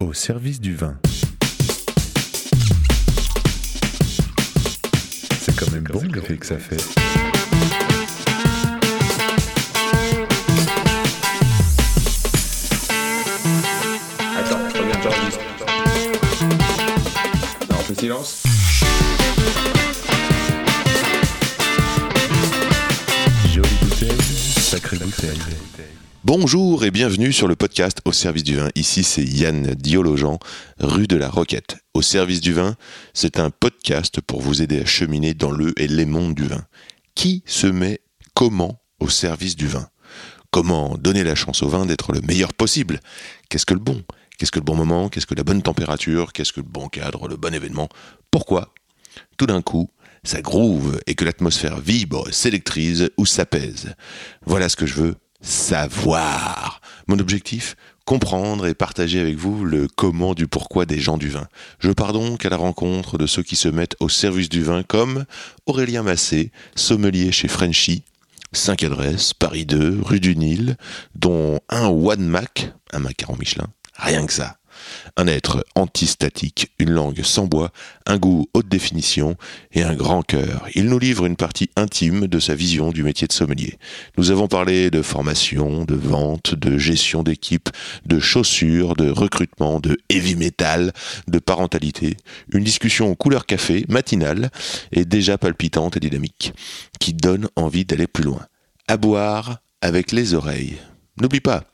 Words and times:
au 0.00 0.12
service 0.12 0.60
du 0.60 0.76
vin. 0.76 0.96
C'est 5.40 5.56
quand 5.56 5.72
même 5.72 5.82
bon 5.82 6.02
l'effet 6.14 6.36
que 6.36 6.46
ça 6.46 6.56
fait. 6.56 6.76
Attends, 14.36 14.58
reviens, 14.78 15.00
j'enregistre. 15.02 15.40
Non, 17.68 17.76
on 17.76 17.82
fait 17.82 18.00
silence. 18.00 18.47
Bonjour 26.28 26.84
et 26.84 26.90
bienvenue 26.90 27.32
sur 27.32 27.48
le 27.48 27.56
podcast 27.56 28.02
Au 28.04 28.12
service 28.12 28.42
du 28.42 28.56
vin. 28.56 28.68
Ici 28.74 29.02
c'est 29.02 29.24
Yann 29.24 29.74
Diologen, 29.74 30.38
rue 30.78 31.06
de 31.06 31.16
la 31.16 31.30
Roquette. 31.30 31.78
Au 31.94 32.02
service 32.02 32.42
du 32.42 32.52
vin, 32.52 32.76
c'est 33.14 33.40
un 33.40 33.48
podcast 33.48 34.20
pour 34.20 34.42
vous 34.42 34.60
aider 34.60 34.78
à 34.78 34.84
cheminer 34.84 35.32
dans 35.32 35.50
le 35.50 35.72
et 35.80 35.88
les 35.88 36.04
mondes 36.04 36.34
du 36.34 36.44
vin. 36.44 36.66
Qui 37.14 37.42
se 37.46 37.66
met 37.66 38.02
comment 38.34 38.82
au 39.00 39.08
service 39.08 39.56
du 39.56 39.68
vin? 39.68 39.88
Comment 40.50 40.98
donner 40.98 41.24
la 41.24 41.34
chance 41.34 41.62
au 41.62 41.68
vin 41.70 41.86
d'être 41.86 42.12
le 42.12 42.20
meilleur 42.20 42.52
possible? 42.52 43.00
Qu'est-ce 43.48 43.64
que 43.64 43.72
le 43.72 43.80
bon? 43.80 44.04
Qu'est-ce 44.36 44.52
que 44.52 44.58
le 44.58 44.66
bon 44.66 44.76
moment? 44.76 45.08
Qu'est-ce 45.08 45.26
que 45.26 45.34
la 45.34 45.44
bonne 45.44 45.62
température? 45.62 46.34
Qu'est-ce 46.34 46.52
que 46.52 46.60
le 46.60 46.68
bon 46.68 46.88
cadre, 46.88 47.26
le 47.26 47.38
bon 47.38 47.54
événement? 47.54 47.88
Pourquoi? 48.30 48.74
Tout 49.38 49.46
d'un 49.46 49.62
coup, 49.62 49.88
ça 50.24 50.42
groove 50.42 51.00
et 51.06 51.14
que 51.14 51.24
l'atmosphère 51.24 51.80
vibre, 51.80 52.30
s'électrise 52.30 53.08
ou 53.16 53.24
s'apaise. 53.24 53.94
Voilà 54.44 54.68
ce 54.68 54.76
que 54.76 54.84
je 54.84 54.92
veux 54.92 55.14
savoir. 55.40 56.80
Mon 57.06 57.18
objectif 57.18 57.76
comprendre 58.08 58.66
et 58.66 58.72
partager 58.72 59.20
avec 59.20 59.36
vous 59.36 59.66
le 59.66 59.86
comment 59.86 60.32
du 60.32 60.48
pourquoi 60.48 60.86
des 60.86 60.98
gens 60.98 61.18
du 61.18 61.28
vin. 61.28 61.46
Je 61.78 61.90
pars 61.90 62.14
donc 62.14 62.46
à 62.46 62.48
la 62.48 62.56
rencontre 62.56 63.18
de 63.18 63.26
ceux 63.26 63.42
qui 63.42 63.54
se 63.54 63.68
mettent 63.68 63.96
au 64.00 64.08
service 64.08 64.48
du 64.48 64.62
vin 64.62 64.82
comme 64.82 65.26
Aurélien 65.66 66.02
Massé, 66.02 66.50
sommelier 66.74 67.32
chez 67.32 67.48
Frenchy, 67.48 68.04
5 68.52 68.82
adresses, 68.84 69.34
Paris 69.34 69.66
2, 69.66 69.98
rue 70.00 70.20
du 70.20 70.36
Nil, 70.36 70.78
dont 71.14 71.60
un 71.68 71.88
One 71.88 72.26
Mac, 72.26 72.72
un 72.94 73.00
macaron 73.00 73.36
Michelin, 73.36 73.68
rien 73.94 74.24
que 74.24 74.32
ça. 74.32 74.56
Un 75.16 75.26
être 75.26 75.64
antistatique, 75.74 76.72
une 76.78 76.90
langue 76.90 77.22
sans 77.22 77.46
bois, 77.46 77.70
un 78.06 78.18
goût 78.18 78.46
haute 78.54 78.68
définition 78.68 79.36
et 79.72 79.82
un 79.82 79.94
grand 79.94 80.22
cœur. 80.22 80.66
Il 80.74 80.86
nous 80.86 80.98
livre 80.98 81.26
une 81.26 81.36
partie 81.36 81.70
intime 81.76 82.26
de 82.26 82.38
sa 82.38 82.54
vision 82.54 82.90
du 82.90 83.02
métier 83.02 83.26
de 83.26 83.32
sommelier. 83.32 83.78
Nous 84.16 84.30
avons 84.30 84.48
parlé 84.48 84.90
de 84.90 85.02
formation, 85.02 85.84
de 85.84 85.94
vente, 85.94 86.54
de 86.54 86.78
gestion 86.78 87.22
d'équipe, 87.22 87.68
de 88.06 88.18
chaussures, 88.18 88.94
de 88.94 89.10
recrutement, 89.10 89.80
de 89.80 89.98
heavy 90.08 90.36
metal, 90.36 90.92
de 91.26 91.38
parentalité. 91.38 92.16
Une 92.52 92.64
discussion 92.64 93.14
couleur 93.14 93.46
café, 93.46 93.84
matinale 93.88 94.50
et 94.92 95.04
déjà 95.04 95.38
palpitante 95.38 95.96
et 95.96 96.00
dynamique, 96.00 96.52
qui 97.00 97.12
donne 97.14 97.48
envie 97.56 97.84
d'aller 97.84 98.06
plus 98.06 98.24
loin. 98.24 98.46
À 98.86 98.96
boire 98.96 99.58
avec 99.80 100.12
les 100.12 100.34
oreilles. 100.34 100.78
N'oublie 101.20 101.40
pas, 101.40 101.64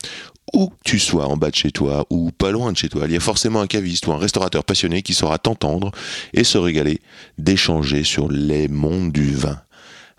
où 0.53 0.71
tu 0.83 0.99
sois 0.99 1.27
en 1.27 1.37
bas 1.37 1.49
de 1.49 1.55
chez 1.55 1.71
toi 1.71 2.05
ou 2.09 2.31
pas 2.31 2.51
loin 2.51 2.71
de 2.71 2.77
chez 2.77 2.89
toi, 2.89 3.03
il 3.05 3.11
y 3.13 3.17
a 3.17 3.21
forcément 3.21 3.61
un 3.61 3.67
caviste 3.67 4.07
ou 4.07 4.13
un 4.13 4.17
restaurateur 4.17 4.63
passionné 4.63 5.01
qui 5.01 5.13
saura 5.13 5.37
t'entendre 5.37 5.91
et 6.33 6.43
se 6.43 6.57
régaler 6.57 7.01
d'échanger 7.37 8.03
sur 8.03 8.29
les 8.31 8.67
mondes 8.67 9.11
du 9.11 9.33
vin. 9.33 9.59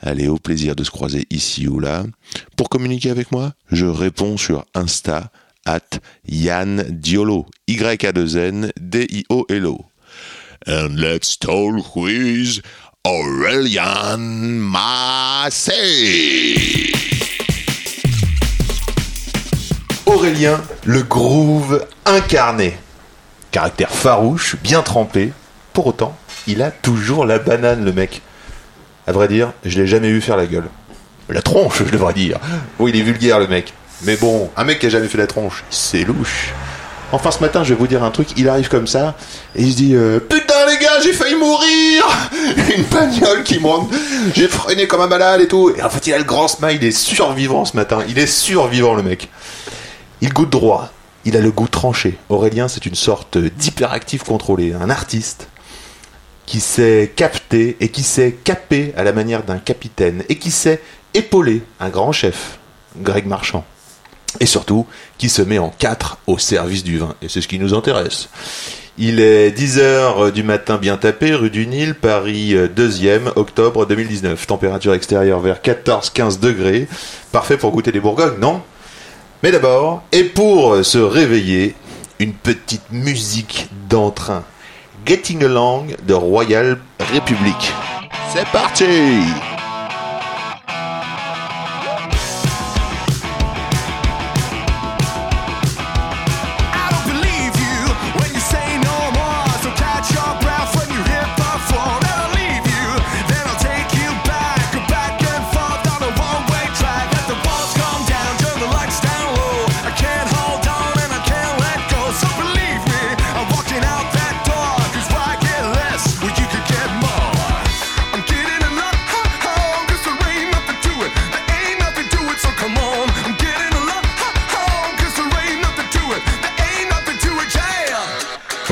Allez, 0.01 0.29
au 0.29 0.37
plaisir 0.37 0.77
de 0.77 0.85
se 0.85 0.91
croiser 0.91 1.27
ici 1.31 1.69
ou 1.69 1.81
là. 1.81 2.05
Pour 2.57 2.69
communiquer 2.69 3.11
avec 3.11 3.33
moi, 3.33 3.55
je 3.71 3.87
réponds 3.87 4.37
sur 4.37 4.67
Insta 4.75 5.31
at 5.65 6.01
Yann 6.29 6.83
Diolo, 6.91 7.47
Y-A-2-N, 7.67 8.73
D-I-O-L-O. 8.79 9.85
And 10.67 10.97
let's 10.97 11.39
talk 11.39 11.97
with 11.97 12.61
Aurelian 13.05 14.19
Massé. 14.59 15.77
Le 20.84 21.03
groove 21.03 21.87
incarné. 22.04 22.76
Caractère 23.53 23.91
farouche, 23.91 24.56
bien 24.60 24.82
trempé. 24.82 25.32
Pour 25.72 25.87
autant, 25.87 26.16
il 26.48 26.62
a 26.62 26.72
toujours 26.72 27.25
la 27.26 27.38
banane, 27.38 27.84
le 27.84 27.92
mec. 27.92 28.22
À 29.06 29.12
vrai 29.12 29.28
dire, 29.28 29.53
je 29.64 29.78
l'ai 29.81 29.87
jamais 29.87 30.10
vu 30.10 30.20
faire 30.20 30.37
la 30.37 30.47
gueule. 30.47 30.69
La 31.28 31.42
tronche, 31.42 31.84
je 31.84 31.92
devrais 31.92 32.12
dire. 32.12 32.41
Oui, 32.81 32.91
il 32.92 33.00
est 33.00 33.04
vulgaire, 33.04 33.38
le 33.38 33.47
mec. 33.47 33.72
Mais 34.03 34.16
bon, 34.16 34.50
un 34.56 34.64
mec 34.64 34.81
qui 34.81 34.87
a 34.87 34.88
jamais 34.88 35.06
fait 35.06 35.19
la 35.19 35.28
tronche, 35.28 35.62
c'est 35.70 36.03
louche. 36.03 36.53
Enfin, 37.12 37.31
ce 37.31 37.38
matin, 37.38 37.62
je 37.62 37.69
vais 37.69 37.78
vous 37.78 37.87
dire 37.87 38.03
un 38.03 38.10
truc. 38.10 38.31
Il 38.37 38.48
arrive 38.48 38.69
comme 38.69 38.88
ça 38.88 39.14
et 39.54 39.62
il 39.62 39.70
se 39.70 39.76
dit 39.76 39.94
euh, 39.94 40.19
Putain, 40.19 40.66
les 40.66 40.84
gars, 40.84 41.00
j'ai 41.04 41.12
failli 41.12 41.37
mourir 41.37 42.04
Une 42.76 42.82
bagnole 42.82 43.44
qui 43.44 43.60
me 43.60 43.69
rentre. 43.69 43.94
J'ai 44.34 44.48
freiné 44.48 44.88
comme 44.88 45.03
un 45.03 45.06
malade 45.06 45.41
et 45.41 45.47
tout. 45.47 45.72
Et 45.76 45.82
en 45.82 45.88
fait, 45.88 46.04
il 46.08 46.14
a 46.14 46.19
le 46.19 46.25
grand 46.25 46.48
smile. 46.48 46.78
Il 46.81 46.84
est 46.84 46.91
survivant 46.91 47.64
ce 47.64 47.76
matin. 47.76 48.00
Il 48.08 48.19
est 48.19 48.26
survivant, 48.26 48.94
le 48.94 49.04
mec. 49.04 49.28
Il 50.21 50.32
goûte 50.32 50.50
droit. 50.50 50.91
Il 51.25 51.37
a 51.37 51.41
le 51.41 51.50
goût 51.50 51.69
tranché. 51.69 52.19
Aurélien, 52.28 52.69
c'est 52.69 52.87
une 52.87 52.94
sorte 52.94 53.37
d'hyperactif 53.37 54.22
contrôlé, 54.22 54.72
un 54.72 54.91
artiste 54.91 55.49
qui 56.47 56.60
sait 56.60 57.12
capter 57.15 57.77
et 57.81 57.88
qui 57.88 58.04
sait 58.04 58.32
caper 58.44 58.94
à 58.97 59.03
la 59.03 59.12
manière 59.12 59.43
d'un 59.43 59.59
capitaine 59.59 60.22
et 60.28 60.38
qui 60.38 60.53
sait 60.53 60.81
épauler 61.15 61.62
un 61.81 61.88
grand 61.88 62.12
chef, 62.12 62.59
Greg 62.97 63.26
Marchand. 63.26 63.65
Et 64.38 64.47
surtout, 64.47 64.87
qui 65.19 65.28
se 65.28 65.43
met 65.43 65.59
en 65.59 65.71
quatre 65.71 66.19
au 66.26 66.38
service 66.38 66.84
du 66.84 66.99
vin. 66.99 67.15
Et 67.22 67.28
c'est 67.28 67.41
ce 67.41 67.49
qui 67.49 67.59
nous 67.59 67.75
intéresse. 67.75 68.28
Il 68.99 69.21
est 69.21 69.50
10h 69.50 70.31
du 70.31 70.43
matin 70.43 70.78
bien 70.78 70.97
tapé, 70.97 71.34
rue 71.34 71.50
du 71.50 71.66
Nil, 71.66 71.94
Paris 71.94 72.55
2e, 72.55 73.32
octobre 73.37 73.84
2019. 73.84 74.47
Température 74.47 74.94
extérieure 74.94 75.41
vers 75.41 75.60
14-15 75.60 76.38
degrés. 76.38 76.87
Parfait 77.32 77.56
pour 77.56 77.72
goûter 77.72 77.93
des 77.93 78.00
Bourgognes, 78.00 78.38
non? 78.38 78.62
Mais 79.43 79.51
d'abord, 79.51 80.03
et 80.13 80.25
pour 80.25 80.85
se 80.85 80.99
réveiller, 80.99 81.75
une 82.19 82.33
petite 82.33 82.91
musique 82.91 83.69
d'entrain. 83.89 84.43
Getting 85.05 85.45
Along 85.45 85.97
de 86.07 86.15
Royal 86.15 86.79
Republic. 86.99 87.73
C'est 88.33 88.47
parti 88.47 88.85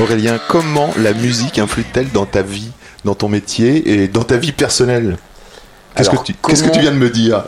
Aurélien, 0.05 0.39
comment 0.47 0.93
la 1.01 1.13
musique 1.13 1.57
influe-t-elle 1.57 2.11
dans 2.11 2.27
ta 2.27 2.43
vie, 2.43 2.69
dans 3.05 3.15
ton 3.15 3.27
métier 3.27 4.03
et 4.03 4.07
dans 4.07 4.23
ta 4.23 4.37
vie 4.37 4.51
personnelle? 4.51 5.17
Qu'est-ce 5.95 6.11
que, 6.11 6.23
tu, 6.23 6.33
que 6.35 6.79
viens 6.79 6.91
de 6.91 6.97
me 6.97 7.09
dire? 7.09 7.43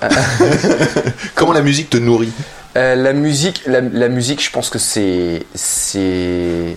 Comment 1.35 1.53
la 1.53 1.61
musique 1.61 1.91
te 1.91 1.97
nourrit? 1.97 2.31
Euh, 2.75 2.95
la 2.95 3.13
musique, 3.13 3.61
la, 3.67 3.81
la 3.81 4.09
musique, 4.09 4.43
je 4.43 4.49
pense 4.49 4.71
que 4.71 4.79
c'est, 4.79 5.45
c'est, 5.53 6.75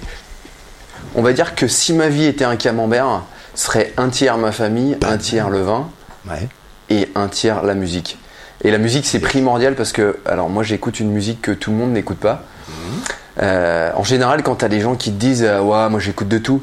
on 1.14 1.22
va 1.22 1.32
dire 1.32 1.54
que 1.54 1.66
si 1.66 1.94
ma 1.94 2.08
vie 2.08 2.26
était 2.26 2.44
un 2.44 2.56
camembert, 2.56 3.22
ce 3.54 3.64
serait 3.64 3.94
un 3.96 4.10
tiers 4.10 4.36
ma 4.36 4.52
famille, 4.52 4.98
un 5.02 5.16
tiers 5.16 5.48
le 5.48 5.62
vin 5.62 5.88
Ouais. 6.28 6.46
et 6.90 7.08
un 7.14 7.28
tiers 7.28 7.62
la 7.62 7.74
musique. 7.74 8.18
Et 8.64 8.70
la 8.70 8.76
musique, 8.78 9.06
c'est 9.06 9.20
primordial 9.20 9.76
parce 9.76 9.92
que, 9.92 10.18
alors 10.26 10.50
moi, 10.50 10.62
j'écoute 10.62 11.00
une 11.00 11.10
musique 11.10 11.40
que 11.40 11.52
tout 11.52 11.70
le 11.70 11.78
monde 11.78 11.92
n'écoute 11.92 12.18
pas. 12.18 12.42
Euh, 13.42 13.90
en 13.96 14.04
général, 14.04 14.42
quand 14.42 14.56
t'as 14.56 14.68
des 14.68 14.80
gens 14.80 14.94
qui 14.94 15.10
te 15.12 15.18
disent, 15.18 15.44
euh, 15.44 15.60
ouais, 15.60 15.88
moi 15.88 15.98
j'écoute 16.00 16.28
de 16.28 16.38
tout, 16.38 16.62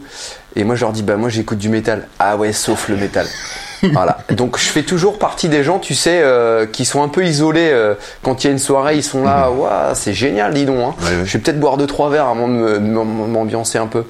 et 0.55 0.63
moi 0.63 0.75
je 0.75 0.81
leur 0.81 0.91
dis, 0.93 1.03
bah 1.03 1.15
moi 1.17 1.29
j'écoute 1.29 1.57
du 1.57 1.69
métal. 1.69 2.07
Ah 2.19 2.37
ouais, 2.37 2.53
sauf 2.53 2.87
le 2.89 2.97
métal. 2.97 3.25
voilà. 3.93 4.17
Donc 4.31 4.57
je 4.57 4.65
fais 4.65 4.83
toujours 4.83 5.19
partie 5.19 5.49
des 5.49 5.63
gens, 5.63 5.77
tu 5.79 5.93
sais, 5.95 6.19
euh, 6.23 6.65
qui 6.65 6.83
sont 6.85 7.03
un 7.03 7.07
peu 7.09 7.25
isolés. 7.25 7.69
euh, 7.71 7.93
quand 8.23 8.43
il 8.43 8.47
y 8.47 8.49
a 8.49 8.53
une 8.53 8.59
soirée, 8.59 8.95
ils 8.95 9.03
sont 9.03 9.23
là, 9.23 9.49
waouh, 9.51 9.93
c'est 9.93 10.13
génial, 10.13 10.53
dis 10.53 10.65
donc. 10.65 10.77
hein. 10.79 10.95
Ouais, 11.03 11.09
ouais. 11.17 11.25
Je 11.25 11.33
vais 11.37 11.39
peut-être 11.43 11.59
boire 11.59 11.77
deux 11.77 11.87
trois 11.87 12.09
verres 12.09 12.27
avant 12.27 12.47
de 12.47 12.77
m'ambiancer 12.79 13.77
un 13.77 13.87
peu. 13.87 14.05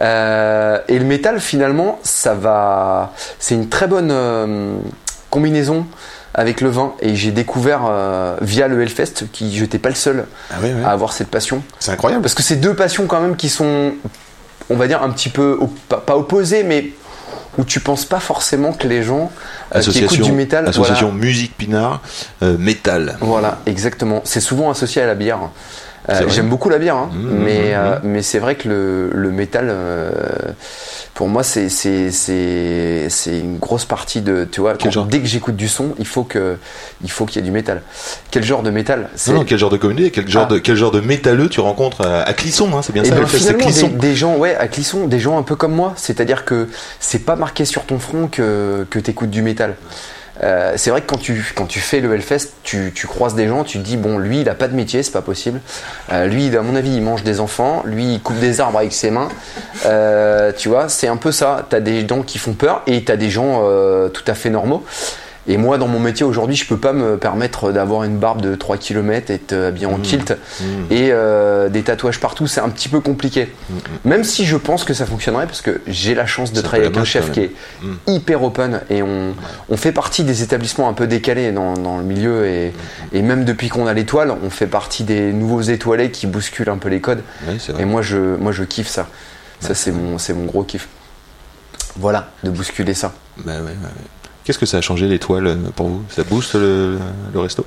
Et 0.00 0.98
le 0.98 1.04
métal, 1.04 1.40
finalement, 1.40 1.98
ça 2.02 2.34
va. 2.34 3.12
C'est 3.38 3.54
une 3.54 3.68
très 3.68 3.86
bonne 3.86 4.12
combinaison 5.34 5.86
avec 6.32 6.60
le 6.60 6.68
vin. 6.70 6.94
Et 7.00 7.14
j'ai 7.16 7.30
découvert 7.32 7.82
euh, 7.88 8.36
via 8.40 8.68
le 8.68 8.80
Hellfest, 8.82 9.26
qui 9.32 9.56
j'étais 9.56 9.78
pas 9.78 9.88
le 9.90 9.94
seul 9.94 10.26
Ah 10.50 10.56
à 10.86 10.90
avoir 10.92 11.12
cette 11.12 11.28
passion. 11.28 11.62
C'est 11.80 11.92
incroyable. 11.92 12.22
Parce 12.22 12.34
que 12.34 12.42
c'est 12.42 12.56
deux 12.56 12.74
passions 12.74 13.06
quand 13.06 13.20
même 13.20 13.36
qui 13.36 13.48
sont, 13.48 13.92
on 14.70 14.76
va 14.76 14.86
dire, 14.86 15.02
un 15.02 15.10
petit 15.10 15.28
peu, 15.28 15.58
op- 15.60 16.04
pas 16.06 16.16
opposées, 16.16 16.62
mais 16.64 16.90
où 17.56 17.64
tu 17.64 17.78
penses 17.78 18.04
pas 18.04 18.18
forcément 18.18 18.72
que 18.72 18.88
les 18.88 19.02
gens 19.04 19.30
euh, 19.74 19.80
qui 19.80 19.98
écoutent 20.04 20.20
du 20.22 20.32
métal. 20.32 20.66
association 20.68 21.08
voilà, 21.10 21.24
musique 21.24 21.56
pinard, 21.56 22.00
euh, 22.42 22.56
métal. 22.58 23.16
Voilà, 23.20 23.58
exactement. 23.66 24.22
C'est 24.24 24.40
souvent 24.40 24.70
associé 24.70 25.02
à 25.02 25.06
la 25.06 25.14
bière. 25.14 25.38
Euh. 26.10 26.22
J'aime 26.28 26.48
beaucoup 26.50 26.68
la 26.68 26.78
bière, 26.78 26.96
hein, 26.96 27.10
Mmh, 27.12 27.28
mais, 27.44 27.58
mmh, 27.58 27.74
euh, 27.76 27.98
mais 28.02 28.22
c'est 28.22 28.38
vrai 28.38 28.56
que 28.56 28.68
le, 28.68 29.10
le 29.12 29.30
métal, 29.30 29.68
euh, 29.70 30.10
pour 31.14 31.28
moi, 31.28 31.42
c'est 31.42 31.68
c'est- 31.70 32.10
c'est 32.10 33.06
c'est 33.08 33.38
une 33.38 33.58
grosse 33.58 33.84
partie 33.86 34.20
de. 34.20 34.46
Tu 34.50 34.60
vois, 34.60 34.74
quand- 34.76 35.06
dès 35.06 35.20
que 35.20 35.26
j'écoute 35.26 35.56
du 35.56 35.68
son, 35.68 35.94
il 35.98 36.06
faut 36.06 36.24
que 36.24 36.56
il 37.02 37.10
faut 37.10 37.24
qu'il 37.24 37.36
y 37.36 37.38
ait 37.38 37.46
du 37.46 37.52
métal. 37.52 37.80
Quel 38.30 38.42
genre 38.44 38.62
de 38.62 38.70
métal 38.70 39.08
Non, 39.28 39.34
non, 39.34 39.44
quel 39.44 39.58
genre 39.58 39.70
de 39.70 39.76
communauté, 39.78 40.10
quel 40.10 40.28
genre, 40.28 40.46
Ah. 40.50 40.52
de, 40.54 40.58
quel 40.58 40.76
genre 40.76 40.90
de 40.90 41.00
métalleux 41.00 41.48
tu 41.48 41.60
rencontres 41.60 42.02
à, 42.02 42.20
à 42.22 42.32
Clisson, 42.34 42.68
hein, 42.76 42.82
c'est 42.82 42.92
bien 42.92 43.02
Et 43.04 43.08
ça, 43.08 43.14
ben 43.14 43.26
finalement, 43.26 43.58
des, 43.58 43.64
Clisson. 43.64 43.88
des 43.88 44.14
gens, 44.14 44.36
ouais, 44.36 44.54
à 44.56 44.68
Clisson, 44.68 45.06
des 45.06 45.20
gens 45.20 45.38
un 45.38 45.42
peu 45.42 45.56
comme 45.56 45.72
moi. 45.72 45.94
C'est-à-dire 45.96 46.44
que 46.44 46.68
c'est 47.00 47.20
pas 47.24 47.36
marqué 47.36 47.64
sur 47.64 47.84
ton 47.86 47.98
front 47.98 48.28
que, 48.28 48.86
que 48.90 48.98
t'écoutes 48.98 49.30
du 49.30 49.40
métal. 49.42 49.76
Euh, 50.42 50.72
c'est 50.76 50.90
vrai 50.90 51.00
que 51.00 51.06
quand 51.06 51.18
tu, 51.18 51.52
quand 51.54 51.66
tu 51.66 51.80
fais 51.80 52.00
le 52.00 52.14
Hellfest, 52.14 52.48
tu, 52.62 52.92
tu 52.94 53.06
croises 53.06 53.34
des 53.34 53.46
gens, 53.46 53.64
tu 53.64 53.78
te 53.78 53.84
dis, 53.84 53.96
bon, 53.96 54.18
lui, 54.18 54.40
il 54.40 54.48
a 54.48 54.54
pas 54.54 54.68
de 54.68 54.74
métier, 54.74 55.02
c'est 55.02 55.12
pas 55.12 55.22
possible. 55.22 55.60
Euh, 56.12 56.26
lui, 56.26 56.54
à 56.56 56.62
mon 56.62 56.74
avis, 56.74 56.94
il 56.94 57.02
mange 57.02 57.22
des 57.22 57.40
enfants. 57.40 57.82
Lui, 57.84 58.14
il 58.14 58.20
coupe 58.20 58.38
des 58.38 58.60
arbres 58.60 58.78
avec 58.78 58.92
ses 58.92 59.10
mains. 59.10 59.28
Euh, 59.86 60.52
tu 60.56 60.68
vois, 60.68 60.88
c'est 60.88 61.08
un 61.08 61.16
peu 61.16 61.32
ça. 61.32 61.66
T'as 61.68 61.80
des 61.80 62.06
gens 62.06 62.22
qui 62.22 62.38
font 62.38 62.52
peur 62.52 62.82
et 62.86 63.04
t'as 63.04 63.16
des 63.16 63.30
gens 63.30 63.62
tout 64.12 64.24
à 64.26 64.34
fait 64.34 64.50
normaux. 64.50 64.84
Et 65.46 65.56
moi, 65.56 65.78
dans 65.78 65.88
mon 65.88 66.00
métier 66.00 66.24
aujourd'hui, 66.24 66.56
je 66.56 66.66
peux 66.66 66.78
pas 66.78 66.92
me 66.92 67.16
permettre 67.16 67.72
d'avoir 67.72 68.04
une 68.04 68.18
barbe 68.18 68.40
de 68.40 68.54
3 68.54 68.78
km 68.78 69.30
et 69.30 69.34
être 69.34 69.52
habillé 69.54 69.86
en 69.86 69.98
kilt 69.98 70.34
Mmh. 70.60 70.64
et 70.90 71.08
euh, 71.10 71.68
des 71.68 71.82
tatouages 71.82 72.20
partout, 72.20 72.46
c'est 72.46 72.60
un 72.60 72.68
petit 72.68 72.88
peu 72.88 73.00
compliqué. 73.00 73.52
Même 74.04 74.24
si 74.24 74.46
je 74.46 74.56
pense 74.56 74.84
que 74.84 74.94
ça 74.94 75.06
fonctionnerait 75.06 75.46
parce 75.46 75.62
que 75.62 75.80
j'ai 75.86 76.14
la 76.14 76.26
chance 76.26 76.52
de 76.52 76.60
travailler 76.60 76.86
avec 76.86 76.96
un 76.98 77.04
chef 77.04 77.30
qui 77.32 77.40
est 77.40 77.52
hyper 78.06 78.42
open 78.42 78.80
et 78.90 79.02
on, 79.02 79.34
on 79.68 79.76
fait 79.76 79.92
partie 79.92 80.24
des 80.24 80.42
établissements 80.42 80.88
un 80.88 80.92
peu 80.92 81.06
décalés 81.06 81.52
dans, 81.52 81.74
dans 81.74 81.98
le 81.98 82.04
milieu 82.04 82.46
et, 82.46 82.72
et 83.12 83.22
même 83.22 83.44
depuis 83.44 83.68
qu'on 83.68 83.86
a 83.86 83.92
l'étoile, 83.94 84.34
on 84.42 84.50
fait 84.50 84.66
partie 84.66 85.04
des 85.04 85.32
nouveaux 85.32 85.62
étoilés 85.62 86.10
qui 86.10 86.26
bousculent 86.26 86.70
un 86.70 86.78
peu 86.78 86.88
les 86.88 87.00
codes. 87.00 87.22
Et 87.78 87.84
moi 87.84 88.02
je, 88.02 88.36
moi 88.36 88.52
je 88.52 88.64
kiffe 88.64 88.88
ça. 88.88 89.08
Ça 89.60 89.74
c'est 89.74 89.92
mon, 89.92 90.44
gros 90.44 90.62
kiff. 90.64 90.88
Voilà, 91.96 92.30
de 92.42 92.50
bousculer 92.50 92.94
ça. 92.94 93.12
Bah 93.38 93.52
ouais, 93.52 93.60
ouais, 93.60 93.68
ouais. 93.68 94.23
Qu'est-ce 94.44 94.58
que 94.58 94.66
ça 94.66 94.76
a 94.78 94.80
changé 94.80 95.06
l'étoile 95.06 95.46
euh, 95.46 95.56
pour 95.74 95.88
vous? 95.88 96.02
Ça 96.10 96.22
booste 96.22 96.54
le, 96.54 96.98
le 97.32 97.40
resto? 97.40 97.64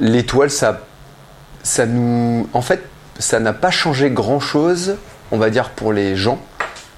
L'étoile, 0.00 0.50
ça, 0.50 0.80
ça 1.62 1.86
nous. 1.86 2.48
En 2.52 2.62
fait, 2.62 2.82
ça 3.18 3.40
n'a 3.40 3.52
pas 3.52 3.70
changé 3.70 4.10
grand 4.10 4.40
chose, 4.40 4.96
on 5.30 5.36
va 5.38 5.50
dire, 5.50 5.70
pour 5.70 5.92
les 5.92 6.16
gens, 6.16 6.38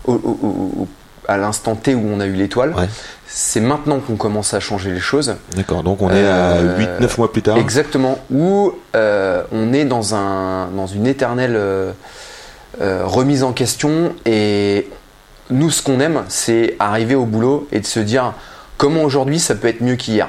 au- 0.06 0.12
au- 0.14 0.38
au- 0.43 0.82
au- 0.82 0.88
à 1.26 1.37
l'instant 1.38 1.75
T 1.75 1.94
où 1.94 2.06
on 2.06 2.20
a 2.20 2.26
eu 2.26 2.35
l'étoile. 2.35 2.73
Ouais. 2.76 2.88
C'est 3.26 3.61
maintenant 3.61 3.99
qu'on 3.99 4.14
commence 4.17 4.55
à 4.55 4.61
changer 4.61 4.93
les 4.93 5.00
choses. 5.00 5.35
D'accord, 5.56 5.82
donc 5.82 6.00
on 6.00 6.11
est 6.11 6.25
à 6.26 6.52
Euh, 6.58 6.99
8-9 7.00 7.19
mois 7.19 7.32
plus 7.32 7.43
tard. 7.43 7.56
Exactement. 7.58 8.19
Où 8.31 8.73
euh, 8.94 9.43
on 9.50 9.73
est 9.73 9.85
dans, 9.87 10.14
un, 10.14 10.67
dans 10.69 10.87
une 10.87 11.06
éternelle 11.08 11.56
euh, 11.56 11.91
euh, 12.81 13.02
remise 13.06 13.43
en 13.43 13.52
question. 13.52 14.14
Et 14.25 14.88
nous, 15.50 15.70
ce 15.70 15.82
qu'on 15.82 15.99
aime, 15.99 16.23
c'est 16.29 16.76
arriver 16.79 17.17
au 17.17 17.25
boulot 17.25 17.67
et 17.73 17.81
de 17.81 17.87
se 17.87 17.99
dire 17.99 18.35
comment 18.76 19.02
aujourd'hui 19.02 19.38
ça 19.38 19.54
peut 19.54 19.68
être 19.68 19.80
mieux 19.80 19.96
qu'hier. 19.96 20.28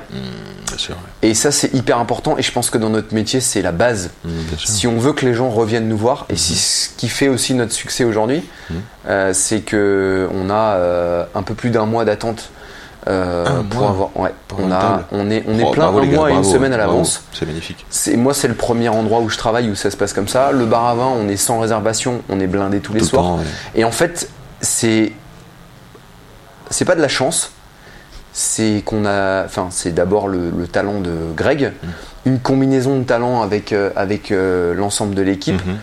Bien 0.67 0.77
sûr. 0.77 0.95
ouais. 0.95 1.29
Et 1.29 1.33
ça, 1.33 1.51
c'est 1.51 1.73
hyper 1.73 1.99
important. 1.99 2.37
Et 2.37 2.41
je 2.41 2.51
pense 2.51 2.69
que 2.69 2.77
dans 2.77 2.89
notre 2.89 3.13
métier, 3.13 3.39
c'est 3.39 3.61
la 3.61 3.71
base. 3.71 4.11
Mmh. 4.23 4.29
Si 4.63 4.87
on 4.87 4.97
veut 4.97 5.13
que 5.13 5.25
les 5.25 5.33
gens 5.33 5.49
reviennent 5.49 5.87
nous 5.87 5.97
voir, 5.97 6.25
et 6.29 6.35
si 6.35 6.55
ce 6.55 6.89
qui 6.97 7.07
fait 7.09 7.27
aussi 7.27 7.53
notre 7.53 7.71
succès 7.71 8.03
aujourd'hui, 8.03 8.43
euh, 9.07 9.31
c'est 9.33 9.61
que 9.61 10.27
on 10.33 10.49
a 10.49 10.53
euh, 10.75 11.25
un 11.33 11.43
peu 11.43 11.53
plus 11.53 11.69
d'un 11.69 11.85
mois 11.85 12.03
d'attente 12.05 12.49
euh, 13.07 13.61
pour 13.69 13.81
mois 13.81 13.89
avoir. 13.89 14.17
Ouais, 14.17 14.33
pour 14.47 14.59
on 14.61 14.71
a, 14.71 15.05
est, 15.29 15.43
on 15.47 15.59
est 15.59 15.63
Oh, 15.63 15.71
plein 15.71 15.83
bravo, 15.91 15.99
un 15.99 16.07
gars, 16.07 16.15
mois 16.17 16.31
et 16.31 16.33
une 16.33 16.43
semaine 16.43 16.73
à 16.73 16.77
l'avance. 16.77 17.23
C'est 17.33 17.45
magnifique. 17.45 17.85
C'est 17.89 18.17
moi, 18.17 18.33
c'est 18.33 18.47
le 18.47 18.55
premier 18.55 18.89
endroit 18.89 19.19
où 19.21 19.29
je 19.29 19.37
travaille 19.37 19.69
où 19.69 19.75
ça 19.75 19.91
se 19.91 19.97
passe 19.97 20.11
comme 20.13 20.27
ça. 20.27 20.51
Le 20.51 20.65
bar 20.65 20.85
à 20.85 20.95
vin, 20.95 21.07
on 21.07 21.27
est 21.29 21.37
sans 21.37 21.59
réservation, 21.59 22.21
on 22.29 22.39
est 22.39 22.47
blindé 22.47 22.79
tous 22.79 22.93
les 22.93 22.99
le 23.01 23.05
soirs. 23.05 23.23
temps, 23.23 23.35
ouais. 23.37 23.43
Et 23.75 23.83
en 23.83 23.91
fait, 23.91 24.29
c'est 24.61 25.13
c'est 26.71 26.85
pas 26.85 26.95
de 26.95 27.01
la 27.01 27.07
chance. 27.07 27.51
C'est 28.37 28.83
qu'on 28.85 29.05
a, 29.05 29.45
enfin, 29.45 29.69
c'est 29.71 29.93
d'abord 29.93 30.27
le, 30.27 30.49
le 30.49 30.67
talent 30.67 30.99
de 30.99 31.13
Greg, 31.37 31.71
Mm. 31.81 31.87
une 32.25 32.39
combinaison 32.39 32.99
de 32.99 33.03
talent 33.05 33.41
avec 33.41 33.71
euh, 33.71 33.91
avec 33.95 34.31
euh, 34.31 34.73
l'ensemble 34.73 35.15
de 35.15 35.21
l'équipe. 35.21 35.65
Mhm. 35.65 35.77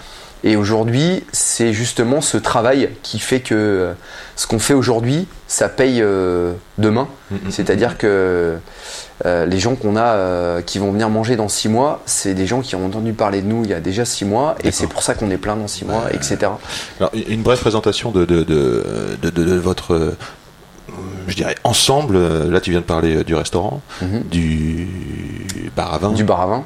Et 0.44 0.56
aujourd'hui, 0.56 1.22
c'est 1.32 1.72
justement 1.72 2.20
ce 2.20 2.36
travail 2.36 2.90
qui 3.04 3.20
fait 3.20 3.38
que 3.40 3.54
euh, 3.54 3.92
ce 4.36 4.46
qu'on 4.48 4.58
fait 4.58 4.74
aujourd'hui, 4.74 5.28
ça 5.46 5.68
paye 5.68 6.02
euh, 6.02 6.52
demain. 6.78 7.06
Mhm. 7.30 7.38
C'est-à-dire 7.50 7.96
que 7.96 8.56
euh, 9.24 9.46
les 9.46 9.58
gens 9.60 9.76
qu'on 9.76 9.96
a 9.96 10.60
qui 10.62 10.78
vont 10.80 10.90
venir 10.90 11.08
manger 11.10 11.36
dans 11.36 11.48
six 11.48 11.68
mois, 11.68 12.02
c'est 12.06 12.34
des 12.34 12.46
gens 12.48 12.60
qui 12.60 12.74
ont 12.74 12.84
entendu 12.84 13.12
parler 13.12 13.40
de 13.40 13.46
nous 13.46 13.62
il 13.64 13.70
y 13.70 13.74
a 13.74 13.80
déjà 13.80 14.04
six 14.04 14.24
mois, 14.24 14.56
et 14.64 14.72
c'est 14.72 14.88
pour 14.88 15.02
ça 15.04 15.14
qu'on 15.14 15.30
est 15.30 15.36
plein 15.38 15.54
dans 15.56 15.68
six 15.68 15.84
mois, 15.84 16.04
etc. 16.12 16.38
Alors, 16.98 17.12
une 17.14 17.42
brève 17.42 17.60
présentation 17.60 18.10
de, 18.10 18.24
de, 18.24 18.42
de, 18.42 19.54
votre, 19.58 20.16
je 21.28 21.34
dirais, 21.36 21.54
ensemble. 21.64 22.16
Euh, 22.16 22.50
Là, 22.50 22.60
tu 22.60 22.70
viens 22.70 22.80
de 22.80 22.84
parler 22.84 23.16
euh, 23.16 23.24
du 23.24 23.34
restaurant, 23.34 23.80
Mhm. 24.00 24.22
du 24.30 25.70
bar 25.76 25.94
à 25.94 25.98
vin. 25.98 26.12
Du 26.12 26.24
bar 26.24 26.40
à 26.40 26.46
vin. 26.46 26.64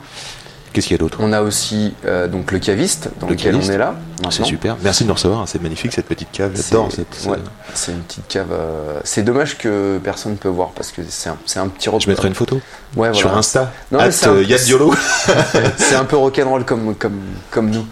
Qu'est-ce 0.73 0.89
qu'il 0.89 0.95
y 0.97 1.01
a 1.01 1.03
d'autre? 1.03 1.17
On 1.23 1.33
a 1.33 1.41
aussi 1.41 1.95
euh, 2.05 2.29
donc 2.29 2.53
le 2.53 2.59
caviste 2.59 3.09
dans 3.19 3.29
Le 3.29 3.33
lequel 3.33 3.53
caviste. 3.53 3.71
on 3.71 3.75
est 3.75 3.79
là. 3.79 3.95
C'est 4.19 4.25
maintenant. 4.25 4.45
super. 4.45 4.77
Merci 4.83 5.05
de 5.05 5.09
nous 5.09 5.15
recevoir. 5.15 5.41
hein. 5.41 5.45
C'est 5.47 5.63
magnifique 5.63 5.91
cette 5.95 6.05
petite 6.05 6.31
cave. 6.33 6.53
C'est- 6.55 6.71
J'adore 6.71 6.93
cette. 6.93 7.27
ouais, 7.31 7.39
c'est 7.73 7.93
une 7.93 8.01
petite 8.01 8.29
cave. 8.29 8.49
euh, 8.53 9.01
C'est 9.03 9.23
dommage 9.23 9.57
que 9.57 9.99
personne 10.05 10.33
ne 10.33 10.37
peut 10.37 10.49
voir 10.51 10.71
parce 10.73 10.93
que 10.93 11.01
c'est 11.09 11.31
un, 11.31 11.39
c'est 11.47 11.61
un 11.61 11.69
petit 11.69 11.89
Je 11.99 12.09
mettrai 12.11 12.29
une 12.29 12.35
photo 12.35 12.61
Ouais, 12.95 13.15
sur. 13.15 13.35
Insta. 13.35 13.73
Non, 13.91 14.01
mais 14.01 14.11
c'est 14.11 14.27
un- 14.27 14.35
euh, 14.35 14.43
Yann 14.45 14.61
Diolo. 14.63 14.95
c'est 15.79 15.95
un 15.95 16.05
peu 16.05 16.17
rock'n'roll 16.17 16.65
comme, 16.67 16.95
comme, 16.97 17.21
comme 17.51 17.71
nous. 17.71 17.87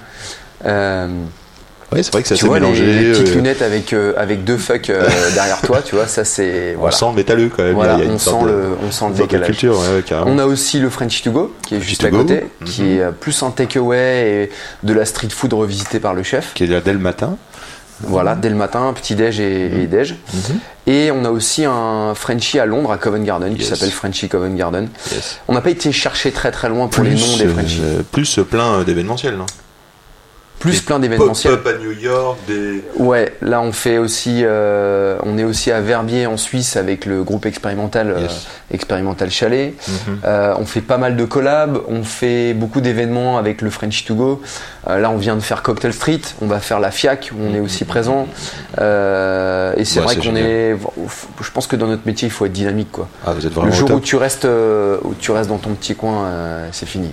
Euh, 0.66 1.08
Oui, 1.92 2.02
c'est 2.02 2.12
vrai 2.12 2.22
que 2.22 2.28
ça 2.28 2.36
s'est 2.36 2.46
vois, 2.46 2.58
les, 2.58 2.66
mélangé. 2.66 2.84
les 2.86 3.12
petites 3.12 3.28
euh, 3.28 3.34
lunettes 3.34 3.62
avec, 3.62 3.92
euh, 3.92 4.12
avec 4.16 4.42
deux 4.44 4.56
fucks 4.56 4.90
euh, 4.90 5.06
derrière 5.34 5.60
toi, 5.60 5.80
tu 5.82 5.94
vois, 5.94 6.06
ça 6.06 6.24
c'est. 6.24 6.74
On 6.76 6.80
Voilà, 6.80 6.96
sent 6.96 7.06
le 7.10 7.12
métalleux 7.14 7.50
quand 7.54 7.62
même. 7.62 7.74
Voilà, 7.74 7.94
Il 7.94 7.98
y 8.00 8.02
a 8.02 8.04
une 8.06 8.12
on, 8.12 8.18
sent 8.18 8.30
de- 8.42 8.46
le, 8.48 8.64
on 8.86 8.90
sent 8.90 9.04
le 9.10 9.14
décalage. 9.14 9.46
culture, 9.48 9.78
ouais. 9.78 10.02
On 10.26 10.38
a 10.38 10.46
aussi 10.46 10.80
le 10.80 10.90
Frenchy 10.90 11.22
to 11.22 11.30
go 11.30 11.54
qui 11.66 11.76
est 11.76 11.80
juste 11.80 12.04
à 12.04 12.10
côté, 12.10 12.46
qui 12.64 12.82
Mhm. 12.82 12.88
est 12.88 13.00
euh, 13.00 13.10
plus 13.12 13.42
un 13.42 13.50
takeaway 13.50 14.48
et 14.82 14.86
de 14.86 14.92
la 14.92 15.04
street 15.04 15.28
food 15.30 15.52
revisité 15.52 16.00
par 16.00 16.14
le 16.14 16.22
chef. 16.22 16.52
Qui 16.54 16.64
est 16.64 16.68
là 16.68 16.80
dès 16.80 16.92
le 16.92 16.98
matin. 16.98 17.36
Voilà, 18.00 18.34
dès 18.34 18.48
le 18.48 18.56
matin, 18.56 18.92
petit 18.92 19.14
déj 19.14 19.38
et, 19.38 19.68
Mhm. 19.68 19.80
et 19.80 19.86
déj. 19.86 20.16
Et 20.88 21.10
on 21.12 21.24
a 21.24 21.30
aussi 21.30 21.64
un 21.64 22.12
Frenchy 22.16 22.58
à 22.58 22.66
Londres, 22.66 22.90
à 22.90 22.98
Covent 22.98 23.22
Garden, 23.22 23.54
qui 23.54 23.64
s'appelle 23.64 23.90
Frenchy 23.92 24.28
Covent 24.28 24.54
Garden. 24.56 24.88
Yes. 25.12 25.38
On 25.46 25.54
n'a 25.54 25.60
pas 25.60 25.70
été 25.70 25.92
chercher 25.92 26.32
très 26.32 26.50
très 26.50 26.68
loin 26.68 26.88
pour 26.88 27.04
les 27.04 27.10
noms 27.14 27.36
des 27.36 27.44
euh, 27.46 27.52
Frenchies. 27.54 27.82
plus 28.10 28.40
plein 28.50 28.82
d'événementiels, 28.82 29.36
non? 29.36 29.46
Plus 30.64 30.80
des 30.80 30.86
plein 30.86 30.98
d'événementiels. 30.98 31.58
Pop-up 31.58 31.76
à 31.76 31.78
New 31.84 31.92
York, 31.92 32.38
des. 32.48 32.82
Ouais, 32.96 33.34
là 33.42 33.60
on 33.60 33.70
fait 33.72 33.98
aussi, 33.98 34.40
euh, 34.44 35.18
on 35.22 35.36
est 35.36 35.44
aussi 35.44 35.70
à 35.70 35.82
Verbier 35.82 36.26
en 36.26 36.38
Suisse 36.38 36.76
avec 36.76 37.04
le 37.04 37.22
groupe 37.22 37.44
expérimental, 37.44 38.10
euh, 38.10 38.26
expérimental 38.70 39.30
Chalet. 39.30 39.74
Mhm. 39.86 40.18
Euh, 40.24 40.54
on 40.58 40.64
fait 40.64 40.80
pas 40.80 40.96
mal 40.96 41.16
de 41.16 41.24
collabs, 41.26 41.78
on 41.88 42.02
fait 42.02 42.54
beaucoup 42.54 42.80
d'événements 42.80 43.36
avec 43.36 43.60
le 43.60 43.68
French 43.68 44.06
to 44.06 44.14
go. 44.14 44.42
Là 44.86 45.10
on 45.10 45.18
vient 45.18 45.34
de 45.36 45.40
faire 45.40 45.62
Cocktail 45.62 45.92
Street, 45.92 46.20
on 46.40 46.46
va 46.46 46.60
faire 46.60 46.80
la 46.80 46.90
FIAC, 46.90 47.30
où 47.34 47.42
on 47.42 47.54
est 47.54 47.60
aussi 47.60 47.84
présent. 47.84 48.26
Et 48.78 49.84
c'est 49.84 50.00
Ouais, 50.00 50.04
vrai 50.06 50.16
qu'on 50.16 50.34
est, 50.36 50.76
je 51.42 51.50
pense 51.50 51.66
que 51.66 51.76
dans 51.76 51.86
notre 51.88 52.06
métier 52.06 52.26
il 52.28 52.30
faut 52.30 52.46
être 52.46 52.52
dynamique 52.52 52.90
quoi. 52.90 53.08
Ah, 53.26 53.32
vous 53.32 53.46
êtes 53.46 53.52
vraiment 53.52 53.70
Le 53.70 53.76
jour 53.76 53.90
où 53.92 54.00
tu 54.00 54.16
restes, 54.16 54.46
où 54.46 55.14
tu 55.20 55.30
restes 55.30 55.50
dans 55.50 55.58
ton 55.58 55.70
petit 55.74 55.94
coin, 55.94 56.28
c'est 56.72 56.86
fini. 56.86 57.12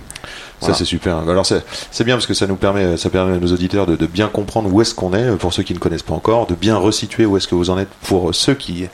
Ça 0.62 0.74
c'est 0.74 0.86
super. 0.86 1.18
Alors 1.18 1.46
c'est 1.46 2.04
bien 2.04 2.16
parce 2.16 2.28
que 2.28 2.34
ça 2.34 2.48
nous 2.48 2.56
permet, 2.56 2.96
ça 2.98 3.10
permet 3.10 3.36
à 3.36 3.40
nos 3.40 3.52
auditeurs 3.52 3.88
de, 3.88 3.96
de 3.96 4.06
bien 4.06 4.28
comprendre 4.28 4.72
où 4.72 4.80
est-ce 4.82 4.94
qu'on 4.94 5.14
est 5.14 5.36
pour 5.38 5.54
ceux 5.54 5.64
qui 5.64 5.74
ne 5.74 5.80
connaissent 5.80 6.04
pas 6.04 6.14
encore, 6.14 6.46
de 6.46 6.56
bien 6.56 6.78
resituer 6.78 7.26
où 7.26 7.36
est-ce 7.36 7.48
que 7.48 7.56
vous 7.56 7.70
en 7.70 7.80
êtes 7.80 7.90
pour 8.04 8.34
ceux 8.36 8.54
qui 8.54 8.88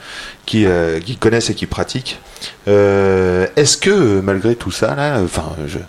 qui, 0.46 0.66
euh, 0.66 1.00
qui 1.00 1.18
connaissent 1.18 1.50
et 1.50 1.56
qui 1.56 1.66
pratiquent. 1.66 2.20
Euh, 2.68 3.48
est-ce 3.56 3.76
que 3.78 3.90
euh, 3.90 4.22
malgré 4.22 4.56
tout 4.56 4.72
ça 4.72 4.96
là, 4.96 5.20
enfin, 5.22 5.52
je, 5.68 5.80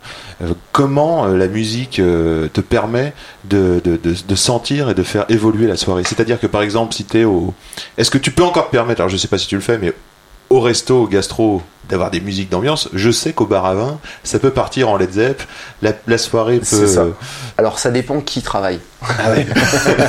euh, 0.42 0.52
comment 0.72 1.26
euh, 1.26 1.36
la 1.36 1.46
musique 1.46 2.00
euh, 2.00 2.48
te 2.52 2.60
permet 2.60 3.12
de, 3.44 3.80
de, 3.84 3.96
de, 3.96 4.14
de 4.26 4.34
sentir 4.34 4.90
et 4.90 4.94
de 4.94 5.02
faire 5.02 5.26
évoluer 5.28 5.66
la 5.68 5.76
soirée? 5.76 6.02
C'est-à-dire 6.04 6.40
que 6.40 6.46
par 6.48 6.62
exemple 6.62 6.94
si 6.94 7.04
t'es 7.04 7.24
au, 7.24 7.54
est-ce 7.96 8.10
que 8.10 8.18
tu 8.18 8.30
peux 8.32 8.42
encore 8.42 8.66
te 8.66 8.72
permettre, 8.72 9.00
alors 9.00 9.10
je 9.10 9.16
sais 9.16 9.28
pas 9.28 9.38
si 9.38 9.46
tu 9.46 9.54
le 9.54 9.60
fais, 9.60 9.78
mais 9.78 9.92
au 10.50 10.60
resto, 10.60 11.02
au 11.02 11.06
gastro, 11.06 11.62
d'avoir 11.88 12.10
des 12.10 12.20
musiques 12.20 12.50
d'ambiance. 12.50 12.88
Je 12.92 13.10
sais 13.10 13.32
qu'au 13.32 13.46
bar 13.46 13.64
à 13.66 13.74
vin, 13.74 13.98
ça 14.24 14.38
peut 14.38 14.50
partir 14.50 14.88
en 14.88 14.96
Led 14.96 15.12
Zepp. 15.12 15.42
La, 15.82 15.92
la 16.06 16.18
soirée 16.18 16.58
peut. 16.58 16.64
C'est 16.64 16.88
ça. 16.88 17.06
Alors 17.56 17.78
ça 17.78 17.90
dépend 17.90 18.20
qui 18.20 18.42
travaille. 18.42 18.80
Ah 19.02 19.30
ouais. 19.30 19.46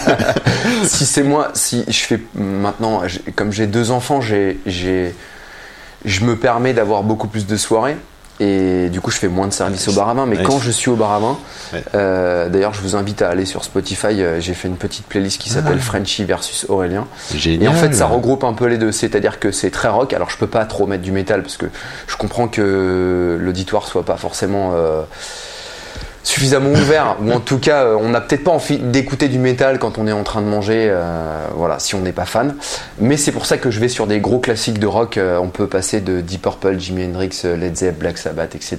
si 0.85 1.05
c'est 1.05 1.23
moi, 1.23 1.49
si 1.53 1.85
je 1.87 1.99
fais 1.99 2.19
maintenant, 2.35 3.01
comme 3.35 3.51
j'ai 3.51 3.67
deux 3.67 3.91
enfants, 3.91 4.21
j'ai 4.21 4.59
j'ai 4.65 5.13
je 6.05 6.23
me 6.23 6.35
permets 6.35 6.73
d'avoir 6.73 7.03
beaucoup 7.03 7.27
plus 7.27 7.45
de 7.45 7.57
soirées. 7.57 7.97
Et 8.41 8.87
du 8.89 9.01
coup, 9.01 9.11
je 9.11 9.17
fais 9.17 9.27
moins 9.27 9.47
de 9.47 9.53
services 9.53 9.87
au 9.89 9.93
bar 9.93 10.07
à 10.09 10.13
vin. 10.13 10.25
Mais 10.25 10.41
quand 10.43 10.59
je 10.59 10.71
suis 10.71 10.89
au 10.89 10.95
bar 10.95 11.11
à 11.11 11.19
vin, 11.19 11.37
Ouais. 11.73 11.83
euh, 11.93 12.47
d'ailleurs, 12.49 12.73
je 12.73 12.81
vous 12.81 12.95
invite 12.95 13.21
à 13.21 13.29
aller 13.29 13.45
sur 13.45 13.63
Spotify. 13.63 14.21
euh, 14.21 14.39
J'ai 14.39 14.53
fait 14.53 14.67
une 14.69 14.77
petite 14.77 15.05
playlist 15.05 15.39
qui 15.41 15.49
s'appelle 15.49 15.77
Ah. 15.79 15.83
Frenchy 15.83 16.23
versus 16.23 16.65
Aurélien. 16.69 17.05
Génial. 17.35 17.63
Et 17.63 17.67
en 17.67 17.73
fait, 17.73 17.93
ça 17.93 18.05
regroupe 18.07 18.43
un 18.45 18.53
peu 18.53 18.65
les 18.65 18.77
deux. 18.77 18.91
C'est-à-dire 18.93 19.39
que 19.39 19.51
c'est 19.51 19.71
très 19.71 19.89
rock. 19.89 20.13
Alors, 20.13 20.29
je 20.29 20.37
peux 20.37 20.47
pas 20.47 20.65
trop 20.65 20.87
mettre 20.87 21.03
du 21.03 21.11
métal 21.11 21.41
parce 21.43 21.57
que 21.57 21.65
je 22.07 22.15
comprends 22.15 22.47
que 22.47 23.37
l'auditoire 23.41 23.87
soit 23.87 24.03
pas 24.05 24.17
forcément 24.17 24.71
euh, 24.73 25.01
suffisamment 26.29 26.69
ouvert. 26.69 27.17
Ou 27.23 27.31
en 27.31 27.39
tout 27.39 27.57
cas, 27.57 27.83
euh, 27.83 27.97
on 27.99 28.09
n'a 28.09 28.21
peut-être 28.21 28.43
pas 28.43 28.51
envie 28.51 28.77
d'écouter 28.77 29.27
du 29.27 29.39
métal 29.39 29.79
quand 29.79 29.97
on 29.97 30.05
est 30.05 30.11
en 30.11 30.23
train 30.23 30.41
de 30.41 30.47
manger. 30.47 30.87
euh, 30.89 31.47
voilà, 31.55 31.79
si 31.79 31.95
on 31.95 32.01
n'est 32.01 32.11
pas 32.11 32.25
fan. 32.25 32.55
Mais 32.99 33.17
c'est 33.17 33.31
pour 33.31 33.45
ça 33.45 33.57
que 33.57 33.71
je 33.71 33.79
vais 33.79 33.87
sur 33.87 34.05
des 34.05 34.19
gros 34.19 34.39
classiques 34.39 34.79
de 34.79 34.85
rock. 34.85 35.17
Euh, 35.17 35.37
on 35.39 35.49
peut 35.49 35.67
passer 35.67 36.01
de 36.01 36.21
Deep 36.21 36.43
Purple, 36.43 36.79
Jimi 36.79 37.05
Hendrix, 37.05 37.41
Led 37.43 37.75
Zepp, 37.75 37.97
Black 37.99 38.17
Sabbath, 38.17 38.53
etc. 38.55 38.77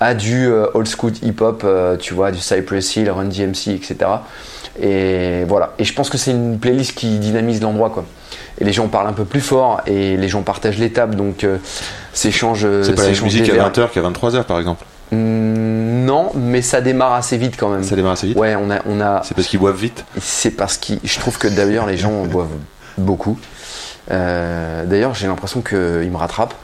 à 0.00 0.14
du 0.14 0.48
euh, 0.48 0.66
old 0.74 0.86
school 0.86 1.12
hip-hop. 1.22 1.66
tu 1.98 2.14
vois, 2.14 2.30
du 2.30 2.40
Cypress 2.40 2.96
Hill, 2.96 3.10
Run 3.10 3.24
DMC, 3.24 3.68
etc. 3.68 3.96
Et 4.80 5.44
voilà. 5.48 5.72
Et 5.78 5.84
je 5.84 5.94
pense 5.94 6.10
que 6.10 6.18
c'est 6.18 6.32
une 6.32 6.58
playlist 6.58 6.94
qui 6.94 7.18
dynamise 7.18 7.62
l'endroit, 7.62 7.88
quoi. 7.88 8.04
Et 8.58 8.64
les 8.64 8.72
gens 8.72 8.88
parlent 8.88 9.08
un 9.08 9.14
peu 9.14 9.24
plus 9.24 9.40
fort 9.40 9.80
et 9.86 10.16
les 10.16 10.28
gens 10.28 10.42
partagent 10.42 10.78
les 10.78 10.90
tables, 10.90 11.16
donc 11.16 11.46
s'échangent. 12.12 12.66
C'est 12.82 12.94
pas 12.94 13.04
la 13.04 13.20
musique 13.20 13.48
à 13.48 13.54
verres. 13.54 13.70
20h 13.70 13.90
qu'à 13.90 14.02
23h 14.02 14.44
par 14.44 14.58
exemple. 14.58 14.84
Hmm, 15.12 16.04
non, 16.04 16.30
mais 16.34 16.62
ça 16.62 16.80
démarre 16.80 17.12
assez 17.14 17.36
vite 17.36 17.54
quand 17.58 17.68
même. 17.68 17.84
Ça 17.84 17.96
démarre 17.96 18.12
assez 18.12 18.26
vite. 18.28 18.36
Ouais, 18.36 18.56
on 18.56 18.70
a, 18.70 18.78
on 18.86 19.00
a. 19.00 19.22
C'est 19.24 19.34
parce 19.34 19.46
qu'ils 19.46 19.60
boivent 19.60 19.76
vite. 19.76 20.04
C'est 20.20 20.50
parce 20.50 20.76
que 20.78 20.94
je 21.02 21.18
trouve 21.18 21.38
que 21.38 21.48
d'ailleurs 21.48 21.86
les 21.86 21.96
gens 21.96 22.24
boivent 22.24 22.48
beaucoup. 22.98 23.38
Euh, 24.10 24.84
d'ailleurs, 24.84 25.14
j'ai 25.14 25.26
l'impression 25.26 25.60
qu'ils 25.62 25.78
me 26.10 26.16
rattrapent. 26.16 26.54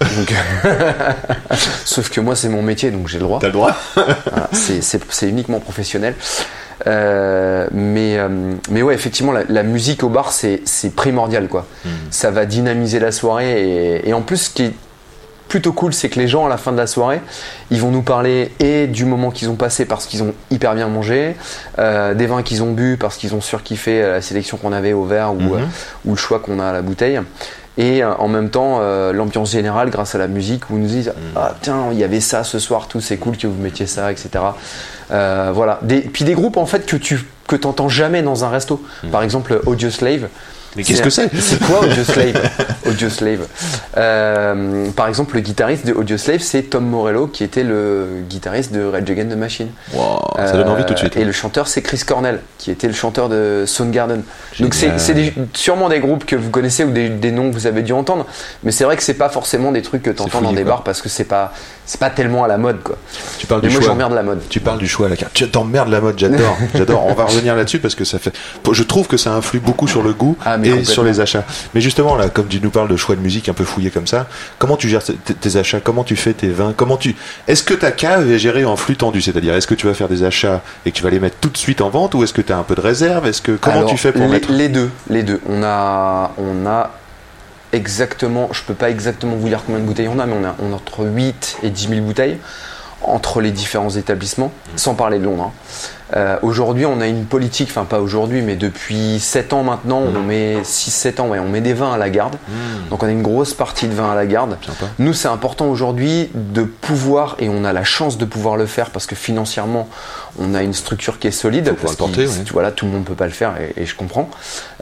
Donc, 0.00 0.32
Sauf 1.84 2.10
que 2.10 2.20
moi, 2.20 2.36
c'est 2.36 2.48
mon 2.48 2.62
métier, 2.62 2.90
donc 2.90 3.08
j'ai 3.08 3.18
le 3.18 3.24
droit. 3.24 3.38
T'as 3.40 3.48
le 3.48 3.52
droit. 3.52 3.74
Voilà, 3.94 4.48
c'est- 4.52 5.28
uniquement 5.28 5.58
professionnel. 5.60 6.14
Euh, 6.86 7.66
mais, 7.72 8.16
euh, 8.18 8.28
mais 8.70 8.82
ouais, 8.82 8.94
effectivement, 8.94 9.32
la, 9.32 9.42
la 9.48 9.62
musique 9.62 10.02
au 10.04 10.08
bar, 10.08 10.32
c'est 10.32 10.62
primordial. 10.94 11.48
quoi. 11.48 11.66
Ça 12.10 12.30
va 12.30 12.46
dynamiser 12.46 13.00
la 13.00 13.12
soirée. 13.12 13.62
Et, 13.96 14.08
et 14.08 14.12
en 14.14 14.22
plus, 14.22 14.36
ce 14.36 14.50
qui 14.50 14.62
est 14.64 14.72
plutôt 15.50 15.72
cool, 15.74 15.92
c'est 15.92 16.08
que 16.08 16.18
les 16.18 16.28
gens, 16.28 16.46
à 16.46 16.48
la 16.48 16.56
fin 16.56 16.72
de 16.72 16.78
la 16.78 16.86
soirée, 16.86 17.20
ils 17.70 17.80
vont 17.80 17.90
nous 17.90 18.00
parler 18.02 18.52
et 18.60 18.86
du 18.86 19.04
moment 19.04 19.30
qu'ils 19.30 19.50
ont 19.50 19.56
passé 19.56 19.84
parce 19.84 20.06
qu'ils 20.06 20.22
ont 20.22 20.32
hyper 20.50 20.74
bien 20.74 20.88
mangé, 20.88 21.36
euh, 21.78 22.14
des 22.14 22.26
vins 22.26 22.42
qu'ils 22.42 22.62
ont 22.62 22.72
bu 22.72 22.96
parce 22.98 23.16
qu'ils 23.18 23.34
ont 23.34 23.42
surkiffé 23.42 24.02
euh, 24.02 24.12
la 24.14 24.22
sélection 24.22 24.56
qu'on 24.56 24.72
avait 24.72 24.94
au 24.94 25.04
verre 25.04 25.34
ou, 25.34 25.40
Mhm. 25.40 25.52
euh, 25.54 25.64
ou 26.06 26.10
le 26.12 26.16
choix 26.16 26.38
qu'on 26.38 26.58
a 26.60 26.66
à 26.68 26.72
la 26.72 26.80
bouteille. 26.80 27.20
Et 27.78 28.04
en 28.04 28.28
même 28.28 28.50
temps, 28.50 28.78
euh, 28.80 29.12
l'ambiance 29.12 29.52
générale 29.52 29.90
grâce 29.90 30.14
à 30.14 30.18
la 30.18 30.26
musique 30.26 30.68
où 30.70 30.76
ils 30.76 30.82
nous 30.82 30.88
disent 30.88 31.12
Ah, 31.36 31.54
tiens, 31.62 31.86
il 31.92 31.98
y 31.98 32.04
avait 32.04 32.20
ça 32.20 32.44
ce 32.44 32.58
soir, 32.58 32.88
tout, 32.88 33.00
c'est 33.00 33.16
cool 33.16 33.36
que 33.36 33.46
vous 33.46 33.60
mettiez 33.60 33.86
ça, 33.86 34.10
etc. 34.12 34.28
Euh, 35.10 35.50
voilà. 35.54 35.78
Des, 35.82 36.00
puis 36.00 36.24
des 36.24 36.34
groupes 36.34 36.56
en 36.58 36.66
fait 36.66 36.84
que 36.86 36.96
tu 36.96 37.20
que 37.48 37.56
t'entends 37.56 37.88
jamais 37.88 38.22
dans 38.22 38.44
un 38.44 38.48
resto. 38.48 38.80
Par 39.10 39.22
exemple, 39.22 39.60
Audio 39.66 39.90
Slave. 39.90 40.28
Mais 40.76 40.84
qu'est-ce 40.84 41.02
que 41.02 41.10
c'est 41.10 41.28
C'est 41.40 41.58
quoi 41.64 41.80
Audio 41.80 42.04
Slave 42.04 42.50
Audio 42.86 43.08
Slave. 43.08 43.46
Euh, 43.96 44.90
par 44.92 45.08
exemple, 45.08 45.34
le 45.34 45.40
guitariste 45.40 45.86
de 45.86 45.92
Audio 45.92 46.16
Slave, 46.16 46.40
c'est 46.40 46.62
Tom 46.62 46.84
Morello, 46.86 47.26
qui 47.26 47.44
était 47.44 47.62
le 47.62 48.06
guitariste 48.28 48.72
de 48.72 48.84
Rage 48.84 49.10
Against 49.10 49.30
the 49.30 49.36
Machine. 49.36 49.68
Wow, 49.92 50.20
ça 50.36 50.52
donne 50.52 50.68
envie 50.68 50.84
tout 50.84 50.94
de 50.94 50.98
suite. 50.98 51.16
Euh, 51.16 51.20
Et 51.20 51.24
le 51.24 51.32
chanteur, 51.32 51.68
c'est 51.68 51.82
Chris 51.82 52.00
Cornell, 52.06 52.40
qui 52.58 52.70
était 52.70 52.86
le 52.86 52.94
chanteur 52.94 53.28
de 53.28 53.64
Soundgarden. 53.66 54.22
Donc 54.60 54.74
c'est 54.74 54.92
sûrement 55.54 55.88
des 55.88 56.00
groupes 56.00 56.24
que 56.24 56.36
vous 56.36 56.50
connaissez 56.50 56.84
ou 56.84 56.90
des, 56.90 57.08
des 57.08 57.32
noms 57.32 57.50
que 57.50 57.54
vous 57.54 57.66
avez 57.66 57.82
dû 57.82 57.92
entendre, 57.92 58.26
mais 58.62 58.72
c'est 58.72 58.84
vrai 58.84 58.96
que 58.96 59.02
c'est 59.02 59.14
pas 59.14 59.28
forcément 59.28 59.72
des 59.72 59.82
trucs 59.82 60.02
que 60.02 60.10
tu 60.10 60.22
entends 60.22 60.40
dans 60.40 60.52
des 60.52 60.62
quoi. 60.62 60.72
bars 60.72 60.84
parce 60.84 61.02
que 61.02 61.08
c'est 61.08 61.24
pas 61.24 61.52
c'est 61.90 61.98
pas 61.98 62.10
tellement 62.10 62.44
à 62.44 62.46
la 62.46 62.56
mode 62.56 62.84
quoi. 62.84 62.96
Tu 63.36 63.48
parles 63.48 63.62
Mais 63.62 63.68
du 63.68 63.74
moi 63.74 63.82
choix. 63.82 63.90
j'emmerde 63.90 64.12
la 64.12 64.22
mode. 64.22 64.42
Tu 64.48 64.60
parles 64.60 64.78
du 64.78 64.86
choix 64.86 65.06
à 65.06 65.08
la 65.08 65.16
carte. 65.16 65.32
Tu 65.34 65.48
t'emmerdes 65.50 65.88
la 65.88 66.00
mode, 66.00 66.16
j'adore. 66.16 66.56
j'adore. 66.76 67.04
On 67.04 67.14
va 67.14 67.24
revenir 67.24 67.56
là-dessus 67.56 67.80
parce 67.80 67.96
que 67.96 68.04
ça 68.04 68.20
fait. 68.20 68.32
Je 68.70 68.82
trouve 68.84 69.08
que 69.08 69.16
ça 69.16 69.34
influe 69.34 69.58
beaucoup 69.58 69.88
sur 69.88 70.00
le 70.04 70.12
goût 70.12 70.36
Ah, 70.44 70.56
et 70.62 70.84
sur 70.84 71.02
les 71.02 71.18
achats. 71.18 71.42
Mais 71.74 71.80
justement, 71.80 72.14
là, 72.14 72.28
comme 72.28 72.46
tu 72.46 72.60
nous 72.62 72.70
parles 72.70 72.86
de 72.86 72.96
choix 72.96 73.16
de 73.16 73.20
musique 73.20 73.48
un 73.48 73.54
peu 73.54 73.64
fouillé 73.64 73.90
comme 73.90 74.06
ça, 74.06 74.28
comment 74.60 74.76
tu 74.76 74.88
gères 74.88 75.02
tes, 75.02 75.14
tes 75.14 75.56
achats? 75.56 75.80
Comment 75.80 76.04
tu 76.04 76.14
fais 76.14 76.32
tes 76.32 76.50
vins? 76.50 76.72
Comment 76.76 76.96
tu 76.96 77.16
Est-ce 77.48 77.64
que 77.64 77.74
ta 77.74 77.90
cave 77.90 78.30
est 78.30 78.38
gérée 78.38 78.64
en 78.64 78.76
flux 78.76 78.94
tendu? 78.94 79.20
C'est-à-dire, 79.20 79.54
est-ce 79.54 79.66
que 79.66 79.74
tu 79.74 79.88
vas 79.88 79.94
faire 79.94 80.08
des 80.08 80.22
achats 80.22 80.62
et 80.86 80.92
que 80.92 80.96
tu 80.96 81.02
vas 81.02 81.10
les 81.10 81.18
mettre 81.18 81.38
tout 81.40 81.50
de 81.50 81.56
suite 81.58 81.80
en 81.80 81.90
vente 81.90 82.14
ou 82.14 82.22
est-ce 82.22 82.32
que 82.32 82.40
tu 82.42 82.52
as 82.52 82.56
un 82.56 82.62
peu 82.62 82.76
de 82.76 82.82
réserve? 82.82 83.26
Est-ce 83.26 83.42
que 83.42 83.52
comment 83.60 83.78
Alors, 83.78 83.90
tu 83.90 83.96
fais 83.96 84.12
pour 84.12 84.22
les, 84.26 84.28
mettre 84.28 84.52
les 84.52 84.68
deux, 84.68 84.90
les 85.08 85.24
deux. 85.24 85.40
On 85.48 85.64
a 85.64 86.30
on 86.38 86.66
a 86.68 86.92
exactement, 87.72 88.48
je 88.52 88.62
peux 88.62 88.74
pas 88.74 88.90
exactement 88.90 89.36
vous 89.36 89.48
dire 89.48 89.62
combien 89.64 89.80
de 89.80 89.86
bouteilles 89.86 90.08
on 90.08 90.18
a, 90.18 90.26
mais 90.26 90.34
on 90.34 90.44
a, 90.44 90.56
on 90.60 90.72
a 90.72 90.76
entre 90.76 91.04
8 91.04 91.58
et 91.62 91.70
10 91.70 91.88
000 91.88 92.00
bouteilles 92.02 92.38
entre 93.02 93.40
les 93.40 93.50
différents 93.50 93.90
établissements, 93.90 94.52
sans 94.76 94.94
parler 94.94 95.18
de 95.18 95.24
Londres. 95.24 95.44
hein. 95.44 95.52
Euh, 96.16 96.36
aujourd'hui, 96.42 96.86
on 96.86 97.00
a 97.00 97.06
une 97.06 97.24
politique, 97.24 97.68
enfin 97.70 97.84
pas 97.84 98.00
aujourd'hui, 98.00 98.42
mais 98.42 98.56
depuis 98.56 99.20
7 99.20 99.52
ans 99.52 99.62
maintenant, 99.62 100.00
on 100.00 100.20
met 100.22 100.56
6-7 100.62 101.20
ans, 101.20 101.28
ouais, 101.28 101.38
on 101.38 101.48
met 101.48 101.60
des 101.60 101.72
vins 101.72 101.92
à 101.92 101.98
la 101.98 102.10
garde. 102.10 102.36
Donc 102.90 103.04
on 103.04 103.06
a 103.06 103.10
une 103.10 103.22
grosse 103.22 103.54
partie 103.54 103.86
de 103.86 103.94
vin 103.94 104.10
à 104.10 104.16
la 104.16 104.26
garde. 104.26 104.56
Sympa. 104.66 104.86
Nous, 104.98 105.14
c'est 105.14 105.28
important 105.28 105.66
aujourd'hui 105.66 106.28
de 106.34 106.64
pouvoir, 106.64 107.36
et 107.38 107.48
on 107.48 107.64
a 107.64 107.72
la 107.72 107.84
chance 107.84 108.18
de 108.18 108.24
pouvoir 108.24 108.56
le 108.56 108.66
faire 108.66 108.90
parce 108.90 109.06
que 109.06 109.14
financièrement, 109.14 109.88
on 110.40 110.54
a 110.54 110.62
une 110.64 110.74
structure 110.74 111.20
qui 111.20 111.28
est 111.28 111.30
solide. 111.30 111.72
Parce 111.80 111.94
porter. 111.96 112.26
Voilà, 112.52 112.72
tout 112.72 112.86
le 112.86 112.90
monde 112.90 113.02
ne 113.02 113.06
peut 113.06 113.14
pas 113.14 113.26
le 113.26 113.32
faire 113.32 113.54
et, 113.60 113.80
et 113.80 113.86
je 113.86 113.94
comprends. 113.94 114.28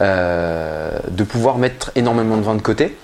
Euh, 0.01 0.99
de 1.11 1.25
pouvoir 1.25 1.59
mettre 1.59 1.91
énormément 1.95 2.39
de 2.39 2.43
vin 2.43 2.55
de 2.55 2.63
côté. 2.63 2.97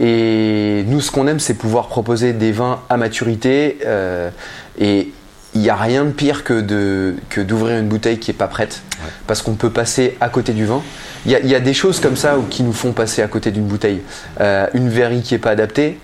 Et 0.00 0.84
nous, 0.86 1.00
ce 1.00 1.10
qu'on 1.10 1.26
aime, 1.26 1.40
c'est 1.40 1.54
pouvoir 1.54 1.88
proposer 1.88 2.32
des 2.32 2.52
vins 2.52 2.80
à 2.88 2.96
maturité. 2.96 3.78
euh, 3.86 4.30
et 4.78 5.12
il 5.54 5.60
n'y 5.60 5.70
a 5.70 5.76
rien 5.76 6.04
de 6.04 6.10
pire 6.10 6.42
que 6.44 6.60
de 6.60 7.14
que 7.30 7.40
d'ouvrir 7.40 7.78
une 7.78 7.88
bouteille 7.88 8.18
qui 8.18 8.30
est 8.30 8.34
pas 8.34 8.48
prête, 8.48 8.82
parce 9.26 9.40
qu'on 9.42 9.54
peut 9.54 9.70
passer 9.70 10.16
à 10.20 10.28
côté 10.28 10.52
du 10.52 10.64
vin. 10.66 10.82
Il 11.26 11.32
y 11.32 11.36
a, 11.36 11.40
il 11.40 11.46
y 11.48 11.54
a 11.54 11.60
des 11.60 11.72
choses 11.72 12.00
comme 12.00 12.16
ça 12.16 12.36
où- 12.38 12.42
qui 12.42 12.62
nous 12.62 12.74
font 12.74 12.92
passer 12.92 13.22
à 13.22 13.28
côté 13.28 13.50
d'une 13.50 13.64
bouteille. 13.64 14.02
Euh, 14.42 14.66
une 14.74 14.90
verrie 14.90 15.22
qui 15.22 15.34
est 15.34 15.38
pas 15.38 15.50
adaptée, 15.52 15.98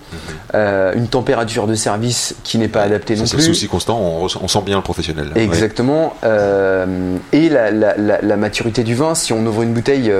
euh, 0.55 0.93
une 0.95 1.07
température 1.07 1.67
de 1.67 1.75
service 1.75 2.33
qui 2.43 2.57
n'est 2.57 2.67
pas 2.67 2.81
adaptée 2.81 3.15
Ça, 3.15 3.21
non 3.21 3.25
c'est 3.27 3.37
le 3.37 3.43
plus. 3.43 3.53
souci 3.53 3.67
constant. 3.67 3.99
On, 3.99 4.27
sent 4.47 4.61
bien 4.65 4.77
le 4.77 4.81
professionnel. 4.83 5.27
Ouais. 5.35 5.43
Exactement. 5.43 6.15
Euh, 6.23 7.17
et 7.33 7.49
la, 7.49 7.69
la- 7.69 7.95
la- 7.97 8.21
la 8.21 8.35
maturité 8.37 8.83
du 8.83 8.95
vin, 8.95 9.13
si 9.13 9.31
on 9.31 9.45
ouvre 9.45 9.61
une 9.61 9.73
bouteille 9.73 10.11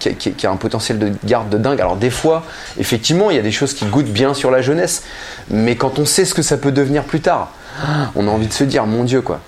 qui 0.00 0.46
a 0.46 0.50
un 0.50 0.56
potentiel 0.56 0.98
de 0.98 1.12
garde 1.24 1.48
de 1.50 1.58
dingue, 1.58 1.80
alors 1.80 1.96
des 1.96 2.10
fois, 2.10 2.42
effectivement, 2.78 3.30
il 3.30 3.36
y 3.36 3.40
a 3.40 3.42
des 3.42 3.52
choses 3.52 3.74
qui 3.74 3.84
goûtent 3.86 4.06
bien 4.12 4.34
sur 4.34 4.50
la 4.50 4.60
jeunesse, 4.60 5.04
mais 5.50 5.76
quand 5.76 6.00
on 6.00 6.04
sait 6.04 6.24
ce 6.24 6.34
que 6.34 6.42
ça 6.42 6.56
peut 6.56 6.72
devenir 6.72 7.04
plus 7.04 7.20
tard, 7.20 7.52
on 8.14 8.26
a 8.28 8.30
envie 8.30 8.46
de 8.48 8.52
se 8.52 8.64
dire, 8.64 8.86
mon 8.86 9.04
Dieu, 9.04 9.20
quoi. 9.22 9.40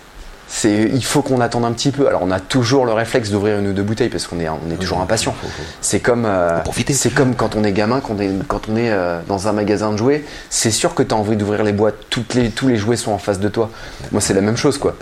C'est, 0.52 0.90
il 0.92 1.04
faut 1.04 1.22
qu'on 1.22 1.40
attende 1.40 1.64
un 1.64 1.70
petit 1.70 1.92
peu. 1.92 2.08
Alors 2.08 2.22
on 2.24 2.30
a 2.32 2.40
toujours 2.40 2.84
le 2.84 2.92
réflexe 2.92 3.30
d'ouvrir 3.30 3.60
une 3.60 3.68
ou 3.68 3.72
deux 3.72 3.84
bouteilles 3.84 4.08
parce 4.08 4.26
qu'on 4.26 4.40
est, 4.40 4.48
on 4.48 4.68
est 4.68 4.78
toujours 4.80 5.00
impatient. 5.00 5.32
C'est 5.80 6.00
comme, 6.00 6.24
euh, 6.26 6.58
c'est 6.92 7.14
comme 7.14 7.36
quand 7.36 7.54
on 7.54 7.62
est 7.62 7.70
gamin, 7.70 8.00
quand 8.00 8.14
on 8.18 8.20
est, 8.20 8.32
quand 8.48 8.62
on 8.68 8.74
est 8.74 8.90
euh, 8.90 9.20
dans 9.28 9.46
un 9.46 9.52
magasin 9.52 9.92
de 9.92 9.96
jouets. 9.96 10.24
C'est 10.48 10.72
sûr 10.72 10.96
que 10.96 11.04
tu 11.04 11.14
as 11.14 11.16
envie 11.16 11.36
d'ouvrir 11.36 11.62
les 11.62 11.72
boîtes. 11.72 11.94
Toutes 12.10 12.34
les, 12.34 12.50
tous 12.50 12.66
les 12.66 12.76
jouets 12.78 12.96
sont 12.96 13.12
en 13.12 13.18
face 13.18 13.38
de 13.38 13.48
toi. 13.48 13.70
Moi, 14.10 14.20
c'est 14.20 14.34
la 14.34 14.40
même 14.40 14.56
chose, 14.56 14.76
quoi. 14.76 14.96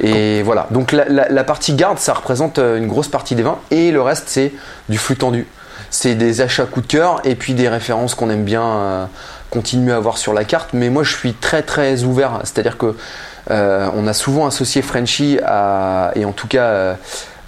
Et 0.00 0.42
voilà. 0.44 0.68
Donc 0.70 0.92
la, 0.92 1.06
la- 1.08 1.28
la 1.28 1.42
partie 1.44 1.74
garde, 1.74 1.98
ça 1.98 2.14
représente 2.14 2.60
euh, 2.60 2.78
une 2.78 2.86
grosse 2.86 3.08
partie 3.08 3.34
des 3.34 3.42
vins, 3.42 3.58
et 3.72 3.90
le 3.90 4.00
reste, 4.00 4.24
c'est 4.28 4.52
du 4.88 4.96
flux 4.96 5.16
tendu. 5.16 5.48
C'est 5.90 6.14
des 6.14 6.40
achats 6.40 6.66
coup 6.66 6.82
de 6.82 6.86
cœur, 6.86 7.20
et 7.24 7.34
puis 7.34 7.54
des 7.54 7.68
références 7.68 8.14
qu'on 8.14 8.30
aime 8.30 8.44
bien 8.44 8.62
euh, 8.64 9.04
continuer 9.50 9.92
à 9.92 9.96
avoir 9.96 10.18
sur 10.18 10.32
la 10.32 10.44
carte. 10.44 10.70
Mais 10.72 10.90
moi, 10.90 11.02
je 11.02 11.14
suis 11.14 11.34
très 11.34 11.62
très 11.62 12.04
ouvert. 12.04 12.40
C'est-à-dire 12.44 12.78
que 12.78 12.96
euh, 13.50 13.88
on 13.94 14.06
a 14.06 14.12
souvent 14.12 14.46
associé 14.46 14.82
Frenchy 14.82 15.38
à, 15.44 16.12
et 16.14 16.24
en 16.24 16.32
tout 16.32 16.48
cas 16.48 16.64
euh, 16.64 16.94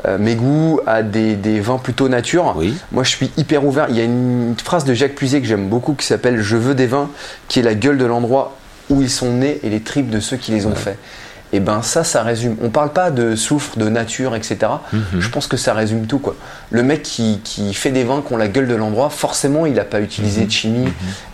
euh, 0.06 0.16
mes 0.18 0.34
goûts 0.34 0.80
à 0.86 1.02
des, 1.02 1.36
des 1.36 1.60
vins 1.60 1.78
plutôt 1.78 2.08
nature. 2.08 2.54
Oui. 2.56 2.74
Moi, 2.92 3.04
je 3.04 3.10
suis 3.10 3.30
hyper 3.36 3.64
ouvert. 3.64 3.86
Il 3.90 3.96
y 3.96 4.00
a 4.00 4.04
une 4.04 4.54
phrase 4.62 4.84
de 4.84 4.94
Jacques 4.94 5.14
Puiset 5.14 5.40
que 5.40 5.46
j'aime 5.46 5.68
beaucoup 5.68 5.94
qui 5.94 6.06
s'appelle 6.06 6.40
Je 6.40 6.56
veux 6.56 6.74
des 6.74 6.86
vins, 6.86 7.10
qui 7.48 7.58
est 7.60 7.62
la 7.62 7.74
gueule 7.74 7.98
de 7.98 8.06
l'endroit 8.06 8.56
où 8.88 9.02
ils 9.02 9.10
sont 9.10 9.32
nés 9.32 9.60
et 9.62 9.70
les 9.70 9.80
tripes 9.80 10.10
de 10.10 10.20
ceux 10.20 10.36
qui 10.36 10.50
les 10.52 10.66
ont 10.66 10.74
faits. 10.74 10.98
Et 11.52 11.58
ben 11.60 11.82
ça, 11.82 12.04
ça 12.04 12.22
résume. 12.22 12.56
On 12.62 12.70
parle 12.70 12.90
pas 12.92 13.10
de 13.10 13.34
soufre, 13.34 13.76
de 13.76 13.88
nature, 13.88 14.36
etc. 14.36 14.58
Je 15.18 15.28
pense 15.28 15.48
que 15.48 15.56
ça 15.56 15.74
résume 15.74 16.06
tout 16.06 16.20
quoi. 16.20 16.36
Le 16.70 16.82
mec 16.84 17.02
qui, 17.02 17.40
qui 17.42 17.74
fait 17.74 17.90
des 17.90 18.04
vins 18.04 18.22
qui 18.26 18.32
ont 18.32 18.36
la 18.36 18.46
gueule 18.48 18.68
de 18.68 18.74
l'endroit, 18.76 19.10
forcément, 19.10 19.66
il 19.66 19.74
n'a 19.74 19.84
pas 19.84 20.00
utilisé 20.00 20.44
de 20.44 20.50
chimie. 20.50 20.88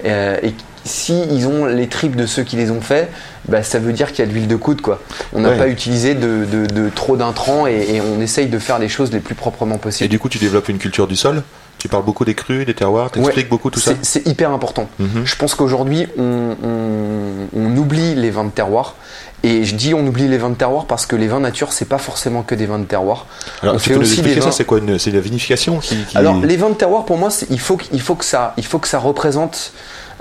Euh, 0.07 0.39
et 0.43 0.55
si 0.85 1.21
ils 1.31 1.47
ont 1.49 1.67
les 1.67 1.89
tripes 1.89 2.17
de 2.17 2.25
ceux 2.27 2.45
qui 2.45 2.57
les 2.57 2.71
ont 2.71 2.81
faits, 2.81 3.11
bah, 3.49 3.63
ça 3.63 3.79
veut 3.79 3.93
dire 3.93 4.13
qu'il 4.13 4.21
y 4.21 4.23
a 4.23 4.31
de 4.31 4.33
l'huile 4.33 4.49
de 4.49 4.57
coude 4.57 4.81
quoi. 4.81 5.03
On 5.35 5.41
n'a 5.41 5.51
Ouais. 5.51 5.59
pas 5.59 5.69
utilisé 5.69 6.15
de, 6.15 6.47
de- 6.51 6.67
de 6.67 6.89
trop 6.89 7.17
d'intrants 7.17 7.67
et, 7.67 7.97
et 7.97 8.01
on 8.01 8.21
essaye 8.21 8.47
de 8.47 8.59
faire 8.59 8.79
les 8.79 8.89
choses 8.89 9.13
les 9.13 9.21
plus 9.21 9.35
proprement 9.35 9.75
Et 9.75 9.79
possible. 9.79 10.09
du 10.09 10.19
coup, 10.19 10.29
tu 10.31 10.39
développes 10.39 10.69
une 10.69 10.79
culture 10.79 11.07
du 11.07 11.17
sol? 11.17 11.43
Tu 11.79 11.89
parles 11.89 12.05
beaucoup 12.05 12.25
des 12.25 12.35
crus, 12.35 12.65
des 12.67 12.75
terroirs. 12.75 13.11
T'expliques 13.11 13.45
Ouais, 13.47 13.51
beaucoup 13.51 13.71
tout 13.71 13.81
ça. 13.81 13.93
c'est- 14.03 14.27
hyper 14.27 14.51
important. 14.51 14.89
Mhm. 14.99 15.25
Je 15.25 15.37
pense 15.37 15.55
qu'aujourd'hui, 15.55 16.07
on, 16.19 16.57
on- 16.65 17.49
on 17.55 17.77
oublie 17.77 18.15
les 18.15 18.31
vins 18.31 18.45
de 18.45 18.51
terroir. 18.51 18.95
Et 19.43 19.65
je 19.65 19.77
dis 19.77 19.93
on 19.95 20.05
oublie 20.07 20.27
les 20.27 20.39
vins 20.39 20.49
de 20.51 20.55
terroir 20.55 20.87
parce 20.87 21.05
que 21.07 21.15
les 21.15 21.29
vins 21.29 21.39
nature, 21.39 21.73
c'est 21.73 21.85
pas 21.85 21.99
forcément 21.99 22.43
que 22.43 22.55
des 22.55 22.67
vins 22.67 22.79
de 22.79 22.85
terroir. 22.87 23.27
Alors, 23.63 23.75
on 23.75 23.79
tu 23.79 23.91
fait 23.91 23.97
aussi 23.97 24.17
des 24.17 24.19
expliquer 24.21 24.41
ça 24.41 24.47
vins- 24.47 24.53
C'est 24.53 24.65
quoi 24.65 24.79
une- 24.79 24.99
C'est 24.99 25.11
la 25.11 25.21
vinification 25.21 25.79
qui. 25.79 25.97
qui- 26.05 26.17
Alors, 26.17 26.41
les 26.41 26.57
vins 26.57 26.71
de 26.71 26.75
terroir, 26.75 27.05
pour 27.05 27.19
moi, 27.19 27.29
il 27.51 27.61
faut, 27.61 27.77
que- 27.77 27.85
il 27.93 28.01
faut, 28.01 28.15
que 28.15 28.25
ça, 28.25 28.55
il 28.57 28.65
faut 28.65 28.79
que 28.79 28.89
ça 28.89 28.99
représente 28.99 29.73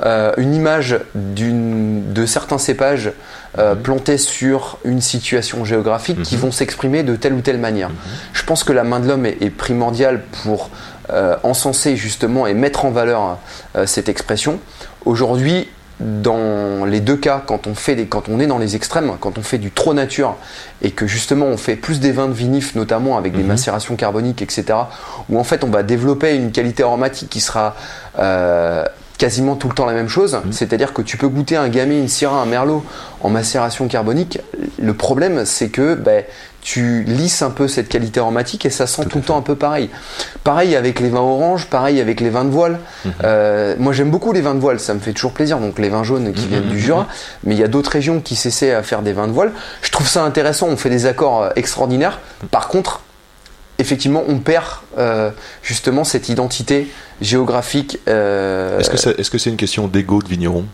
euh, 0.03 0.33
une 0.35 0.53
image 0.53 0.99
d'une- 1.15 2.11
de 2.11 2.25
certains 2.25 2.57
cépages 2.57 3.13
euh, 3.57 3.73
Mhm. 3.75 3.81
plantés 3.81 4.17
sur 4.17 4.77
une 4.83 4.99
situation 4.99 5.63
géographique 5.63 6.21
qui 6.23 6.35
Mhm. 6.35 6.41
vont 6.41 6.51
s'exprimer 6.51 7.01
de 7.03 7.15
telle 7.15 7.31
ou 7.33 7.39
telle 7.39 7.57
manière. 7.59 7.89
Je 8.33 8.43
pense 8.43 8.65
que 8.65 8.73
la 8.73 8.83
main 8.83 8.99
de 8.99 9.07
l'homme 9.07 9.25
est, 9.25 9.37
est 9.41 9.49
primordiale 9.49 10.23
pour 10.43 10.69
encenser 11.43 11.95
justement 11.95 12.47
et 12.47 12.53
mettre 12.53 12.85
en 12.85 12.91
valeur 12.91 13.37
euh, 13.75 13.85
cette 13.85 14.09
expression. 14.09 14.59
Aujourd'hui, 15.05 15.67
dans 15.99 16.83
les 16.83 16.99
deux 16.99 17.15
cas, 17.15 17.41
quand 17.45 17.67
on, 17.67 17.73
fait 17.75 17.95
des, 17.95 18.05
quand 18.05 18.27
on 18.27 18.39
est 18.41 18.47
dans 18.47 18.57
les 18.57 18.75
extrêmes, 18.75 19.13
quand 19.21 19.37
on 19.37 19.41
fait 19.41 19.57
du 19.57 19.71
trop 19.71 19.93
nature 19.93 20.35
et 20.81 20.91
que 20.91 21.07
justement 21.07 21.45
on 21.45 21.55
fait 21.55 21.77
plus 21.77 22.01
des 22.01 22.11
vins 22.11 22.27
de 22.27 22.33
vinif, 22.33 22.75
notamment 22.75 23.17
avec 23.17 23.31
des 23.33 23.43
Mhm. 23.43 23.47
macérations 23.47 23.95
carboniques, 23.95 24.41
etc., 24.41 24.65
où 25.29 25.39
en 25.39 25.43
fait 25.45 25.63
on 25.63 25.69
va 25.69 25.83
développer 25.83 26.35
une 26.35 26.51
qualité 26.51 26.83
aromatique 26.83 27.29
qui 27.29 27.39
sera 27.39 27.75
euh, 28.19 28.83
quasiment 29.17 29.55
tout 29.55 29.69
le 29.69 29.73
temps 29.73 29.85
la 29.85 29.93
même 29.93 30.09
chose, 30.09 30.37
Mhm. 30.43 30.51
c'est-à-dire 30.51 30.91
que 30.91 31.01
tu 31.01 31.15
peux 31.15 31.29
goûter 31.29 31.55
un 31.55 31.69
gamay, 31.69 31.97
une 31.97 32.09
syrah, 32.09 32.41
un 32.41 32.45
merlot 32.45 32.83
en 33.21 33.29
macération 33.29 33.87
carbonique. 33.87 34.39
Le 34.77 34.93
problème, 34.93 35.45
c'est 35.45 35.69
que 35.69 35.95
ben, 35.95 36.25
tu 36.65 37.03
lisses 37.03 37.43
un 37.43 37.51
peu 37.51 37.67
cette 37.67 37.89
qualité 37.89 38.19
aromatique 38.19 38.65
et 38.65 38.71
ça 38.71 38.87
sent 38.87 39.05
tout, 39.05 39.19
le 39.19 39.23
temps 39.23 39.37
un 39.37 39.43
peu 39.43 39.55
pareil. 39.55 39.91
Pareil 40.43 40.75
avec 40.75 40.99
les 40.99 41.09
vins 41.09 41.19
oranges, 41.19 41.67
pareil 41.67 42.01
avec 42.01 42.19
les 42.21 42.31
vins 42.31 42.43
de 42.43 42.49
voile. 42.49 42.79
Mhm. 43.05 43.11
Euh, 43.23 43.75
moi 43.77 43.93
j'aime 43.93 44.09
beaucoup 44.09 44.33
les 44.33 44.41
vins 44.41 44.55
de 44.55 44.59
voile, 44.59 44.79
ça 44.79 44.95
me 44.95 44.99
fait 44.99 45.13
toujours 45.13 45.31
plaisir. 45.33 45.59
Donc 45.59 45.77
les 45.77 45.89
vins 45.89 46.03
jaunes 46.03 46.33
qui 46.33 46.41
Mhm, 46.45 46.49
viennent 46.49 46.67
du 46.69 46.73
mhm, 46.77 46.81
Jura, 46.81 47.07
mais 47.43 47.53
il 47.53 47.59
y 47.59 47.63
a 47.63 47.67
d'autres 47.67 47.91
régions 47.91 48.19
qui 48.19 48.35
s'essaient 48.35 48.73
à 48.73 48.81
faire 48.81 49.03
des 49.03 49.13
vins 49.13 49.27
de 49.27 49.31
voile. 49.31 49.51
Je 49.83 49.91
trouve 49.91 50.07
ça 50.07 50.23
intéressant, 50.23 50.67
on 50.67 50.75
fait 50.75 50.89
des 50.89 51.05
accords 51.05 51.43
euh, 51.43 51.49
extraordinaires. 51.55 52.19
Par 52.49 52.67
contre, 52.67 53.01
effectivement, 53.77 54.23
on 54.27 54.39
perd 54.39 54.65
euh, 54.97 55.29
justement 55.61 56.03
cette 56.03 56.29
identité 56.29 56.89
géographique. 57.21 57.99
euh, 58.07 58.79
Est-ce 58.79 58.89
que 58.89 58.97
c'est 58.97 59.19
est-ce 59.19 59.29
que 59.29 59.37
c'est 59.37 59.51
une 59.51 59.57
question 59.57 59.87
d'ego 59.87 60.19
de 60.23 60.27
vigneron? 60.27 60.65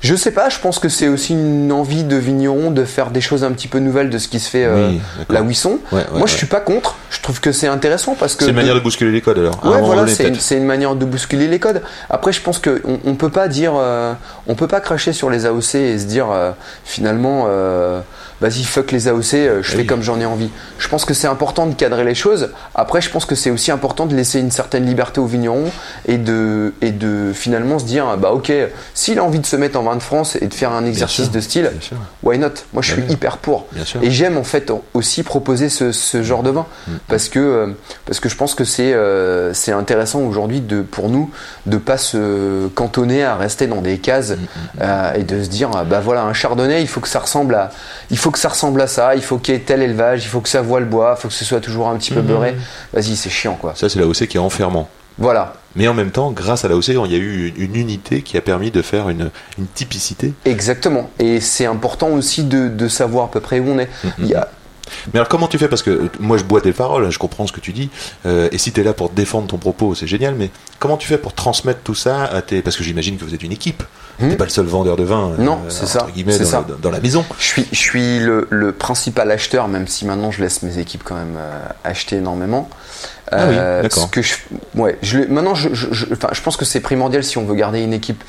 Je 0.00 0.14
sais 0.14 0.30
pas, 0.30 0.48
je 0.48 0.58
pense 0.58 0.78
que 0.78 0.88
c'est 0.88 1.08
aussi 1.08 1.34
une 1.34 1.70
envie 1.72 2.04
de 2.04 2.16
vigneron 2.16 2.70
de 2.70 2.84
faire 2.84 3.10
des 3.10 3.20
choses 3.20 3.44
un 3.44 3.52
petit 3.52 3.68
peu 3.68 3.78
nouvelles 3.80 4.08
de 4.08 4.16
ce 4.16 4.28
qui 4.28 4.40
se 4.40 4.48
fait 4.48 4.64
euh, 4.64 4.90
Oui, 4.92 5.00
là 5.28 5.42
où 5.42 5.50
ils 5.50 5.54
sont. 5.54 5.78
Ouais, 5.92 5.98
ouais, 5.98 6.18
Moi, 6.18 6.26
je 6.26 6.34
suis 6.34 6.46
pas 6.46 6.60
contre. 6.60 6.96
Je 7.10 7.20
trouve 7.20 7.40
que 7.40 7.52
c'est 7.52 7.66
intéressant 7.66 8.14
parce 8.18 8.34
que 8.34 8.44
C'est 8.44 8.50
une 8.50 8.56
manière 8.56 8.74
de 8.74 8.80
bousculer 8.80 9.12
les 9.12 9.20
codes 9.20 9.38
alors. 9.38 9.60
Ouais, 9.64 9.80
voilà, 9.82 10.06
c'est 10.06 10.28
une, 10.28 10.58
une 10.62 10.66
manière 10.66 10.94
de 10.94 11.04
bousculer 11.04 11.48
les 11.48 11.58
codes. 11.58 11.82
Après, 12.08 12.32
je 12.32 12.40
pense 12.40 12.58
que 12.58 12.80
on, 12.86 12.98
on 13.04 13.14
peut 13.14 13.28
pas 13.28 13.48
dire, 13.48 13.72
euh, 13.76 14.14
on 14.46 14.54
peut 14.54 14.68
pas 14.68 14.80
cracher 14.80 15.12
sur 15.12 15.28
les 15.28 15.44
AOC 15.44 15.74
et 15.74 15.98
se 15.98 16.06
dire 16.06 16.30
euh, 16.30 16.52
finalement, 16.84 17.44
euh, 17.48 18.00
vas-y 18.40 18.64
fuck 18.64 18.92
les 18.92 19.08
AOC, 19.08 19.34
euh, 19.34 19.62
je 19.62 19.68
Ah 19.68 19.72
fais 19.72 19.76
oui. 19.78 19.86
comme 19.86 20.02
j'en 20.02 20.18
ai 20.20 20.24
envie. 20.26 20.50
Je 20.78 20.88
pense 20.88 21.04
que 21.04 21.14
c'est 21.14 21.26
important 21.28 21.66
de 21.66 21.74
cadrer 21.74 22.04
les 22.04 22.14
choses. 22.14 22.50
Après, 22.74 23.00
je 23.00 23.10
pense 23.10 23.24
que 23.24 23.34
c'est 23.34 23.50
aussi 23.50 23.70
important 23.70 24.06
de 24.06 24.14
laisser 24.14 24.40
une 24.40 24.50
certaine 24.50 24.86
liberté 24.86 25.20
aux 25.20 25.26
vignerons 25.26 25.70
et 26.06 26.18
de 26.18 26.72
et 26.80 26.90
de 26.92 27.32
finalement 27.34 27.78
se 27.78 27.84
dire, 27.84 28.16
bah 28.18 28.32
ok, 28.32 28.52
s'il 28.94 29.18
a 29.18 29.24
envie 29.24 29.40
de 29.40 29.46
se 29.46 29.56
mettre 29.56 29.78
en 29.78 29.82
vin 29.82 29.96
de 29.96 30.02
France 30.02 30.36
et 30.40 30.46
de 30.46 30.54
faire 30.54 30.72
un 30.72 30.84
exercice 30.86 31.24
sûr, 31.26 31.32
de 31.34 31.40
style, 31.40 31.70
why 32.22 32.38
not? 32.38 32.48
Moi, 32.72 32.82
je 32.82 32.94
Bah 32.94 33.02
suis 33.02 33.12
hyper 33.12 33.36
pour. 33.38 33.66
Et 34.02 34.10
j'aime 34.10 34.36
en 34.38 34.44
fait 34.44 34.72
aussi 34.94 35.22
proposer 35.22 35.68
ce, 35.68 35.92
ce 35.92 36.22
genre 36.22 36.42
de 36.42 36.50
vin 36.50 36.66
Mm. 36.86 36.92
parce 37.08 37.28
que 37.28 37.38
euh, 37.38 37.66
parce 38.06 38.20
que 38.20 38.28
je 38.28 38.36
pense 38.36 38.54
que 38.54 38.64
c'est 38.64 38.92
euh, 38.94 39.52
c'est 39.54 39.72
intéressant 39.72 40.20
aujourd'hui 40.20 40.62
pour 40.90 41.08
nous 41.08 41.30
de 41.66 41.76
pas 41.78 41.98
se 41.98 42.68
cantonner 42.68 43.22
à 43.24 43.36
rester 43.36 43.66
dans 43.66 43.80
des 43.82 43.98
cases 43.98 44.30
Mm, 44.30 44.36
euh, 44.80 45.12
et 45.14 45.22
de 45.22 45.42
se 45.42 45.48
dire 45.48 45.70
ah, 45.74 45.84
bah 45.84 46.00
voilà 46.00 46.22
un 46.24 46.32
chardonnay 46.32 46.80
il 46.82 46.88
faut 46.88 47.00
que 47.00 47.08
ça 47.08 47.18
ressemble 47.18 47.54
à 47.54 47.70
il 48.10 48.18
faut 48.18 48.29
que 48.30 48.38
ça 48.38 48.48
ressemble 48.48 48.80
à 48.80 48.86
ça 48.86 49.14
il 49.14 49.22
faut 49.22 49.38
qu'il 49.38 49.54
y 49.54 49.56
ait 49.56 49.60
tel 49.60 49.82
élevage 49.82 50.24
il 50.24 50.28
faut 50.28 50.40
que 50.40 50.48
ça 50.48 50.62
voit 50.62 50.80
le 50.80 50.86
bois 50.86 51.14
il 51.18 51.20
faut 51.20 51.28
que 51.28 51.34
ce 51.34 51.44
soit 51.44 51.60
toujours 51.60 51.88
un 51.88 51.96
petit 51.96 52.12
peu 52.12 52.20
Mhm. 52.20 52.26
beurré 52.26 52.54
vas-y 52.92 53.16
c'est 53.16 53.30
chiant 53.30 53.54
quoi 53.60 53.74
Ça, 53.76 53.88
c'est 53.88 53.98
la 53.98 54.06
OC 54.06 54.26
qui 54.26 54.36
est 54.36 54.40
enfermant. 54.40 54.88
voilà 55.18 55.54
Mais 55.76 55.86
en 55.88 55.94
même 55.94 56.10
temps, 56.10 56.30
grâce 56.32 56.64
à 56.64 56.68
la 56.68 56.76
OC, 56.76 56.88
il 56.88 57.12
y 57.12 57.14
a 57.14 57.18
eu 57.18 57.52
une, 57.56 57.76
unité 57.76 58.22
qui 58.22 58.36
a 58.36 58.40
permis 58.40 58.70
de 58.70 58.82
faire 58.82 59.08
une, 59.08 59.30
une 59.58 59.66
typicité. 59.66 60.32
exactement 60.44 61.10
et 61.18 61.40
c'est 61.40 61.66
important 61.66 62.08
aussi 62.08 62.44
de, 62.44 62.68
de 62.68 62.88
savoir 62.88 63.26
à 63.26 63.30
peu 63.30 63.40
près 63.40 63.60
où 63.60 63.68
on 63.70 63.78
est 63.78 63.88
il 64.18 64.26
y 64.26 64.34
a 64.34 64.48
Mais 65.12 65.18
alors, 65.20 65.28
comment 65.28 65.46
tu 65.48 65.58
fais? 65.58 65.68
Parce 65.68 65.82
que 65.82 65.90
euh, 65.90 66.08
moi, 66.18 66.36
je 66.38 66.44
bois 66.44 66.60
tes 66.60 66.72
paroles, 66.72 67.10
je 67.10 67.18
comprends 67.18 67.46
ce 67.46 67.52
que 67.52 67.60
tu 67.60 67.72
dis. 67.72 67.90
euh, 68.26 68.48
et 68.52 68.58
si 68.58 68.72
tu 68.72 68.80
es 68.80 68.84
là 68.84 68.92
pour 68.92 69.10
défendre 69.10 69.46
ton 69.46 69.58
propos, 69.58 69.94
c'est 69.94 70.06
génial. 70.06 70.34
Mais 70.34 70.50
comment 70.78 70.96
tu 70.96 71.06
fais 71.08 71.18
pour 71.18 71.32
transmettre 71.34 71.80
tout 71.82 71.94
ça 71.94 72.24
à 72.24 72.42
tes. 72.42 72.62
Parce 72.62 72.76
que 72.76 72.82
j'imagine 72.84 73.16
que 73.16 73.24
vous 73.24 73.34
êtes 73.34 73.42
une 73.42 73.52
équipe. 73.52 73.82
Hmm? 74.18 74.28
T'es 74.30 74.36
pas 74.36 74.44
le 74.44 74.50
seul 74.50 74.66
vendeur 74.66 74.96
de 74.96 75.04
vin. 75.04 75.30
euh, 75.30 75.42
Non, 75.42 75.58
c'est 75.68 75.82
entre 75.84 75.90
ça, 75.92 76.06
guillemets, 76.14 76.32
c'est 76.32 76.40
dans, 76.44 76.50
ça. 76.50 76.66
dans- 76.68 76.76
dans 76.76 76.90
la 76.90 77.00
maison. 77.00 77.24
Je 77.38 77.44
suis, 77.44 77.66
je 77.72 77.78
suis 77.78 78.18
le, 78.20 78.46
le 78.50 78.72
principal 78.72 79.30
acheteur, 79.30 79.66
même 79.68 79.86
si 79.88 80.04
maintenant 80.04 80.30
je 80.30 80.42
laisse 80.42 80.62
mes 80.62 80.78
équipes 80.78 81.02
quand 81.04 81.14
même 81.14 81.36
euh, 81.38 81.58
acheter 81.84 82.16
énormément. 82.16 82.68
Ah 83.32 83.46
oui, 83.48 83.54
Euh, 83.56 83.82
d'accord. 83.82 84.10
que 84.10 84.20
je, 84.22 84.34
ouais, 84.74 84.98
je, 85.02 85.18
maintenant, 85.20 85.54
je, 85.54 85.68
je, 85.72 85.86
je- 85.92 86.06
enfin, 86.12 86.28
je 86.32 86.40
pense 86.42 86.56
que 86.56 86.64
c'est 86.64 86.80
primordial 86.80 87.22
si 87.24 87.38
on 87.38 87.44
veut 87.46 87.54
garder 87.54 87.80
une 87.80 87.92
équipe. 87.94 88.22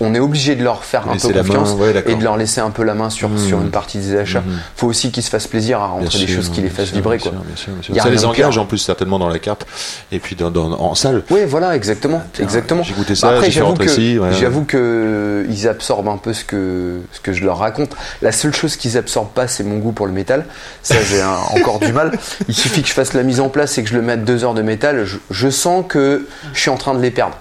On 0.00 0.14
est 0.14 0.18
obligé 0.18 0.54
de 0.54 0.62
leur 0.62 0.84
faire 0.84 1.08
un 1.08 1.16
peu 1.16 1.28
confiance 1.32 1.70
main, 1.74 1.80
ouais, 1.80 1.92
d'accord. 1.94 2.12
et 2.12 2.14
de 2.16 2.22
leur 2.22 2.36
laisser 2.36 2.60
un 2.60 2.70
peu 2.70 2.82
la 2.82 2.92
main 2.94 3.08
sur, 3.08 3.28
Mhm. 3.30 3.38
sur 3.38 3.60
une 3.62 3.70
partie 3.70 3.98
des 3.98 4.16
achats. 4.16 4.40
Mhm. 4.42 4.58
faut 4.76 4.86
aussi 4.86 5.10
qu'ils 5.10 5.22
se 5.22 5.30
fassent 5.30 5.46
plaisir 5.46 5.80
à 5.80 5.86
rentrer 5.86 6.08
Bien 6.08 6.18
des 6.20 6.26
sûr, 6.26 6.36
choses 6.36 6.50
qui 6.50 6.60
les 6.60 6.68
fassent 6.68 6.86
sûr, 6.88 6.96
vibrer. 6.96 7.16
bien 7.16 7.30
Quoi. 7.30 7.40
bien 7.88 8.02
Ça 8.02 8.10
les 8.10 8.24
engage 8.26 8.58
en 8.58 8.66
plus 8.66 8.78
certainement 8.78 9.18
dans 9.18 9.28
la 9.30 9.38
carte 9.38 9.66
et 10.10 10.18
puis 10.18 10.36
dans, 10.36 10.50
dans- 10.50 10.72
en 10.78 10.94
salle. 10.94 11.22
Oui, 11.30 11.40
voilà, 11.46 11.74
exactement. 11.74 12.22
Tiens, 12.34 12.44
exactement. 12.44 12.82
J'ai 12.82 12.92
goûté 12.94 13.14
ça, 13.14 13.28
Après, 13.30 13.46
j'ai 13.46 13.52
fait 13.52 13.58
j'avoue 13.60 13.74
que, 13.74 13.84
ici. 13.84 14.18
ouais. 14.18 14.28
j'avoue 14.38 14.64
que 14.64 15.46
ils 15.48 15.66
absorbent 15.68 16.08
un 16.10 16.18
peu 16.18 16.32
ce 16.34 16.44
que, 16.44 17.00
ce 17.12 17.20
que 17.20 17.32
je 17.32 17.42
leur 17.44 17.58
raconte. 17.58 17.90
La 18.20 18.32
seule 18.32 18.54
chose 18.54 18.76
qu'ils 18.76 18.98
absorbent 18.98 19.30
pas, 19.32 19.48
c'est 19.48 19.64
mon 19.64 19.78
goût 19.78 19.92
pour 19.92 20.06
le 20.06 20.12
métal. 20.12 20.44
Ça, 20.82 20.96
j'ai 21.02 21.22
encore 21.54 21.78
du 21.80 21.92
mal. 21.92 22.12
Il 22.48 22.54
suffit 22.54 22.82
que 22.82 22.88
je 22.88 22.92
fasse 22.94 23.14
la 23.14 23.22
mise 23.22 23.40
en 23.40 23.48
place 23.48 23.78
et 23.78 23.82
que 23.82 23.88
je 23.88 23.94
le 23.94 24.02
mette 24.02 24.24
deux 24.24 24.44
heures 24.44 24.54
de 24.54 24.62
métal. 24.62 25.04
Je, 25.06 25.16
je 25.30 25.48
sens 25.48 25.84
que 25.88 26.26
je 26.52 26.60
suis 26.60 26.70
en 26.70 26.76
train 26.76 26.94
de 26.94 27.00
les 27.00 27.10
perdre. 27.10 27.36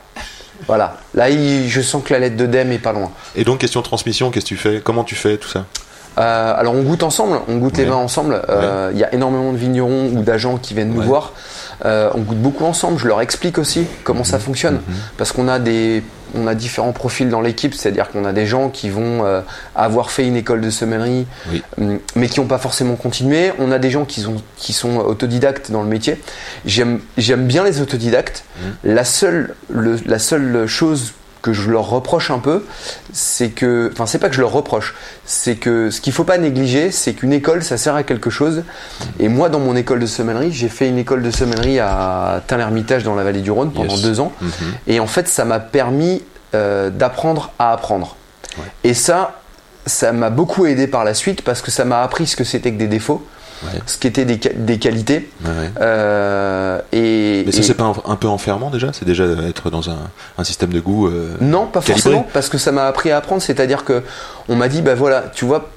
Voilà. 0.68 0.98
Là, 1.14 1.30
il- 1.30 1.68
je 1.70 1.82
sens 1.82 2.04
que 2.04 2.14
la 2.14 2.20
lettre 2.20 2.38
de 2.38 2.46
Dem 2.46 2.72
est 2.72 2.78
pas 2.80 2.94
loin. 2.94 3.12
Et 3.36 3.44
donc, 3.44 3.60
question 3.60 3.82
transmission, 3.82 4.32
qu'est-ce 4.32 4.46
que 4.46 4.50
tu 4.50 4.58
fais? 4.58 4.82
Comment 4.84 5.04
tu 5.04 5.16
fais 5.16 5.38
tout 5.38 5.50
ça? 5.50 5.66
Euh, 6.20 6.54
alors 6.58 6.74
on 6.76 6.82
goûte 6.82 7.04
ensemble, 7.04 7.40
on 7.48 7.56
goûte 7.58 7.78
les 7.78 7.86
vins 7.86 7.96
ensemble. 7.96 8.42
Euh, 8.50 8.92
Il 8.94 9.00
y 9.00 9.04
a 9.06 9.14
énormément 9.14 9.54
de 9.54 9.58
vignerons 9.58 10.10
ou 10.14 10.24
d'agents 10.24 10.58
qui 10.58 10.74
viennent 10.74 10.90
nous 10.94 11.00
Ouais. 11.00 11.06
voir. 11.06 11.32
Euh, 11.86 12.10
on 12.14 12.20
goûte 12.20 12.38
beaucoup 12.40 12.66
ensemble. 12.66 13.00
Je 13.00 13.08
leur 13.08 13.22
explique 13.22 13.58
aussi 13.58 13.86
comment 14.04 14.24
ça 14.24 14.40
fonctionne 14.40 14.76
Mhm. 14.76 14.96
parce 15.18 15.32
qu'on 15.32 15.48
a 15.48 15.58
des, 15.60 16.04
on 16.36 16.46
a 16.48 16.54
différents 16.56 16.92
profils 16.92 17.28
dans 17.30 17.42
l'équipe. 17.42 17.74
C'est-à-dire 17.74 18.10
qu'on 18.10 18.24
a 18.26 18.34
des 18.34 18.46
gens 18.46 18.70
qui 18.70 18.90
vont 18.90 19.26
euh, 19.26 19.42
avoir 19.76 20.12
fait 20.12 20.26
une 20.28 20.36
école 20.36 20.62
de 20.62 20.70
sommellerie, 20.70 21.26
Oui. 21.52 21.64
hum, 21.80 22.00
mais 22.16 22.28
qui 22.30 22.40
n'ont 22.40 22.46
pas 22.48 22.60
forcément 22.60 22.96
continué. 22.96 23.52
On 23.60 23.72
a 23.72 23.80
des 23.80 23.90
gens 23.90 24.06
qui 24.06 24.22
sont, 24.22 24.36
qui 24.58 24.74
sont 24.74 24.98
autodidactes 24.98 25.72
dans 25.72 25.82
le 25.82 25.90
métier. 25.90 26.22
J'aime, 26.66 27.00
bien 27.18 27.64
les 27.64 27.82
autodidactes. 27.82 28.44
Mhm. 28.86 28.94
La 28.96 29.04
seule, 29.04 29.56
le- 29.70 30.00
la 30.06 30.20
seule 30.20 30.68
chose 30.68 31.14
que 31.42 31.54
je 31.54 31.70
leur 31.72 31.90
reproche 31.90 32.30
un 32.32 32.40
peu, 32.40 32.66
c'est 33.14 33.50
que, 33.50 33.90
enfin, 33.94 34.06
c'est 34.06 34.20
pas 34.20 34.30
que 34.30 34.36
je 34.36 34.42
leur 34.42 34.52
reproche, 34.52 34.94
c'est 35.26 35.56
que 35.56 35.90
ce 35.90 36.00
qu'il 36.02 36.14
faut 36.14 36.24
pas 36.24 36.38
négliger, 36.38 36.92
c'est 36.92 37.14
qu'une 37.14 37.34
école, 37.34 37.64
ça 37.64 37.78
sert 37.78 37.96
à 37.96 38.04
quelque 38.04 38.30
chose. 38.30 38.64
Et 39.20 39.28
moi, 39.28 39.50
dans 39.50 39.60
mon 39.60 39.76
école 39.76 40.00
de 40.00 40.06
sommellerie, 40.06 40.52
j'ai 40.52 40.70
fait 40.70 40.88
une 40.88 40.98
école 40.98 41.24
de 41.24 41.32
sommellerie 41.32 41.80
à 41.80 42.42
Tain-l'Hermitage 42.48 43.04
dans 43.04 43.16
la 43.16 43.24
vallée 43.24 43.42
du 43.42 43.52
Rhône 43.52 43.72
pendant 43.72 43.94
Yes. 43.96 44.02
deux 44.04 44.20
ans. 44.20 44.32
Mhm. 44.42 44.52
Et 44.88 45.00
en 45.00 45.08
fait, 45.08 45.28
ça 45.28 45.46
m'a 45.46 45.60
permis 45.60 46.24
euh, 46.54 46.90
d'apprendre 46.90 47.52
à 47.60 47.72
apprendre. 47.72 48.16
Ouais. 48.58 48.66
Et 48.84 48.94
ça, 48.94 49.40
ça 49.86 50.12
m'a 50.12 50.30
beaucoup 50.30 50.66
aidé 50.66 50.86
par 50.88 51.04
la 51.04 51.14
suite 51.14 51.42
parce 51.44 51.62
que 51.62 51.72
ça 51.72 51.86
m'a 51.86 52.04
appris 52.04 52.28
ce 52.28 52.36
que 52.36 52.44
c'était 52.44 52.72
que 52.72 52.78
des 52.78 52.88
défauts, 52.88 53.26
Ouais. 53.64 53.80
ce 53.86 53.98
des, 54.08 54.40
ca- 54.42 54.54
des 54.56 54.80
qualités. 54.80 55.30
Ouais. 55.46 55.50
Euh, 55.80 56.80
et, 56.92 57.44
Mais 57.46 57.52
ça, 57.52 57.60
et- 57.60 57.62
c'est 57.64 57.74
pas 57.76 57.84
un, 57.86 58.12
un 58.12 58.16
peu 58.16 58.28
enfermant 58.28 58.70
déjà? 58.70 58.90
C'est 58.94 59.06
déjà 59.06 59.24
être 59.48 59.70
dans 59.70 59.90
un, 59.90 59.98
un 60.38 60.44
système 60.44 60.72
de 60.72 60.80
goût 60.80 61.08
euh, 61.08 61.36
Non, 61.42 61.68
pas 61.68 61.80
Calibré? 61.82 62.02
forcément, 62.02 62.28
parce 62.34 62.50
que 62.50 62.58
ça 62.58 62.72
m'a 62.72 62.86
appris 62.88 63.12
à 63.12 63.18
apprendre. 63.18 63.42
C'est-à-dire 63.42 63.84
que 63.86 64.02
on 64.50 64.56
m'a 64.56 64.68
dit, 64.68 64.82
bah 64.82 64.96
voilà, 64.96 65.26
tu 65.34 65.46
vois, 65.46 65.70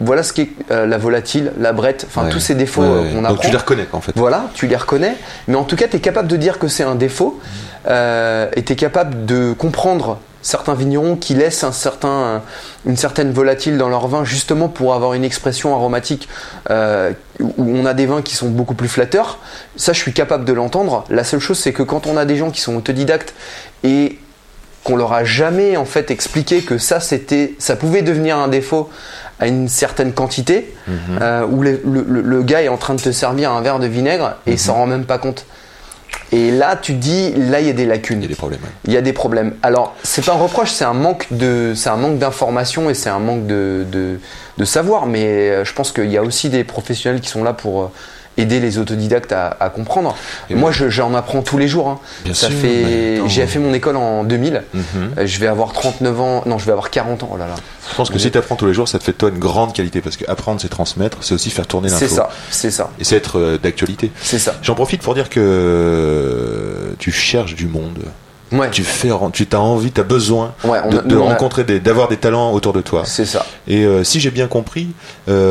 voilà 0.00 0.22
ce 0.22 0.32
qu'est 0.32 0.50
euh, 0.70 0.86
la 0.86 0.98
volatile, 0.98 1.52
la 1.58 1.72
brette, 1.72 2.06
enfin 2.08 2.24
ouais. 2.24 2.30
tous 2.30 2.40
ces 2.40 2.54
défauts 2.54 2.82
euh, 2.82 3.10
qu'on 3.10 3.22
Donc 3.22 3.30
apprend. 3.32 3.42
tu 3.44 3.50
les 3.50 3.56
reconnais 3.56 3.88
en 3.92 4.00
fait. 4.00 4.12
Voilà, 4.16 4.44
tu 4.54 4.66
les 4.68 4.76
reconnais, 4.76 5.16
mais 5.48 5.56
en 5.56 5.64
tout 5.64 5.76
cas, 5.76 5.88
tu 5.88 5.96
es 5.96 6.00
capable 6.00 6.28
de 6.28 6.36
dire 6.36 6.58
que 6.58 6.68
c'est 6.68 6.84
un 6.84 6.94
défaut 6.94 7.40
euh, 7.88 8.48
et 8.54 8.62
tu 8.62 8.72
es 8.72 8.76
capable 8.76 9.26
de 9.26 9.52
comprendre 9.52 10.18
certains 10.42 10.74
vignerons 10.74 11.16
qui 11.16 11.34
laissent 11.34 11.64
un 11.64 11.72
certain, 11.72 12.42
une 12.84 12.96
certaine 12.96 13.32
volatile 13.32 13.78
dans 13.78 13.88
leur 13.88 14.08
vin 14.08 14.24
justement 14.24 14.68
pour 14.68 14.92
avoir 14.94 15.14
une 15.14 15.24
expression 15.24 15.72
aromatique 15.74 16.28
euh, 16.70 17.12
où 17.40 17.54
on 17.58 17.86
a 17.86 17.94
des 17.94 18.06
vins 18.06 18.22
qui 18.22 18.34
sont 18.36 18.48
beaucoup 18.48 18.74
plus 18.74 18.88
flatteurs. 18.88 19.38
Ça, 19.76 19.92
je 19.92 19.98
suis 20.00 20.12
capable 20.12 20.44
de 20.44 20.52
l'entendre. 20.52 21.04
La 21.10 21.24
seule 21.24 21.40
chose, 21.40 21.58
c'est 21.58 21.72
que 21.72 21.82
quand 21.82 22.06
on 22.06 22.16
a 22.16 22.24
des 22.24 22.36
gens 22.36 22.50
qui 22.50 22.60
sont 22.60 22.76
autodidactes 22.76 23.34
et 23.84 24.18
qu'on 24.84 24.96
leur 24.96 25.12
a 25.12 25.22
jamais 25.22 25.76
en 25.76 25.84
fait 25.84 26.10
expliqué 26.10 26.62
que 26.62 26.76
ça 26.76 26.98
c'était 26.98 27.54
ça 27.60 27.76
pouvait 27.76 28.02
devenir 28.02 28.36
un 28.36 28.48
défaut 28.48 28.90
à 29.38 29.46
une 29.46 29.68
certaine 29.68 30.12
quantité 30.12 30.74
Mhm. 30.88 31.18
euh, 31.22 31.46
où 31.46 31.62
le, 31.62 31.80
le- 31.84 32.04
le- 32.08 32.20
le 32.22 32.42
gars 32.42 32.62
est 32.62 32.68
en 32.68 32.76
train 32.76 32.94
de 32.94 33.00
te 33.00 33.12
servir 33.12 33.52
un 33.52 33.60
verre 33.60 33.78
de 33.78 33.86
vinaigre 33.86 34.34
et 34.46 34.52
il 34.52 34.58
s'en 34.58 34.74
rend 34.74 34.86
même 34.88 35.04
pas 35.04 35.18
compte 35.18 35.46
et 36.32 36.50
là 36.50 36.76
tu 36.76 36.94
dis 36.94 37.32
là 37.36 37.60
il 37.60 37.66
y 37.66 37.70
a 37.70 37.74
des 37.74 37.86
lacunes 37.86 38.22
Il 38.22 38.22
y 38.22 38.26
a 38.26 38.28
des 38.28 38.34
problèmes. 38.34 38.60
ouais. 38.62 38.70
il 38.86 38.92
y 38.92 38.96
a 38.96 39.02
des 39.02 39.12
problèmes 39.12 39.54
alors 39.62 39.94
c'est 40.02 40.24
pas 40.24 40.32
un 40.32 40.36
reproche 40.38 40.70
c'est 40.70 40.84
un 40.84 40.94
manque 40.94 41.26
de 41.30 41.72
c'est 41.76 41.90
un 41.90 41.96
manque 41.96 42.18
d'information 42.18 42.88
et 42.90 42.94
c'est 42.94 43.10
un 43.10 43.18
manque 43.18 43.46
de, 43.46 43.84
de, 43.90 44.18
de 44.58 44.64
savoir 44.64 45.06
mais 45.06 45.24
euh, 45.50 45.64
je 45.64 45.72
pense 45.74 45.92
qu'il 45.92 46.10
y 46.10 46.16
a 46.16 46.22
aussi 46.22 46.48
des 46.48 46.64
professionnels 46.64 47.20
qui 47.20 47.28
sont 47.28 47.44
là 47.44 47.52
pour 47.52 47.82
euh, 47.82 47.90
aider 48.38 48.60
les 48.60 48.78
autodidactes 48.78 49.32
à, 49.32 49.56
à 49.60 49.68
comprendre. 49.68 50.16
Et 50.50 50.54
Moi, 50.54 50.70
je- 50.72 50.88
j'en 50.88 51.14
apprends 51.14 51.42
tous 51.42 51.58
les 51.58 51.68
jours. 51.68 51.88
hein. 51.88 51.98
Ça 52.32 52.48
sûr, 52.48 52.56
fait, 52.56 53.16
attends. 53.16 53.28
j'ai 53.28 53.46
fait 53.46 53.58
mon 53.58 53.74
école 53.74 53.96
en 53.96 54.24
2000. 54.24 54.62
Mhm. 54.72 54.82
Euh, 55.18 55.26
Je 55.26 55.38
vais 55.38 55.46
avoir 55.46 55.72
39 55.72 56.20
ans. 56.20 56.42
Non, 56.46 56.58
je 56.58 56.64
vais 56.64 56.72
avoir 56.72 56.90
40 56.90 57.22
ans. 57.22 57.30
Oh 57.32 57.36
là 57.36 57.46
là. 57.46 57.54
Je 57.90 57.94
pense 57.96 58.10
que 58.10 58.18
si 58.18 58.30
tu 58.30 58.38
apprends 58.38 58.56
tous 58.56 58.66
les 58.66 58.74
jours, 58.74 58.88
ça 58.88 58.98
te 58.98 59.04
fait 59.04 59.12
de 59.12 59.16
toi 59.18 59.28
une 59.28 59.38
grande 59.38 59.72
qualité 59.74 60.00
parce 60.00 60.16
que 60.16 60.24
apprendre, 60.30 60.60
c'est 60.60 60.68
transmettre, 60.68 61.18
c'est 61.20 61.34
aussi 61.34 61.50
faire 61.50 61.66
tourner 61.66 61.88
l'info. 61.90 62.06
C'est 62.08 62.14
ça, 62.14 62.30
c'est 62.50 62.70
ça, 62.70 62.90
Et 62.98 63.04
c'est 63.04 63.16
être 63.16 63.38
euh, 63.38 63.58
d'actualité. 63.58 64.10
c'est 64.22 64.38
ça. 64.38 64.54
J'en 64.62 64.74
profite 64.74 65.02
pour 65.02 65.14
dire 65.14 65.28
que 65.28 65.40
euh, 65.96 66.94
tu 66.98 67.12
cherches 67.12 67.54
du 67.54 67.66
monde. 67.66 67.98
Ouais, 68.52 68.70
Tu 68.70 68.82
fais, 68.84 69.08
tu 69.32 69.46
as 69.56 69.60
envie, 69.60 69.90
tu 69.92 70.00
as 70.00 70.04
besoin 70.04 70.54
ouais, 70.64 70.78
on 70.84 70.90
de, 70.90 70.98
a- 70.98 71.02
de 71.02 71.14
nous, 71.14 71.20
on 71.20 71.26
a- 71.26 71.30
rencontrer 71.30 71.64
des, 71.64 71.80
d'avoir 71.80 72.08
des 72.08 72.16
talents 72.18 72.52
autour 72.52 72.72
de 72.72 72.80
toi. 72.82 73.02
C'est 73.06 73.24
ça. 73.24 73.44
Et 73.66 73.84
euh, 73.84 74.04
si 74.04 74.20
j'ai 74.20 74.30
bien 74.30 74.46
compris, 74.46 74.88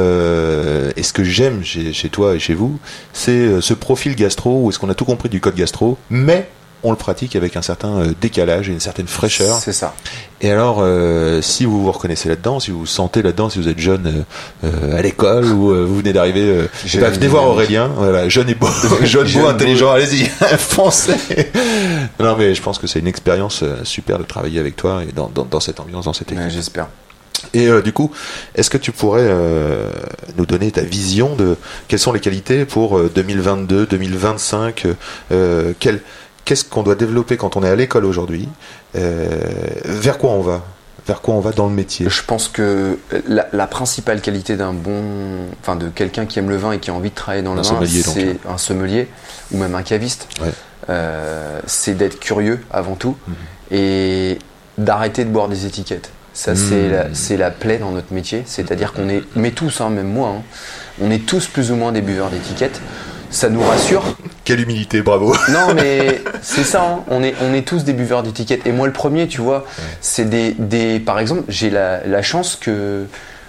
euh, 0.06 0.92
et 0.96 1.04
ce 1.04 1.14
que 1.14 1.24
j'aime 1.24 1.64
chez, 1.64 1.94
chez 1.94 2.10
toi 2.10 2.36
et 2.36 2.40
chez 2.40 2.54
vous, 2.54 2.80
c'est 3.14 3.32
euh, 3.32 3.62
ce 3.62 3.74
profil 3.74 4.16
gastro 4.16 4.62
où 4.64 4.70
est-ce 4.70 4.80
qu'on 4.80 4.90
a 4.90 4.94
tout 4.96 5.06
compris 5.06 5.30
du 5.30 5.40
code 5.42 5.56
gastro, 5.56 5.98
mais 6.10 6.48
on 6.84 6.92
le 6.92 6.98
pratique 6.98 7.36
avec 7.36 7.56
un 7.56 7.62
certain 7.62 8.00
euh, 8.00 8.14
décalage 8.20 8.70
et 8.70 8.72
une 8.72 8.80
certaine 8.80 9.08
fraîcheur. 9.08 9.58
C'est 9.60 9.74
ça. 9.74 9.94
Et 10.42 10.50
alors, 10.50 10.78
euh, 10.82 11.42
si 11.42 11.66
vous 11.66 11.82
vous 11.84 11.92
reconnaissez 11.92 12.28
là-dedans, 12.30 12.60
si 12.60 12.72
vous 12.72 12.80
vous 12.80 12.86
sentez 12.88 13.22
là-dedans, 13.22 13.50
si 13.50 13.60
vous 13.60 13.68
êtes 13.68 13.78
jeune 13.80 14.26
euh, 14.64 14.98
à 14.98 15.02
l'école 15.02 15.46
ou 15.46 15.72
euh, 15.72 15.86
vous 15.86 15.98
venez 15.98 16.14
d'arriver, 16.14 16.68
bah, 17.00 17.10
venez 17.12 17.28
voir. 17.28 17.46
Aurélien, 17.48 17.88
voilà, 17.96 18.28
jeune 18.30 18.50
et 18.50 18.56
beau, 18.56 18.68
jeune, 19.04 19.28
Jeune, 19.28 19.44
beau, 19.44 19.48
intelligent, 19.50 19.92
allez-y, 19.92 20.26
foncez. 20.58 21.14
non 22.20 22.36
mais 22.38 22.56
je 22.56 22.62
pense 22.62 22.80
que 22.80 22.88
c'est 22.88 23.00
une 23.00 23.08
expérience 23.08 23.64
super 23.84 24.18
de 24.18 24.24
travailler 24.24 24.60
avec 24.60 24.76
toi 24.76 25.04
et 25.08 25.12
dans, 25.12 25.30
dans, 25.30 25.46
dans 25.46 25.60
cette 25.60 25.80
ambiance, 25.80 26.06
dans 26.06 26.14
cette 26.14 26.32
équipe. 26.32 26.44
Ouais, 26.46 26.50
J'espère. 26.50 26.88
Et 27.54 27.68
euh, 27.68 27.82
du 27.82 27.92
coup, 27.92 28.12
est-ce 28.56 28.70
que 28.70 28.78
tu 28.78 28.92
pourrais 28.92 29.22
euh, 29.24 29.90
nous 30.38 30.46
donner 30.46 30.72
ta 30.72 30.82
vision 30.82 31.36
de 31.36 31.58
quelles 31.88 32.00
sont 32.00 32.14
les 32.14 32.20
qualités 32.20 32.66
pour 32.66 32.98
euh, 32.98 33.12
2022, 33.14 33.88
2025 33.88 34.86
euh, 34.86 34.94
euh, 35.32 35.74
quel- 35.80 36.02
Qu'est-ce 36.46 36.66
qu'on 36.66 36.84
doit 36.84 36.96
développer 36.96 37.38
quand 37.38 37.56
on 37.56 37.64
est 37.64 37.70
à 37.70 37.76
l'école 37.76 38.06
aujourd'hui 38.06 38.48
euh, 38.96 39.28
Vers 39.86 40.18
quoi 40.18 40.32
on 40.32 40.42
va 40.42 40.64
Vers 41.08 41.22
quoi 41.22 41.34
on 41.36 41.40
va 41.40 41.52
dans 41.52 41.68
le 41.68 41.74
métier? 41.74 42.08
Je 42.10 42.24
pense 42.24 42.48
que 42.48 42.98
la, 43.28 43.48
la 43.54 43.68
principale 43.68 44.22
qualité 44.22 44.56
d'un 44.56 44.74
bon, 44.74 45.02
enfin 45.62 45.76
de 45.76 45.90
quelqu'un 45.90 46.26
qui 46.26 46.40
aime 46.40 46.50
le 46.50 46.58
vin 46.58 46.72
et 46.74 46.80
qui 46.80 46.90
a 46.92 46.94
envie 46.94 47.10
de 47.10 47.16
travailler 47.16 47.44
dans 47.44 47.54
le 47.54 47.60
Un 47.62 47.64
vin, 47.64 47.86
c'est 47.86 48.38
un 48.48 48.58
sommelier 48.58 49.08
ou 49.52 49.58
même 49.58 49.74
un 49.76 49.82
caviste. 49.84 50.28
Ouais. 50.42 50.52
Euh, 50.90 51.60
c'est 51.68 51.96
d'être 51.96 52.20
curieux 52.20 52.60
avant 52.72 52.96
tout 52.96 53.16
Mhm. 53.28 53.36
et 53.72 54.40
d'arrêter 54.78 55.26
de 55.26 55.30
boire 55.30 55.48
des 55.48 55.66
étiquettes. 55.66 56.12
Ça, 56.34 56.56
c'est 56.56 56.76
Mhm. 56.88 56.92
la, 56.92 57.06
c'est 57.14 57.38
la 57.38 57.52
plaie 57.52 57.78
dans 57.78 57.92
notre 57.92 58.14
métier. 58.14 58.44
C'est-à-dire 58.46 58.94
qu'on 58.94 59.10
est, 59.10 59.22
mais 59.36 59.52
tous, 59.52 59.82
hein, 59.82 59.90
même 59.90 60.08
moi, 60.08 60.30
hein, 60.38 60.42
on 61.02 61.12
est 61.12 61.26
tous 61.26 61.48
plus 61.48 61.72
ou 61.72 61.76
moins 61.76 61.92
des 61.92 62.02
buveurs 62.02 62.30
d'étiquettes. 62.30 62.80
Ça 63.32 63.50
nous 63.50 63.62
rassure. 63.64 64.04
Quelle 64.44 64.60
humilité, 64.60 65.02
bravo 65.02 65.34
Non, 65.50 65.74
mais 65.76 66.22
c'est 66.42 66.64
ça, 66.66 66.84
hein. 66.84 67.00
on, 67.10 67.24
est, 67.24 67.34
on 67.42 67.54
est 67.54 67.62
tous 67.62 67.84
des 67.86 67.94
buveurs 67.94 68.24
d'étiquettes. 68.24 68.68
Et 68.68 68.72
moi, 68.72 68.88
le 68.88 68.94
premier, 68.94 69.28
tu 69.28 69.40
vois, 69.42 69.66
c'est 70.02 70.30
des, 70.30 70.54
des. 70.60 71.00
Par 71.00 71.18
exemple, 71.20 71.44
j'ai 71.48 71.70
la, 71.70 72.06
la 72.06 72.22
chance 72.22 72.56
que 72.60 73.06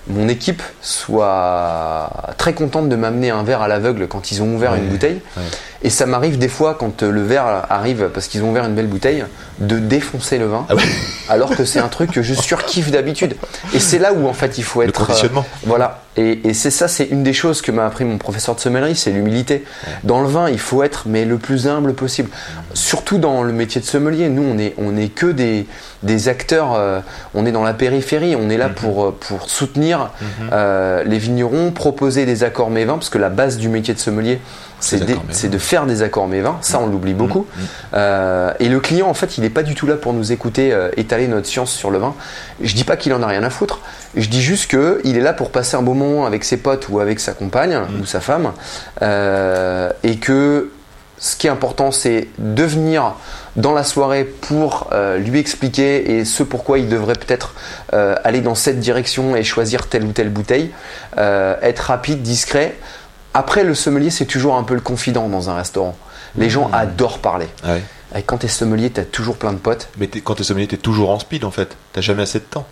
mon 0.08 0.28
équipe 0.28 0.62
soit 0.82 2.10
très 2.38 2.54
contente 2.54 2.88
de 2.88 2.96
m'amener 2.96 3.30
un 3.30 3.42
verre 3.44 3.62
à 3.62 3.68
l'aveugle 3.68 4.08
quand 4.08 4.32
ils 4.32 4.42
ont 4.42 4.54
ouvert 4.54 4.72
Ouais, 4.72 4.78
une 4.78 4.88
bouteille. 4.88 5.20
ouais. 5.36 5.42
Et 5.84 5.90
ça 5.90 6.06
m'arrive 6.06 6.38
des 6.38 6.48
fois, 6.48 6.74
quand 6.74 7.02
euh, 7.02 7.10
le 7.10 7.22
verre 7.24 7.66
arrive 7.68 8.08
parce 8.14 8.28
qu'ils 8.28 8.42
ont 8.44 8.50
ouvert 8.50 8.64
une 8.64 8.74
belle 8.74 8.86
bouteille, 8.86 9.24
de 9.58 9.78
défoncer 9.80 10.38
le 10.38 10.46
vin, 10.46 10.64
Ah 10.68 10.76
ouais. 10.76 10.82
alors 11.28 11.54
que 11.56 11.64
c'est 11.64 11.80
un 11.80 11.88
truc 11.88 12.12
que 12.12 12.22
je 12.22 12.34
surkiffe 12.34 12.90
d'habitude. 12.92 13.34
Et 13.74 13.80
c'est 13.80 13.98
là 13.98 14.12
où, 14.12 14.28
en 14.28 14.32
fait, 14.32 14.58
il 14.58 14.64
faut 14.64 14.82
Le 14.82 14.88
être. 14.88 15.02
euh, 15.02 15.06
conditionnement. 15.06 15.44
voilà. 15.66 16.02
Et, 16.18 16.46
et 16.46 16.52
c'est 16.52 16.70
ça, 16.70 16.88
c'est 16.88 17.06
une 17.06 17.22
des 17.22 17.32
choses 17.32 17.62
que 17.62 17.72
m'a 17.72 17.86
appris 17.86 18.04
mon 18.04 18.18
professeur 18.18 18.54
de 18.54 18.60
sommellerie, 18.60 18.96
c'est 18.96 19.10
l'humilité. 19.12 19.64
Dans 20.04 20.20
le 20.20 20.28
vin, 20.28 20.50
il 20.50 20.58
faut 20.58 20.82
être 20.82 21.04
mais 21.06 21.24
le 21.24 21.38
plus 21.38 21.66
humble 21.66 21.94
possible. 21.94 22.28
Surtout 22.74 23.16
dans 23.16 23.42
le 23.42 23.52
métier 23.52 23.80
de 23.80 23.86
sommelier, 23.86 24.28
nous, 24.28 24.42
on 24.42 24.58
est, 24.58 24.74
on 24.76 24.96
est 24.98 25.08
que 25.08 25.26
des, 25.26 25.66
des 26.02 26.28
acteurs. 26.28 26.74
euh, 26.74 27.00
on 27.34 27.46
est 27.46 27.52
dans 27.52 27.62
la 27.64 27.72
périphérie. 27.72 28.36
On 28.36 28.50
est 28.50 28.58
là 28.58 28.68
pour, 28.68 29.04
euh, 29.04 29.16
pour 29.28 29.48
soutenir 29.48 30.10
euh, 30.52 31.02
les 31.04 31.18
vignerons, 31.18 31.70
proposer 31.70 32.26
des 32.26 32.44
accords 32.44 32.70
mévins, 32.70 32.94
parce 32.94 33.08
que 33.08 33.18
la 33.18 33.30
base 33.30 33.56
du 33.56 33.70
métier 33.70 33.94
de 33.94 33.98
sommelier, 33.98 34.38
c'est 34.82 35.48
de 35.48 35.58
faire 35.58 35.86
des 35.86 36.02
accords 36.02 36.28
mévins. 36.28 36.58
Ça, 36.60 36.78
on 36.80 36.86
l'oublie 36.86 37.14
beaucoup. 37.14 37.46
Euh, 37.94 38.52
et 38.58 38.68
le 38.68 38.80
client, 38.80 39.08
en 39.08 39.14
fait, 39.14 39.38
il 39.38 39.42
n'est 39.42 39.50
pas 39.50 39.62
du 39.62 39.74
tout 39.74 39.86
là 39.86 39.96
pour 39.96 40.12
nous 40.12 40.32
écouter 40.32 40.72
euh, 40.72 40.90
étaler 40.96 41.28
notre 41.28 41.46
science 41.46 41.72
sur 41.72 41.90
le 41.90 41.98
vin. 41.98 42.14
Je 42.60 42.74
dis 42.74 42.84
pas 42.84 42.96
qu'il 42.96 43.12
en 43.14 43.22
a 43.22 43.26
rien 43.26 43.42
à 43.42 43.50
foutre. 43.50 43.80
Je 44.16 44.28
dis 44.28 44.42
juste 44.42 44.70
que 44.70 45.00
il 45.04 45.16
est 45.16 45.20
là 45.20 45.32
pour 45.32 45.50
passer 45.50 45.76
un 45.76 45.82
bon 45.82 45.94
moment 45.94 46.26
avec 46.26 46.44
ses 46.44 46.56
potes 46.56 46.88
ou 46.88 47.00
avec 47.00 47.20
sa 47.20 47.32
compagne 47.32 47.78
ou 48.00 48.04
sa 48.04 48.20
femme, 48.20 48.52
euh, 49.02 49.90
et 50.02 50.16
que 50.16 50.70
ce 51.22 51.36
qui 51.36 51.46
est 51.46 51.50
important, 51.50 51.92
c'est 51.92 52.26
de 52.38 52.64
venir 52.64 53.14
dans 53.54 53.72
la 53.72 53.84
soirée 53.84 54.24
pour 54.24 54.88
euh, 54.90 55.18
lui 55.18 55.38
expliquer 55.38 56.16
et 56.16 56.24
ce 56.24 56.42
pourquoi 56.42 56.80
il 56.80 56.88
devrait 56.88 57.14
peut-être 57.14 57.54
euh, 57.92 58.16
aller 58.24 58.40
dans 58.40 58.56
cette 58.56 58.80
direction 58.80 59.36
et 59.36 59.44
choisir 59.44 59.86
telle 59.86 60.02
ou 60.02 60.10
telle 60.10 60.30
bouteille, 60.30 60.70
euh, 61.18 61.54
être 61.62 61.78
rapide, 61.78 62.22
discret. 62.22 62.74
Après, 63.34 63.64
le 63.64 63.74
sommelier, 63.74 64.10
c'est 64.10 64.26
toujours 64.26 64.56
un 64.56 64.62
peu 64.62 64.74
le 64.74 64.80
confident 64.80 65.28
dans 65.28 65.50
un 65.50 65.54
restaurant. 65.54 65.96
Les 66.36 66.50
gens 66.50 66.70
adorent 66.72 67.18
parler. 67.18 67.48
Ouais. 67.64 67.82
Et 68.16 68.22
quand 68.22 68.38
t'es 68.38 68.48
sommelier, 68.48 68.90
t'as 68.90 69.04
toujours 69.04 69.36
plein 69.36 69.52
de 69.52 69.58
potes. 69.58 69.88
Mais 69.98 70.06
t'es- 70.06 70.20
quand 70.20 70.34
t'es 70.34 70.44
sommelier, 70.44 70.66
t'es 70.66 70.76
toujours 70.76 71.10
en 71.10 71.18
speed 71.18 71.44
en 71.44 71.50
fait. 71.50 71.76
T'as 71.92 72.00
jamais 72.02 72.22
assez 72.22 72.38
de 72.40 72.44
temps. 72.44 72.66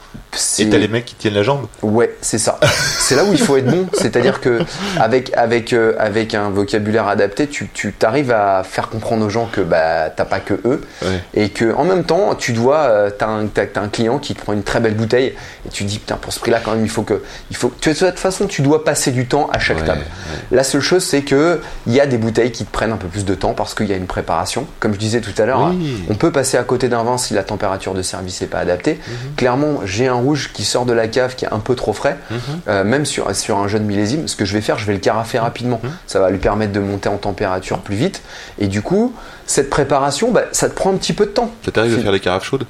Et 0.58 0.68
t'as 0.68 0.78
les 0.78 0.86
mecs 0.88 1.04
qui 1.06 1.14
tiennent 1.14 1.34
la 1.34 1.42
jambe. 1.42 1.66
Ouais, 1.82 2.14
c'est 2.20 2.38
ça. 2.38 2.58
c'est 2.98 3.16
là 3.16 3.24
où 3.24 3.32
il 3.32 3.38
faut 3.40 3.56
être 3.56 3.66
bon. 3.70 3.86
C'est-à-dire 3.94 4.40
que 4.40 4.60
avec 4.98 5.32
avec 5.36 5.72
euh, 5.72 5.94
avec 5.98 6.34
un 6.34 6.50
vocabulaire 6.50 7.08
adapté, 7.08 7.46
tu 7.48 7.68
tu 7.72 7.92
t'arrives 7.92 8.30
à 8.30 8.62
faire 8.64 8.88
comprendre 8.90 9.24
aux 9.24 9.30
gens 9.30 9.46
que 9.50 9.60
bah 9.60 10.10
t'as 10.10 10.24
pas 10.24 10.40
que 10.40 10.54
eux 10.64 10.82
Ouais. 11.02 11.22
et 11.34 11.48
que 11.48 11.72
en 11.74 11.84
même 11.84 12.04
temps 12.04 12.34
tu 12.34 12.52
dois 12.52 12.76
euh, 12.78 13.10
t'as 13.10 13.26
un 13.28 13.46
t'as 13.46 13.64
un 13.80 13.88
client 13.88 14.18
qui 14.18 14.34
te 14.34 14.40
prend 14.42 14.52
une 14.52 14.62
très 14.62 14.80
belle 14.80 14.94
bouteille 14.94 15.34
et 15.66 15.68
tu 15.70 15.84
dis 15.84 15.98
putain 15.98 16.16
pour 16.16 16.32
ce 16.32 16.40
prix-là 16.40 16.60
quand 16.64 16.72
même 16.72 16.84
il 16.84 16.90
faut 16.90 17.02
que 17.02 17.22
il 17.50 17.56
faut 17.56 17.72
tu 17.80 17.90
de 17.90 17.94
toute 17.94 18.18
façon 18.18 18.46
tu 18.46 18.62
dois 18.62 18.84
passer 18.84 19.10
du 19.10 19.26
temps 19.26 19.48
à 19.52 19.58
chaque 19.58 19.78
Ouais, 19.80 19.86
table. 19.86 20.04
La 20.50 20.64
seule 20.64 20.80
chose 20.82 21.02
c'est 21.04 21.22
que 21.22 21.60
il 21.86 21.92
y 21.94 22.00
a 22.00 22.06
des 22.06 22.18
bouteilles 22.18 22.52
qui 22.52 22.64
te 22.64 22.70
prennent 22.70 22.92
un 22.92 22.96
peu 22.98 23.08
plus 23.08 23.24
de 23.24 23.34
temps 23.34 23.54
parce 23.54 23.74
qu'il 23.74 23.86
y 23.86 23.92
a 23.92 23.96
une 23.96 24.06
préparation. 24.06 24.66
Comme 24.80 24.92
je 24.94 24.98
disais 24.98 25.20
tout 25.20 25.29
à 25.38 25.46
l'heure, 25.46 25.70
Oui. 25.72 26.04
on 26.08 26.14
peut 26.14 26.30
passer 26.32 26.56
à 26.56 26.62
côté 26.62 26.88
d'un 26.88 27.02
vin 27.02 27.18
si 27.18 27.34
la 27.34 27.42
température 27.42 27.94
de 27.94 28.02
service 28.02 28.40
n'est 28.40 28.46
pas 28.46 28.58
adaptée. 28.58 28.98
Mhm. 29.06 29.34
Clairement, 29.36 29.80
j'ai 29.84 30.08
un 30.08 30.14
rouge 30.14 30.50
qui 30.52 30.64
sort 30.64 30.86
de 30.86 30.92
la 30.92 31.08
cave 31.08 31.34
qui 31.34 31.44
est 31.44 31.52
un 31.52 31.58
peu 31.58 31.74
trop 31.74 31.92
frais, 31.92 32.16
Mhm. 32.30 32.38
euh, 32.68 32.84
même 32.84 33.04
sur, 33.06 33.34
sur 33.34 33.58
un 33.58 33.68
jeune 33.68 33.84
millésime. 33.84 34.28
Ce 34.28 34.36
que 34.36 34.44
je 34.44 34.52
vais 34.54 34.60
faire, 34.60 34.78
je 34.78 34.86
vais 34.86 34.92
le 34.94 34.98
carafer 35.00 35.38
rapidement. 35.40 35.80
Mhm. 35.82 35.90
Ça 36.06 36.20
va 36.20 36.30
lui 36.30 36.38
permettre 36.38 36.72
de 36.72 36.80
monter 36.80 37.08
en 37.08 37.16
température 37.16 37.78
plus 37.78 37.96
vite. 37.96 38.22
Et 38.58 38.66
du 38.66 38.82
coup, 38.82 39.14
cette 39.46 39.70
préparation, 39.70 40.30
bah, 40.30 40.42
ça 40.52 40.68
te 40.68 40.74
prend 40.74 40.90
un 40.92 40.96
petit 40.96 41.12
peu 41.12 41.26
de 41.26 41.30
temps. 41.30 41.50
Ça 41.64 41.70
t'arrive 41.72 41.96
de 41.96 42.02
faire 42.02 42.12
les 42.12 42.20
carafes 42.20 42.44
chaudes? 42.44 42.64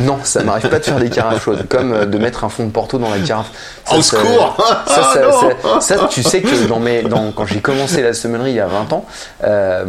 Non, 0.00 0.18
ça 0.24 0.42
m'arrive 0.42 0.68
pas 0.68 0.78
de 0.78 0.84
faire 0.84 0.98
des 0.98 1.10
carafes 1.10 1.44
chaudes, 1.44 1.66
comme 1.68 1.92
euh, 1.92 2.04
de 2.06 2.18
mettre 2.18 2.44
un 2.44 2.48
fond 2.48 2.64
de 2.64 2.70
Porto 2.70 2.98
dans 2.98 3.10
la 3.10 3.18
carafe. 3.18 3.50
Ça, 3.84 3.96
Au 3.96 4.02
ça- 4.02 4.16
secours 4.18 4.56
ça, 4.86 5.12
Ah, 5.64 5.80
ça, 5.80 6.08
tu 6.10 6.22
sais 6.22 6.40
que 6.42 6.66
dans 6.66 6.78
mes, 6.80 7.02
dans, 7.02 7.32
quand 7.32 7.46
j'ai 7.46 7.60
commencé 7.60 8.02
la 8.02 8.12
sommellerie 8.14 8.50
il 8.50 8.56
y 8.56 8.60
a 8.60 8.66
20 8.66 8.92
ans, 8.92 9.04
euh, 9.44 9.84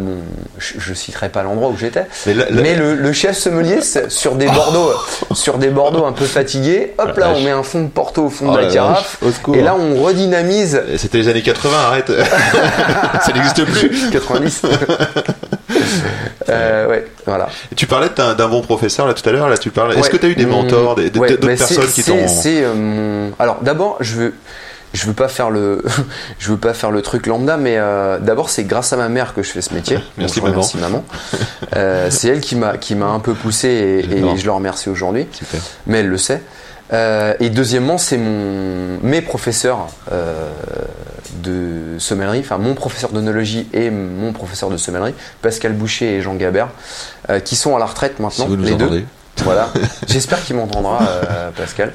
je, 0.58 0.74
je 0.78 0.94
citerai 0.94 1.28
pas 1.28 1.42
l'endroit 1.42 1.68
où 1.70 1.76
j'étais, 1.76 2.06
Mais 2.52 2.74
le, 2.74 2.94
le 2.94 3.12
chef 3.12 3.36
sommelier 3.36 3.80
c'est- 3.80 4.10
sur 4.10 4.34
des 4.34 4.46
Bordeaux, 4.46 4.92
sur 5.34 5.58
des 5.58 5.68
Bordeaux 5.70 6.04
un 6.04 6.12
peu 6.12 6.24
fatigués, 6.26 6.94
hop 6.98 7.16
là 7.16 7.28
La 7.28 7.32
on 7.34 7.40
met 7.40 7.50
un 7.50 7.62
fond 7.62 7.82
de 7.82 7.88
Porto 7.88 8.24
au 8.24 8.30
fond 8.30 8.46
Oh 8.48 8.52
de 8.52 8.58
la, 8.58 8.66
la 8.68 8.72
carafe, 8.72 9.18
et 9.54 9.62
là 9.62 9.74
on 9.78 10.02
redynamise. 10.02 10.80
C'était 10.96 11.18
les 11.18 11.28
années 11.28 11.42
80, 11.42 11.76
arrête. 11.86 12.12
Ça 13.24 13.32
n'existe 13.32 13.64
plus. 13.64 14.10
90. 14.10 14.62
Euh, 16.48 16.88
ouais, 16.88 17.06
voilà. 17.24 17.48
Et 17.70 17.74
Tu 17.76 17.86
parlais 17.86 18.08
d'un 18.16 18.48
bon 18.48 18.62
professeur 18.62 19.06
là 19.06 19.14
tout 19.14 19.26
à 19.28 19.32
l'heure, 19.32 19.48
là 19.48 19.56
tu 19.56 19.70
parles. 19.70 19.92
Est-ce 19.92 20.00
Ouais, 20.02 20.08
que 20.10 20.16
tu 20.16 20.26
as 20.26 20.28
eu 20.30 20.34
des 20.34 20.44
mon- 20.44 20.62
mentors, 20.64 20.96
ouais, 20.98 21.08
d'autres 21.10 21.26
c'est- 21.28 21.36
personnes 21.76 21.86
qui 21.86 22.02
t'ont. 22.02 22.26
C'est 22.26 22.62
euh. 22.64 23.30
Alors 23.38 23.58
d'abord, 23.62 23.96
je 24.00 24.14
veux. 24.16 24.34
Je 24.94 25.06
veux 25.06 25.14
pas 25.14 25.28
faire 25.28 25.48
le, 25.50 25.82
je 26.38 26.50
veux 26.50 26.58
pas 26.58 26.74
faire 26.74 26.90
le 26.90 27.00
truc 27.00 27.26
lambda, 27.26 27.56
mais 27.56 27.76
euh, 27.78 28.18
d'abord 28.18 28.50
c'est 28.50 28.64
grâce 28.64 28.92
à 28.92 28.96
ma 28.98 29.08
mère 29.08 29.32
que 29.34 29.42
je 29.42 29.50
fais 29.50 29.62
ce 29.62 29.72
métier. 29.72 29.98
Merci, 30.18 30.40
Donc, 30.40 30.48
remercie 30.50 30.76
maman. 30.78 31.02
Euh, 31.76 32.08
c'est 32.10 32.28
elle 32.28 32.40
qui 32.40 32.56
m'a 32.56 32.76
qui 32.76 32.94
m'a 32.96 33.06
un 33.06 33.20
peu 33.20 33.32
poussé 33.34 33.68
et, 33.68 34.36
je 34.36 34.44
le 34.44 34.52
remercie 34.52 34.90
aujourd'hui. 34.90 35.26
Super. 35.32 35.60
Mais 35.86 36.00
elle 36.00 36.08
le 36.08 36.18
sait. 36.18 36.42
Euh, 36.92 37.32
et 37.40 37.48
deuxièmement, 37.48 37.96
c'est 37.96 38.18
mon 38.18 38.98
mes 39.02 39.22
professeurs 39.22 39.86
euh, 40.12 40.50
de 41.42 41.98
sommellerie, 41.98 42.40
enfin 42.40 42.58
mon 42.58 42.74
professeur 42.74 43.10
d'onologie 43.10 43.68
et 43.72 43.90
mon 43.90 44.32
professeur 44.32 44.70
de 44.70 44.76
sommellerie, 44.76 45.14
Pascal 45.42 45.72
Boucher 45.72 46.16
et 46.16 46.22
Jean 46.22 46.34
Gabert, 46.34 46.68
euh, 47.30 47.40
qui 47.40 47.56
sont 47.56 47.76
à 47.76 47.78
la 47.78 47.86
retraite 47.86 48.18
maintenant, 48.20 48.44
Si 48.44 48.48
vous 48.50 48.56
nous 48.56 48.64
les 48.64 48.74
deux. 48.74 48.84
entendez. 48.86 49.04
Voilà. 49.44 49.70
J'espère 50.06 50.42
qu'il 50.44 50.56
m'entendra, 50.56 51.00
euh, 51.02 51.50
Pascal. 51.56 51.92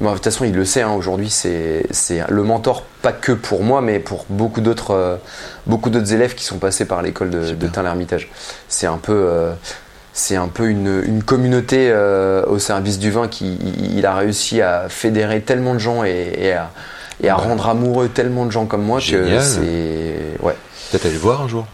Bon, 0.00 0.10
de 0.10 0.14
toute 0.16 0.24
façon, 0.24 0.44
il 0.44 0.52
le 0.54 0.64
sait. 0.64 0.82
hein, 0.82 0.90
Aujourd'hui, 0.92 1.30
c'est 1.30 1.84
le 2.28 2.42
mentor, 2.42 2.82
pas 3.02 3.12
que 3.12 3.30
pour 3.32 3.62
moi, 3.62 3.80
mais 3.80 4.00
pour 4.00 4.26
beaucoup 4.28 4.60
d'autres 4.60 4.90
euh, 4.92 5.16
beaucoup 5.66 5.90
d'autres 5.90 6.12
élèves 6.12 6.34
qui 6.34 6.44
sont 6.44 6.58
passés 6.58 6.84
par 6.84 7.00
l'école 7.02 7.30
de, 7.30 7.38
de 7.38 7.46
Super. 7.46 7.72
Tain 7.72 7.82
l'Hermitage. 7.84 8.30
C'est 8.68 8.88
un 8.88 8.98
peu 8.98 9.12
euh, 9.14 9.52
c'est 10.12 10.36
un 10.36 10.48
peu 10.48 10.68
une, 10.68 11.02
une 11.06 11.22
communauté 11.22 11.90
au 12.46 12.58
service 12.58 12.98
du 12.98 13.10
vin 13.10 13.28
qui 13.28 13.58
il 13.96 14.04
a 14.04 14.14
réussi 14.14 14.60
à 14.60 14.86
fédérer 14.90 15.40
tellement 15.40 15.72
de 15.72 15.78
gens 15.78 16.04
et, 16.04 16.32
et 16.36 16.52
à 16.52 16.70
et 17.22 17.28
à 17.28 17.34
rendre 17.36 17.68
amoureux 17.68 18.08
tellement 18.08 18.46
de 18.46 18.50
gens 18.50 18.66
comme 18.66 18.82
moi 18.82 18.98
que 19.00 19.40
c'est 19.40 20.36
ouais. 20.42 20.56
Peut-être 20.90 21.04
aller 21.06 21.14
le 21.14 21.20
voir 21.20 21.42
un 21.42 21.48
jour. 21.48 21.66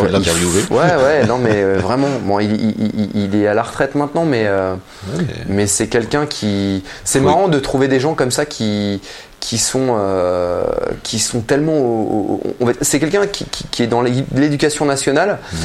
Ouais, 0.00 0.10
L'interviewer. 0.10 0.62
Ouais, 0.70 0.76
ouais, 1.02 1.26
non, 1.26 1.38
mais 1.38 1.62
euh, 1.62 1.78
vraiment, 1.82 2.08
bon, 2.24 2.38
il, 2.40 2.52
il- 2.52 2.90
il- 3.14 3.24
il 3.34 3.34
est 3.42 3.46
à 3.46 3.54
la 3.54 3.62
retraite 3.62 3.94
maintenant, 3.94 4.24
mais, 4.26 4.42
euh, 4.46 4.74
Ouais. 5.16 5.24
mais 5.48 5.66
c'est 5.66 5.86
quelqu'un 5.86 6.26
qui. 6.26 6.84
C'est 7.04 7.20
Oui. 7.20 7.24
marrant 7.24 7.48
de 7.48 7.58
trouver 7.58 7.88
des 7.88 7.98
gens 7.98 8.12
comme 8.14 8.30
ça 8.30 8.44
qui, 8.44 9.00
qui, 9.40 9.56
sont, 9.56 9.96
euh, 9.98 10.64
qui 11.02 11.18
sont 11.18 11.40
tellement. 11.40 11.78
au- 11.78 12.42
au- 12.60 12.70
C'est 12.82 13.00
quelqu'un 13.00 13.26
qui, 13.26 13.44
qui- 13.46 13.64
qui 13.70 13.82
est 13.82 13.86
dans 13.86 14.02
l'é- 14.02 14.24
l'éducation 14.34 14.84
nationale, 14.84 15.38
Mhm. 15.52 15.58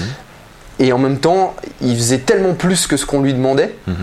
et 0.80 0.93
en 0.93 1.00
même 1.00 1.17
temps, 1.20 1.54
il 1.82 1.96
faisait 1.98 2.20
tellement 2.20 2.54
plus 2.54 2.88
que 2.88 2.96
ce 2.96 3.06
qu'on 3.06 3.22
lui 3.22 3.34
demandait. 3.34 3.76
Mhm. 3.88 3.96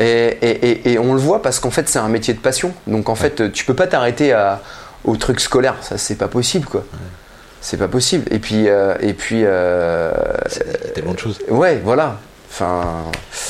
Et, 0.00 0.38
et- 0.42 0.70
et- 0.70 0.92
et 0.92 0.98
on 0.98 1.12
le 1.14 1.20
voit 1.20 1.42
parce 1.42 1.60
qu'en 1.60 1.70
fait, 1.70 1.88
c'est 1.88 1.98
un 1.98 2.08
métier 2.08 2.34
de 2.34 2.40
passion. 2.40 2.72
Donc 2.86 3.08
en 3.08 3.14
fait, 3.14 3.52
tu 3.52 3.64
peux 3.64 3.74
pas 3.74 3.86
t'arrêter 3.86 4.34
au 5.04 5.16
truc 5.16 5.40
scolaire. 5.40 5.76
Ça, 5.82 5.98
c'est 5.98 6.16
pas 6.16 6.28
possible, 6.28 6.66
quoi. 6.66 6.84
C'est 7.60 7.76
pas 7.76 7.88
possible. 7.88 8.24
Et 8.30 8.38
puis, 8.38 8.68
euh, 8.68 8.94
et 9.00 9.12
puis, 9.12 9.42
euh, 9.44 10.10
Il 10.50 10.86
y 10.86 10.86
a 10.86 10.92
tellement 10.94 11.12
de 11.14 11.18
choses. 11.18 11.38
ouais, 11.50 11.80
voilà. 11.84 12.16
Enfin, 12.50 12.82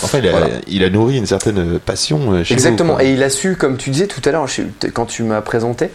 Enfin, 0.03 0.19
il 0.19 0.27
a, 0.29 0.31
Voilà. 0.33 0.49
il 0.67 0.85
a 0.85 0.91
nourri 0.91 1.17
une 1.17 1.25
certaine 1.27 1.79
passion 1.79 2.33
euh, 2.33 2.45
chez 2.45 2.53
exactement. 2.55 2.95
vous. 2.97 3.01
Et 3.01 3.13
il 3.13 3.23
a 3.23 3.31
su, 3.31 3.57
comme 3.57 3.77
tu 3.79 3.91
disais 3.91 4.09
tout 4.09 4.21
à 4.27 4.31
l'heure, 4.33 4.47
quand 4.93 5.07
tu 5.07 5.23
m'as 5.23 5.41
présenté, 5.41 5.91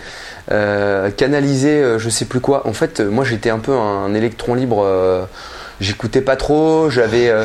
euh, 0.51 1.11
canaliser, 1.11 1.81
euh, 1.81 1.99
je 1.99 2.09
sais 2.09 2.25
plus 2.25 2.39
quoi. 2.39 2.65
En 2.67 2.73
fait, 2.73 3.01
moi, 3.01 3.23
j'étais 3.25 3.49
un 3.51 3.59
peu 3.59 3.73
un 3.73 4.13
électron 4.15 4.55
libre. 4.55 5.27
J'écoutais 5.81 6.21
pas 6.21 6.35
trop, 6.37 6.89
j'avais 6.89 7.27
euh, 7.29 7.43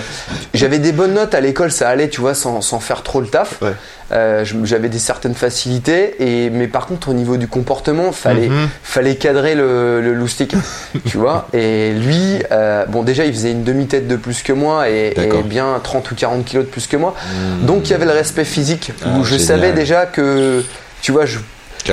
j'avais 0.55 0.79
des 0.79 0.93
bonnes 0.93 1.15
notes 1.15 1.35
à 1.35 1.41
l'école, 1.41 1.73
ça 1.73 1.89
allait, 1.89 2.09
tu 2.09 2.21
vois, 2.21 2.35
sans, 2.35 2.61
sans 2.61 2.79
faire 2.79 3.03
trop 3.03 3.21
le 3.21 3.27
taf. 3.27 3.61
Ouais. 3.61 3.73
Euh, 4.13 4.45
je- 4.45 4.55
j'avais 4.65 4.89
des 4.89 4.99
certaines 5.01 5.35
facilités, 5.35 6.15
et, 6.21 6.51
mais 6.51 6.67
par 6.69 6.87
contre, 6.87 7.09
au 7.09 7.13
niveau 7.13 7.37
du 7.37 7.47
comportement, 7.49 8.13
fallait, 8.13 8.49
Mhm. 8.49 8.69
fallait 8.83 9.17
cadrer 9.17 9.55
le, 9.55 10.01
le 10.01 10.15
loustic, 10.15 10.55
tu 11.07 11.17
vois. 11.17 11.49
Et 11.53 11.93
lui, 11.93 12.43
euh, 12.53 12.87
bon, 12.87 13.03
déjà, 13.03 13.25
il 13.25 13.33
faisait 13.33 13.53
une 13.53 13.65
demi-tête 13.65 14.07
de 14.09 14.17
plus 14.17 14.43
que 14.43 14.53
moi 14.53 14.89
et, 14.89 15.15
bien 15.45 15.81
30 15.83 16.11
ou 16.11 16.15
40 16.15 16.45
kilos 16.45 16.65
de 16.65 16.71
plus 16.71 16.87
que 16.87 16.97
moi. 16.97 17.15
Mhm. 17.61 17.67
Donc, 17.67 17.89
il 17.89 17.93
y 17.93 17.95
avait 17.95 18.05
le 18.07 18.13
respect 18.13 18.45
physique 18.45 18.93
Ah, 19.05 19.09
où 19.19 19.25
je 19.25 19.31
génial. 19.39 19.47
savais 19.47 19.73
déjà 19.73 20.07
que, 20.07 20.65
tu 21.03 21.13
vois, 21.13 21.27
je. 21.27 21.39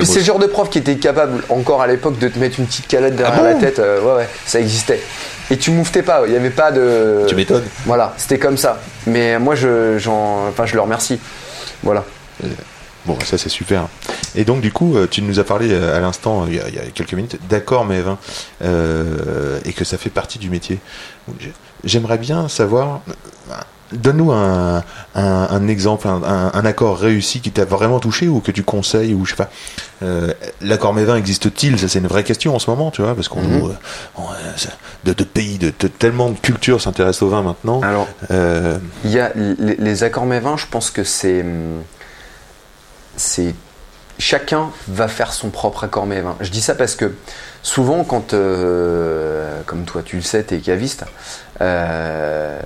C'est 0.04 0.19
le 0.19 0.23
genre 0.26 0.38
de 0.39 0.47
prof 0.47 0.69
qui 0.69 0.78
était 0.80 0.97
capable, 0.97 1.43
encore 1.50 1.82
à 1.82 1.88
l'époque, 1.88 2.19
de 2.19 2.28
te 2.28 2.38
mettre 2.38 2.60
une 2.60 2.65
petite 2.67 2.88
calette 2.88 3.15
derrière 3.15 3.36
Ah 3.38 3.41
bon 3.41 3.45
la 3.47 3.56
tête. 3.56 3.80
euh, 3.80 4.02
ouais, 4.02 4.17
ouais, 4.17 4.30
ça 4.45 4.60
existait. 4.60 5.00
Et 5.50 5.58
tu 5.58 5.72
mouftais 5.72 6.04
pas, 6.04 6.24
il 6.26 6.32
n'y 6.32 6.36
avait 6.38 6.50
pas 6.50 6.72
de. 6.72 7.26
Tu 7.28 7.36
m'étonnes. 7.36 7.64
Voilà, 7.86 8.14
c'était 8.18 8.38
comme 8.40 8.58
ça. 8.58 8.80
Mais 9.06 9.40
moi, 9.40 9.56
je, 9.56 9.98
j'en, 9.98 10.48
enfin, 10.50 10.66
je 10.66 10.76
le 10.76 10.82
remercie. 10.82 11.20
Voilà. 11.84 12.04
Bon, 13.06 13.18
ça 13.24 13.38
c'est 13.38 13.48
super. 13.50 13.88
Et 14.36 14.44
donc 14.44 14.60
du 14.60 14.74
coup, 14.74 14.98
euh, 14.98 15.08
tu 15.10 15.22
nous 15.22 15.40
as 15.40 15.46
parlé 15.46 15.70
euh, 15.72 15.96
à 15.96 16.02
l'instant, 16.02 16.46
il 16.46 16.56
y, 16.56 16.60
a- 16.60 16.68
il 16.68 16.76
y 16.76 16.80
a 16.80 16.82
quelques 16.94 17.14
minutes, 17.14 17.38
d'accord 17.50 17.86
mais 17.86 18.02
20, 18.02 18.18
euh, 18.64 19.60
et 19.64 19.72
que 19.72 19.86
ça 19.86 19.98
fait 19.98 20.10
partie 20.10 20.40
du 20.40 20.50
métier. 20.50 20.80
J'aimerais 21.86 22.18
bien 22.18 22.50
savoir, 22.50 23.00
donne-nous 23.91 24.32
un, 24.32 24.84
un- 25.15 25.47
un 25.50 25.67
exemple, 25.67 26.08
un, 26.08 26.65
accord 26.65 26.97
réussi 27.00 27.39
qui 27.41 27.52
t'a 27.52 27.65
vraiment 27.65 28.00
touché 28.00 28.28
ou 28.28 28.39
que 28.41 28.52
tu 28.52 28.63
conseilles, 28.63 29.13
ou 29.13 29.26
je 29.26 29.32
sais 29.32 29.36
pas. 29.38 29.50
Euh, 30.04 30.34
L'accord 30.62 30.93
Mévin 30.93 31.15
existe-t-il? 31.15 31.80
Ça 31.80 31.88
c'est 31.88 32.00
une 32.00 32.08
vraie 32.08 32.23
question 32.23 32.56
en 32.56 32.60
ce 32.60 32.69
moment, 32.69 32.91
tu 32.91 33.02
vois, 33.02 33.15
parce 33.15 33.28
qu'on 33.30 33.39
euh, 33.39 33.71
ça- 34.58 34.69
de, 35.06 35.13
de 35.13 35.23
pays, 35.23 35.58
de, 35.58 35.71
de 35.80 35.88
tellement 35.88 36.30
de 36.30 36.38
cultures 36.38 36.82
s'intéressent 36.82 37.23
au 37.23 37.30
vin 37.30 37.41
maintenant. 37.41 37.82
Alors, 37.82 38.08
Euh, 38.32 38.78
Il 39.06 39.12
y 39.12 39.19
a 39.19 39.32
les, 39.36 39.76
les 39.78 40.04
accords 40.04 40.26
mévins, 40.26 40.58
je 40.58 40.65
pense 40.69 40.91
que 40.91 41.04
c'est. 41.04 41.43
C'est. 43.15 43.54
Chacun 44.19 44.69
va 44.88 45.08
faire 45.08 45.32
son 45.32 45.50
propre 45.50 45.84
accord 45.84 46.08
mévin. 46.08 46.36
Je 46.41 46.50
dis 46.50 46.62
ça 46.62 46.73
parce 46.73 46.95
que 46.95 47.13
souvent, 47.67 48.03
quand. 48.03 48.34
euh, 48.34 49.62
comme 49.65 49.84
toi, 49.84 50.01
tu 50.03 50.15
le 50.15 50.21
sais, 50.21 50.43
t'es 50.43 50.58
caviste. 50.60 51.03
Euh, 51.62 52.60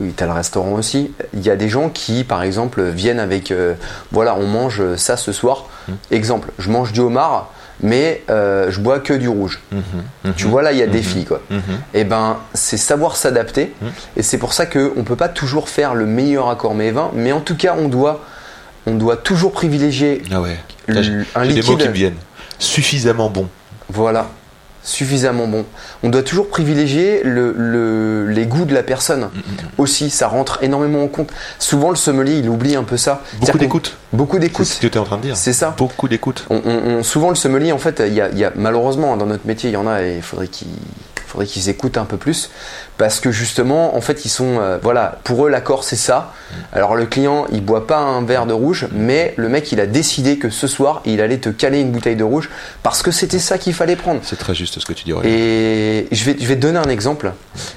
oui, 0.00 0.12
t'as 0.16 0.26
le 0.26 0.32
restaurant 0.32 0.72
aussi. 0.72 1.12
Il 1.34 1.40
y 1.44 1.50
a 1.50 1.56
des 1.56 1.68
gens 1.68 1.88
qui, 1.88 2.24
par 2.24 2.42
exemple, 2.42 2.82
viennent 2.82 3.20
avec. 3.20 3.50
euh, 3.50 3.74
voilà, 4.12 4.36
on 4.36 4.46
mange 4.46 4.94
ça 4.96 5.16
ce 5.16 5.32
soir. 5.32 5.66
Mhm. 5.88 5.96
Exemple, 6.12 6.48
je 6.58 6.70
mange 6.70 6.92
du 6.92 7.00
homard, 7.00 7.50
mais 7.80 8.22
je 8.28 8.78
bois 8.80 9.00
que 9.00 9.12
du 9.14 9.28
rouge. 9.28 9.60
mhm, 9.72 9.82
mhm, 10.24 10.34
Tu 10.34 10.46
vois, 10.46 10.62
là, 10.62 10.72
il 10.72 10.78
y 10.78 10.82
a 10.82 10.86
des 10.86 11.02
filles, 11.02 11.24
quoi 11.24 11.40
mhm. 11.50 11.60
eh 11.94 12.04
ben, 12.04 12.38
c'est 12.54 12.76
savoir 12.76 13.16
s'adapter. 13.16 13.72
Et 14.16 14.22
c'est 14.22 14.38
pour 14.38 14.52
ça 14.52 14.66
qu'on 14.66 14.78
ne 14.96 15.02
peut 15.02 15.16
pas 15.16 15.28
toujours 15.28 15.68
faire 15.68 15.94
le 15.94 16.06
meilleur 16.06 16.48
accord 16.48 16.74
mévin, 16.74 17.10
mais 17.14 17.32
en 17.32 17.40
tout 17.40 17.56
cas, 17.56 17.74
on 17.78 17.88
doit, 17.88 18.24
on 18.86 18.94
doit 18.94 19.16
toujours 19.16 19.52
privilégier 19.52 20.22
Ah 20.30 20.40
ouais. 20.40 20.58
le- 20.86 21.24
un 21.34 21.46
des 21.46 21.62
mots 21.62 21.76
qui 21.76 21.88
me 21.88 21.92
viennent. 21.92 22.16
Suffisamment 22.60 23.30
bon. 23.30 23.48
Voilà, 23.90 24.28
suffisamment 24.82 25.46
bon. 25.46 25.64
On 26.02 26.08
doit 26.08 26.22
toujours 26.22 26.48
privilégier 26.48 27.22
le, 27.24 27.54
le- 27.56 28.26
les 28.28 28.46
goûts 28.46 28.64
de 28.64 28.74
la 28.74 28.82
personne 28.82 29.24
Mm, 29.34 29.40
aussi. 29.78 30.10
Ça 30.10 30.28
rentre 30.28 30.58
énormément 30.62 31.02
en 31.02 31.08
compte. 31.08 31.30
Souvent, 31.58 31.90
le 31.90 31.96
sommelier, 31.96 32.38
il 32.38 32.48
oublie 32.48 32.76
un 32.76 32.84
peu 32.84 32.96
ça. 32.96 33.22
Beaucoup 33.40 33.58
d'écoute. 33.58 33.96
Beaucoup 34.12 34.36
C'est 34.36 34.40
d'écoute. 34.40 34.66
ce 34.66 34.80
que 34.80 34.86
tu 34.86 34.96
es 34.96 35.00
en 35.00 35.04
train 35.04 35.16
de 35.16 35.22
dire. 35.22 35.36
C'est 35.36 35.52
ça. 35.52 35.74
Beaucoup 35.76 36.08
d'écoute. 36.08 36.44
On- 36.50 36.60
on- 36.64 36.98
on- 36.98 37.02
souvent, 37.02 37.30
le 37.30 37.34
sommelier, 37.34 37.72
en 37.72 37.78
fait, 37.78 38.02
il 38.06 38.14
y 38.14 38.20
a, 38.20 38.28
il 38.30 38.38
y 38.38 38.44
a- 38.44 38.52
malheureusement 38.54 39.16
dans 39.16 39.26
notre 39.26 39.46
métier, 39.46 39.70
il 39.70 39.72
y 39.72 39.76
en 39.76 39.86
a 39.86 40.02
et 40.02 40.16
il 40.16 40.22
faudrait 40.22 40.48
qu'ils 40.48 40.68
faudrait 41.28 41.46
qu'ils 41.46 41.68
écoutent 41.68 41.98
un 41.98 42.04
peu 42.04 42.16
plus 42.16 42.50
parce 42.96 43.20
que 43.20 43.30
justement, 43.30 43.96
en 43.96 44.00
fait, 44.00 44.24
ils 44.24 44.28
sont 44.28 44.58
euh, 44.58 44.78
voilà, 44.82 45.18
pour 45.24 45.46
eux, 45.46 45.50
l'accord 45.50 45.84
c'est 45.84 45.94
ça. 45.96 46.32
Alors 46.72 46.96
le 46.96 47.06
client, 47.06 47.46
il 47.52 47.62
boit 47.64 47.86
pas 47.86 47.98
un 47.98 48.22
verre 48.24 48.46
de 48.46 48.52
rouge, 48.52 48.88
mais 48.92 49.34
le 49.36 49.48
mec, 49.48 49.70
il 49.70 49.80
a 49.80 49.86
décidé 49.86 50.38
que 50.38 50.50
ce 50.50 50.66
soir, 50.66 51.02
il 51.04 51.20
allait 51.20 51.38
te 51.38 51.48
caler 51.50 51.80
une 51.80 51.92
bouteille 51.92 52.16
de 52.16 52.24
rouge 52.24 52.48
parce 52.82 53.02
que 53.02 53.10
c'était 53.10 53.38
ça 53.38 53.58
qu'il 53.58 53.74
fallait 53.74 53.96
prendre. 53.96 54.20
C'est 54.24 54.38
très 54.38 54.54
juste 54.54 54.80
ce 54.80 54.86
que 54.86 54.92
tu 54.92 55.04
dis. 55.04 55.12
Aurélien. 55.12 55.32
Et 55.32 56.08
je 56.10 56.24
vais, 56.24 56.36
je 56.40 56.46
vais 56.46 56.56
te 56.56 56.60
donner 56.62 56.78
un 56.78 56.88
exemple. 56.88 57.32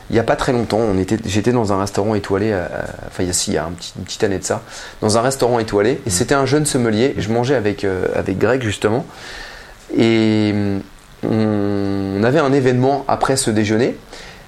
Il 0.10 0.14
n'y 0.14 0.20
a 0.20 0.24
pas 0.24 0.36
très 0.36 0.54
longtemps, 0.54 0.80
on 0.80 0.98
était, 0.98 1.18
j'étais 1.26 1.52
dans 1.52 1.72
un 1.74 1.80
restaurant 1.80 2.16
étoilé, 2.16 2.52
euh, 2.52 2.66
enfin 3.08 3.24
il 3.24 3.28
y 3.28 3.30
a, 3.30 3.34
si, 3.34 3.52
il 3.52 3.54
y 3.56 3.58
a 3.58 3.66
un 3.66 3.72
petit- 3.72 3.94
une 3.98 4.06
petite 4.06 4.24
année 4.24 4.40
de 4.40 4.44
ça, 4.44 4.62
dans 5.02 5.18
un 5.18 5.22
restaurant 5.22 5.60
étoilé, 5.60 6.02
et 6.06 6.10
c'était 6.10 6.36
un 6.36 6.46
jeune 6.46 6.66
sommelier. 6.66 7.14
Je 7.18 7.30
mangeais 7.30 7.56
avec, 7.56 7.84
euh, 7.84 8.06
avec 8.16 8.38
Greg 8.38 8.62
justement, 8.64 9.06
et 9.98 10.54
on 11.24 12.24
avait 12.24 12.40
un 12.40 12.54
événement 12.54 13.06
après 13.08 13.36
ce 13.36 13.52
déjeuner. 13.52 13.96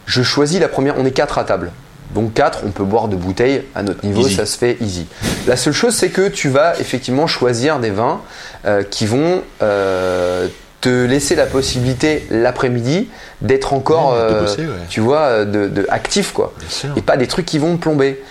Je 0.05 0.21
choisis 0.21 0.59
la 0.59 0.67
première, 0.67 0.95
on 0.97 1.05
est 1.05 1.11
quatre 1.11 1.37
à 1.37 1.43
table. 1.43 1.71
Donc 2.13 2.33
quatre, 2.33 2.59
on 2.65 2.69
peut 2.69 2.83
boire 2.83 3.07
de 3.07 3.15
bouteilles 3.15 3.63
à 3.75 3.83
notre 3.83 4.05
niveau, 4.05 4.21
Easy. 4.21 4.35
ça 4.35 4.45
se 4.45 4.57
fait 4.57 4.77
easy. 4.81 5.07
La 5.47 5.55
seule 5.55 5.73
chose, 5.73 5.95
c'est 5.95 6.09
que 6.09 6.27
tu 6.27 6.49
vas 6.49 6.79
effectivement 6.79 7.25
choisir 7.27 7.79
des 7.79 7.89
vins 7.89 8.21
euh, 8.65 8.83
qui 8.83 9.05
vont 9.05 9.41
euh, 9.61 10.47
te 10.81 11.05
laisser 11.05 11.35
la 11.35 11.45
possibilité 11.45 12.27
l'après-midi 12.29 13.07
d'être 13.41 13.73
encore, 13.73 14.13
euh, 14.13 14.41
bosser, 14.41 14.61
ouais. 14.61 14.73
tu 14.89 14.99
vois, 14.99 15.45
de, 15.45 15.67
de 15.67 15.87
actif 15.89 16.33
quoi 16.33 16.53
et 16.95 17.01
pas 17.01 17.17
des 17.17 17.27
trucs 17.27 17.45
qui 17.45 17.57
vont 17.57 17.73
me 17.73 17.77
plomber. 17.77 18.21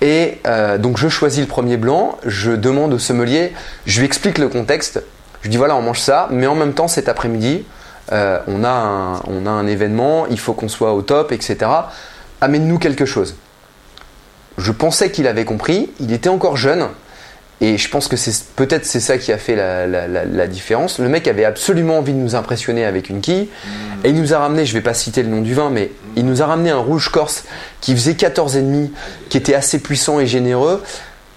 Et 0.00 0.38
donc 0.80 0.98
je 0.98 1.08
choisis 1.08 1.40
le 1.40 1.46
premier 1.46 1.76
blanc, 1.76 2.18
je 2.26 2.50
demande 2.50 2.92
au 2.92 2.98
sommelier, 2.98 3.52
je 3.86 4.00
lui 4.00 4.06
explique 4.06 4.38
le 4.38 4.48
contexte, 4.48 5.00
je 5.40 5.44
lui 5.44 5.50
dis 5.50 5.58
voilà 5.58 5.76
on 5.76 5.82
mange 5.82 6.00
ça, 6.00 6.26
mais 6.32 6.48
en 6.48 6.56
même 6.56 6.72
temps 6.72 6.88
cet 6.88 7.08
après-midi 7.08 7.64
euh, 8.10 8.38
on, 8.48 8.64
a 8.64 8.70
un, 8.70 9.20
on 9.28 9.46
a 9.46 9.50
un 9.50 9.66
événement, 9.66 10.26
il 10.28 10.38
faut 10.38 10.54
qu'on 10.54 10.68
soit 10.68 10.92
au 10.94 11.02
top, 11.02 11.30
etc. 11.32 11.70
Amène-nous 12.40 12.78
quelque 12.78 13.04
chose. 13.06 13.36
Je 14.58 14.72
pensais 14.72 15.10
qu'il 15.10 15.26
avait 15.26 15.44
compris, 15.44 15.90
il 16.00 16.12
était 16.12 16.28
encore 16.28 16.56
jeune, 16.56 16.88
et 17.60 17.78
je 17.78 17.88
pense 17.88 18.08
que 18.08 18.16
c'est 18.16 18.44
peut-être 18.56 18.84
c'est 18.84 18.98
ça 19.00 19.18
qui 19.18 19.32
a 19.32 19.38
fait 19.38 19.54
la, 19.54 19.86
la- 19.86 20.08
la- 20.08 20.24
la 20.24 20.46
différence. 20.48 20.98
Le 20.98 21.08
mec 21.08 21.28
avait 21.28 21.44
absolument 21.44 21.98
envie 21.98 22.12
de 22.12 22.18
nous 22.18 22.34
impressionner 22.34 22.84
avec 22.84 23.08
une 23.08 23.20
quille, 23.20 23.48
et 24.04 24.08
il 24.10 24.20
nous 24.20 24.34
a 24.34 24.38
ramené, 24.38 24.66
je 24.66 24.72
vais 24.72 24.80
pas 24.80 24.94
citer 24.94 25.22
le 25.22 25.28
nom 25.28 25.40
du 25.40 25.54
vin, 25.54 25.70
mais 25.70 25.92
il 26.16 26.26
nous 26.26 26.42
a 26.42 26.46
ramené 26.46 26.70
un 26.70 26.78
rouge 26.78 27.08
corse 27.08 27.44
qui 27.80 27.94
faisait 27.94 28.12
14,5, 28.14 28.90
qui 29.28 29.38
était 29.38 29.54
assez 29.54 29.78
puissant 29.78 30.18
et 30.20 30.26
généreux, 30.26 30.82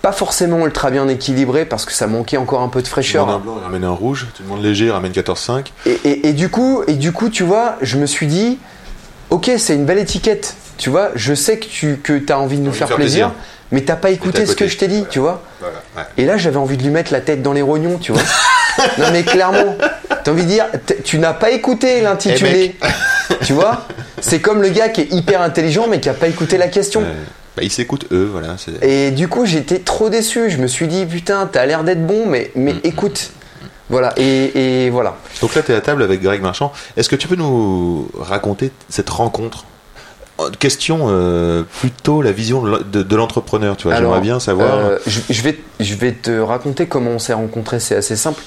pas 0.05 0.11
forcément 0.11 0.63
ultra 0.67 0.91
bien 0.91 1.07
équilibré 1.07 1.65
parce 1.65 1.83
que 1.83 1.91
ça 1.91 2.05
manquait 2.05 2.37
encore 2.37 2.61
un 2.61 2.67
peu 2.67 2.79
de 2.81 2.85
Tu 2.85 2.91
fraîcheur. 2.91 3.25
demandes 3.25 3.41
un 3.41 3.43
blanc, 3.43 3.55
il 3.59 3.63
ramène 3.63 3.83
un 3.85 3.89
rouge. 3.89 4.27
Tu 4.37 4.43
demandes 4.43 4.61
léger, 4.61 4.85
il 4.85 4.91
ramène 4.91 5.11
14,5. 5.11 5.71
Et, 5.87 5.93
et- 6.03 6.27
et 6.27 6.33
du 6.33 6.49
coup, 6.49 6.83
et 6.87 6.93
du 6.93 7.11
coup, 7.11 7.29
tu 7.29 7.41
vois, 7.41 7.77
je 7.81 7.97
me 7.97 8.05
suis 8.05 8.27
dit, 8.27 8.59
ok, 9.31 9.49
c'est 9.57 9.73
une 9.73 9.85
belle 9.85 9.97
étiquette. 9.97 10.57
Tu 10.77 10.91
vois, 10.91 11.09
je 11.15 11.33
sais 11.33 11.57
que 11.57 11.65
tu 11.65 11.97
que 12.03 12.21
as 12.31 12.37
envie 12.37 12.57
de 12.57 12.61
nous 12.61 12.71
faire, 12.71 12.87
faire 12.87 12.97
plaisir, 12.97 13.29
plaisir. 13.29 13.45
mais 13.71 13.81
t'as 13.81 13.95
pas 13.95 14.11
écouté 14.11 14.45
ce 14.45 14.55
que 14.55 14.67
je 14.67 14.77
t'ai 14.77 14.87
dit, 14.87 15.05
tu 15.09 15.17
vois. 15.17 15.41
Voilà. 15.59 15.77
Ouais. 15.97 16.03
Et 16.17 16.25
là, 16.25 16.37
j'avais 16.37 16.57
envie 16.57 16.77
de 16.77 16.83
lui 16.83 16.91
mettre 16.91 17.11
la 17.11 17.21
tête 17.21 17.41
dans 17.41 17.53
les 17.53 17.63
rognons, 17.63 17.97
tu 17.97 18.11
vois. 18.11 18.21
non, 18.99 19.05
mais 19.11 19.23
clairement, 19.23 19.75
t'as 20.23 20.31
envie 20.31 20.43
de 20.43 20.49
dire, 20.49 20.65
tu 21.03 21.17
n'as 21.17 21.33
pas 21.33 21.49
écouté 21.49 22.01
l'intitulé. 22.01 22.75
tu 23.43 23.53
vois 23.53 23.87
C'est 24.21 24.39
comme 24.39 24.61
le 24.61 24.69
gars 24.69 24.89
qui 24.89 25.01
est 25.01 25.11
hyper 25.11 25.41
intelligent, 25.41 25.87
mais 25.89 25.99
qui 25.99 26.09
a 26.09 26.13
pas 26.13 26.27
écouté 26.27 26.59
la 26.59 26.67
question. 26.67 27.01
Ouais. 27.01 27.07
Bah, 27.55 27.63
ils 27.63 27.71
s'écoutent 27.71 28.07
eux, 28.11 28.27
voilà. 28.31 28.55
Et 28.81 29.11
du 29.11 29.27
coup, 29.27 29.45
j'étais 29.45 29.79
trop 29.79 30.09
déçu. 30.09 30.49
Je 30.49 30.57
me 30.57 30.67
suis 30.67 30.87
dit, 30.87 31.05
putain, 31.05 31.47
t'as 31.51 31.65
l'air 31.65 31.83
d'être 31.83 32.05
bon, 32.05 32.25
mais, 32.27 32.51
mais 32.55 32.73
Mm. 32.73 32.79
écoute. 32.83 33.31
Voilà, 33.89 34.13
et, 34.17 34.85
et 34.85 34.89
voilà. 34.89 35.15
Donc 35.41 35.53
là, 35.53 35.61
tu 35.61 35.71
es 35.71 35.75
à 35.75 35.79
table 35.81 36.01
avec 36.01 36.21
Greg 36.21 36.41
Marchand. 36.41 36.73
Est-ce 36.97 37.07
que 37.07 37.15
tu 37.15 37.27
peux 37.27 37.35
nous 37.35 38.09
raconter 38.19 38.71
cette 38.89 39.09
rencontre? 39.11 39.65
Euh, 40.39 40.49
Question 40.59 41.05
euh, 41.09 41.61
plutôt 41.79 42.21
la 42.23 42.31
vision 42.31 42.63
de 42.63 43.15
l'entrepreneur, 43.15 43.77
tu 43.77 43.87
vois. 43.87 43.95
J'aimerais 43.95 44.21
bien 44.21 44.39
savoir. 44.39 44.73
Euh, 44.75 44.97
je, 45.05 45.21
je 45.29 45.41
vais, 45.43 45.57
je 45.79 45.93
vais 45.93 46.13
te 46.13 46.31
raconter 46.39 46.87
comment 46.87 47.11
on 47.11 47.19
s'est 47.19 47.33
rencontrés, 47.33 47.79
c'est 47.79 47.95
assez 47.95 48.15
simple. 48.15 48.41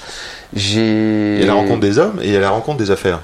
J'ai. 0.53 1.35
Il 1.35 1.39
y 1.39 1.43
a 1.43 1.47
la 1.47 1.53
rencontre 1.53 1.79
des 1.79 1.97
hommes 1.99 2.19
et 2.21 2.27
il 2.27 2.33
y 2.33 2.37
a 2.37 2.41
la 2.41 2.49
rencontre 2.51 2.77
des 2.77 2.91
affaires. 2.91 3.21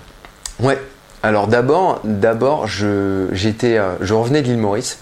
Ouais. 0.59 0.81
Alors 1.21 1.47
d'abord, 1.47 1.99
d'abord, 2.05 2.65
je 2.65 3.27
j'étais, 3.33 3.77
je 4.01 4.13
revenais 4.13 4.41
de 4.41 4.47
l'île 4.47 4.57
Maurice 4.57 4.99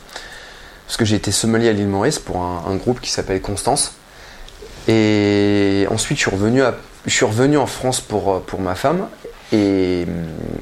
parce 0.87 0.97
que 0.97 1.05
j'ai 1.05 1.15
été 1.15 1.31
sommelier 1.31 1.69
à 1.69 1.73
l'île 1.73 1.87
Maurice 1.87 2.19
pour 2.19 2.37
un, 2.41 2.63
un 2.69 2.75
groupe 2.75 2.99
qui 3.01 3.09
s'appelle 3.09 3.41
Constance. 3.41 3.93
Et 4.87 5.87
ensuite, 5.89 6.17
je 6.17 6.23
suis 6.23 6.31
revenu, 6.31 6.61
à- 6.63 6.75
je 7.05 7.11
suis 7.11 7.25
revenu 7.25 7.57
en 7.57 7.65
France 7.67 8.01
pour, 8.01 8.33
euh, 8.33 8.43
pour 8.45 8.59
ma 8.59 8.75
femme. 8.75 9.07
Et 9.51 10.05
hum, 10.07 10.13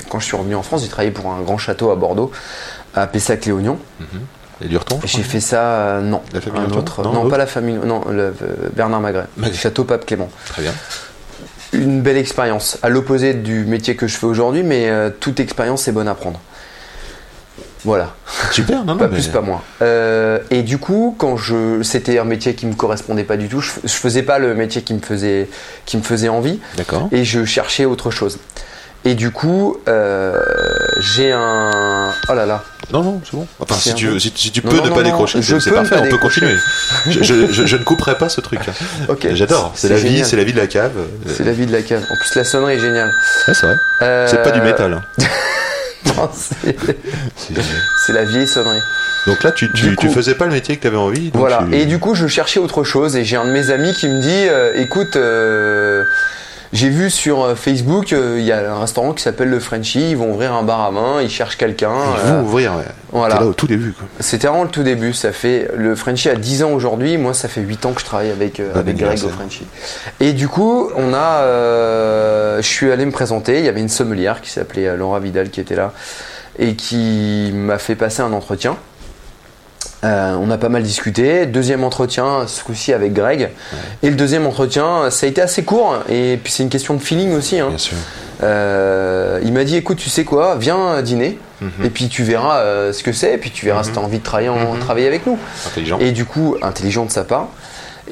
quand 0.10 0.20
je 0.20 0.26
suis 0.26 0.38
revenu 0.38 0.56
en 0.56 0.64
France, 0.64 0.84
j'ai 0.84 0.90
travaillé 0.90 1.12
pour 1.12 1.32
un 1.32 1.42
grand 1.42 1.58
château 1.58 1.92
à 1.92 1.96
Bordeaux, 1.96 2.32
à 2.94 3.08
Pessac-Léognan. 3.08 3.78
Et 4.64 4.68
du 4.68 4.76
Hurton, 4.76 5.00
je 5.04 5.08
J'ai 5.08 5.24
fait 5.24 5.40
ça, 5.40 5.62
euh, 5.64 6.02
non. 6.02 6.22
La 6.34 6.42
famille 6.42 6.62
un 6.62 6.72
autre. 6.78 7.02
Non, 7.04 7.28
pas 7.30 7.38
la 7.38 7.48
famille, 7.48 7.80
non, 7.84 8.04
le, 8.10 8.22
euh, 8.22 8.34
Bernard 8.76 9.02
Magret. 9.02 9.26
Magret. 9.38 9.58
Château 9.58 9.86
Pape 9.86 10.06
Clément. 10.06 10.30
Très 10.46 10.62
bien. 10.62 10.74
Une 11.74 12.02
belle 12.02 12.18
expérience, 12.18 12.78
à 12.84 12.90
l'opposé 12.90 13.34
du 13.34 13.64
métier 13.66 13.96
que 13.96 14.06
je 14.06 14.16
fais 14.18 14.26
aujourd'hui, 14.28 14.62
mais 14.62 14.90
euh, 14.90 15.10
toute 15.10 15.40
expérience 15.40 15.88
est 15.88 15.94
bonne 15.94 16.10
à 16.10 16.14
prendre. 16.16 16.40
Voilà, 17.84 18.14
Super, 18.52 18.80
non, 18.86 18.86
non, 18.94 18.98
pas 18.98 19.08
mais- 19.08 19.14
plus, 19.16 19.28
pas 19.30 19.42
moins. 19.42 19.62
Euh, 19.82 20.40
et 20.52 20.62
du 20.64 20.78
coup, 20.78 21.16
quand 21.18 21.36
je, 21.38 21.82
c'était 21.84 22.20
un 22.20 22.24
métier 22.26 22.54
qui 22.54 22.66
me 22.68 22.74
correspondait 22.76 23.24
pas 23.24 23.38
du 23.38 23.48
tout, 23.48 23.60
je, 23.62 23.72
je 23.84 23.94
faisais 23.94 24.24
pas 24.24 24.38
le 24.40 24.54
métier 24.54 24.82
qui 24.84 24.94
me 24.94 25.00
faisait, 25.02 25.50
qui 25.86 25.98
me 25.98 26.04
faisait 26.04 26.30
envie, 26.30 26.60
D'accord. 26.78 27.10
et 27.12 27.24
je 27.26 27.44
cherchais 27.46 27.86
autre 27.86 28.12
chose. 28.12 28.38
Et 29.04 29.16
du 29.16 29.32
coup, 29.32 29.78
euh, 29.88 30.40
j'ai 31.00 31.32
un, 31.32 32.12
oh 32.30 32.34
là 32.36 32.46
là, 32.46 32.64
Non, 32.94 33.02
non, 33.02 33.20
c'est 33.24 33.36
bon. 33.36 33.48
Enfin, 33.60 33.74
si 33.74 33.96
tu, 33.96 34.20
si, 34.20 34.32
si 34.36 34.52
tu 34.52 34.62
peux 34.62 34.76
non, 34.78 34.84
ne 34.84 34.90
non, 34.90 34.94
pas 34.96 35.02
non, 35.02 35.10
décrocher, 35.10 35.42
c'est 35.42 35.72
parfait, 35.72 35.96
on 36.00 36.08
peut 36.08 36.20
continuer. 36.20 36.54
je, 37.08 37.24
je- 37.24 37.52
je- 37.52 37.66
je 37.66 37.78
ne 37.78 37.84
couperai 37.84 38.16
pas 38.20 38.30
ce 38.30 38.42
truc. 38.42 38.60
ok. 39.10 39.30
J'adore, 39.34 39.72
c'est 39.74 39.88
C'est 39.88 39.94
la 39.96 40.00
vie, 40.00 40.24
c'est 40.24 40.36
la 40.36 40.44
vie 40.44 40.54
de 40.54 40.60
la 40.60 40.68
cave. 40.68 40.92
C'est 41.36 41.44
la 41.44 41.52
vie 41.52 41.66
de 41.66 41.72
la 41.72 41.82
cave. 41.82 42.04
En 42.04 42.16
plus, 42.16 42.36
la 42.36 42.44
sonnerie 42.44 42.76
est 42.76 42.80
géniale. 42.80 43.12
Ouais, 43.48 43.54
c'est 43.56 43.66
vrai. 43.66 43.76
Euh, 44.04 44.28
C'est 44.30 44.44
pas 44.44 44.52
du 44.52 44.62
métal. 44.62 44.94
hein. 44.94 45.02
c'est 48.06 48.14
la 48.14 48.24
vieille 48.26 48.48
sonnerie. 48.48 48.80
Donc 49.28 49.44
là, 49.44 49.52
tu, 49.52 49.72
tu, 49.74 49.96
faisais 50.10 50.34
pas 50.34 50.46
le 50.46 50.52
métier 50.52 50.76
que 50.78 50.82
tu 50.82 50.88
avais 50.88 50.98
envie. 50.98 51.30
donc 51.30 51.40
Voilà. 51.42 51.64
tu- 51.70 51.76
Et 51.78 51.86
du 51.86 52.00
coup, 52.00 52.16
je 52.16 52.26
cherchais 52.28 52.60
autre 52.60 52.84
chose 52.84 53.16
et 53.16 53.24
j'ai 53.24 53.36
un 53.36 53.46
de 53.46 53.52
mes 53.52 53.70
amis 53.70 53.94
qui 53.94 54.08
me 54.08 54.20
dit 54.20 54.48
euh, 54.50 54.74
écoute, 54.76 55.16
euh, 55.16 56.04
j'ai 56.74 56.90
vu 56.90 57.10
sur 57.10 57.44
euh, 57.44 57.56
Facebook, 57.56 58.14
euh, 58.14 58.38
il 58.40 58.46
y 58.46 58.52
a 58.54 58.74
un 58.74 58.80
restaurant 58.80 59.12
qui 59.12 59.22
s'appelle 59.22 59.50
le 59.50 59.60
Frenchy, 59.60 60.12
ils 60.12 60.18
vont 60.18 60.32
ouvrir 60.32 60.54
un 60.54 60.64
bar 60.64 60.80
à 60.80 60.92
main, 60.92 61.22
ils 61.22 61.30
cherchent 61.30 61.58
quelqu'un. 61.58 61.92
Ils 61.92 62.30
euh, 62.30 62.34
vont 62.34 62.44
ouvrir. 62.44 62.76
Ouais. 62.76 62.86
voilà. 63.12 63.36
Là 63.36 63.46
au 63.46 63.54
tout 63.54 63.68
début. 63.68 63.92
Quoi. 63.92 64.08
C'était 64.22 64.48
vraiment 64.48 64.64
le 64.64 64.70
tout 64.70 64.84
début. 64.84 65.12
Ça 65.12 65.34
fait 65.34 65.70
le 65.76 65.96
Frenchy 65.96 66.30
a 66.30 66.36
10 66.36 66.64
ans 66.64 66.72
aujourd'hui. 66.72 67.18
Moi, 67.18 67.34
ça 67.34 67.50
fait 67.50 67.60
8 67.60 67.86
ans 67.88 67.92
que 67.92 68.00
je 68.00 68.06
travaille 68.06 68.32
avec, 68.32 68.62
euh, 68.62 68.74
avec 68.74 68.96
Greg 68.96 69.22
au. 69.26 69.30
Frenchy. 69.30 69.66
Et 70.22 70.32
du 70.32 70.48
coup, 70.48 70.90
on 70.96 71.14
a, 71.14 71.42
je 72.62 72.68
suis 72.68 72.90
allé 72.90 73.06
me 73.06 73.12
présenter. 73.12 73.60
Il 73.60 73.66
y 73.66 73.70
avait 73.70 73.82
une 73.82 73.90
sommelière 73.90 74.40
qui 74.40 74.50
s'appelait 74.50 74.96
Laura 74.96 75.20
Vidal 75.20 75.50
qui 75.50 75.60
était 75.60 75.76
là 75.76 75.92
et 76.58 76.76
qui 76.76 77.52
m'a 77.54 77.80
fait 77.80 77.96
passer 77.96 78.22
un 78.22 78.32
entretien. 78.32 78.78
Euh, 80.04 80.36
on 80.42 80.50
a 80.50 80.58
pas 80.58 80.70
mal 80.70 80.82
discuté. 80.84 81.46
Deuxième 81.46 81.84
entretien, 81.84 82.46
ce 82.48 82.64
coup-ci 82.64 82.92
avec 82.92 83.14
Greg. 83.14 83.50
Et 84.02 84.10
le 84.10 84.16
deuxième 84.16 84.48
entretien, 84.48 85.10
ça 85.12 85.26
a 85.26 85.30
été 85.30 85.42
assez 85.42 85.64
court. 85.64 85.98
Et 86.10 86.40
puis 86.44 86.52
c'est 86.52 86.64
une 86.64 86.70
question 86.70 86.96
de 86.96 87.00
feeling 87.02 87.34
aussi. 87.36 87.60
hein. 87.60 87.68
Bien 87.70 87.78
sûr. 87.78 87.98
Euh, 88.44 89.40
il 89.44 89.54
m'a 89.54 89.64
dit 89.64 89.76
écoute, 89.78 89.98
tu 89.98 90.10
sais 90.10 90.24
quoi, 90.24 90.56
viens 90.58 91.02
dîner. 91.02 91.38
Mhm. 91.62 91.70
Et 91.86 91.90
puis 91.92 92.08
tu 92.10 92.24
verras 92.24 92.58
euh, 92.62 92.92
ce 92.92 93.04
que 93.04 93.12
c'est. 93.12 93.36
Et 93.36 93.38
puis 93.38 93.52
tu 93.52 93.66
verras 93.66 93.84
si 93.84 93.92
tu 93.92 94.00
as 94.00 94.02
envie 94.02 94.18
de 94.18 94.24
travailler, 94.24 94.50
en- 94.50 94.74
Mhm. 94.74 94.80
travailler 94.80 95.08
avec 95.08 95.28
nous. 95.28 95.38
Intelligent. 95.68 96.00
Et 96.00 96.12
du 96.12 96.26
coup, 96.26 96.56
intelligent 96.64 97.06
de 97.06 97.12
sa 97.12 97.24
part. 97.24 97.50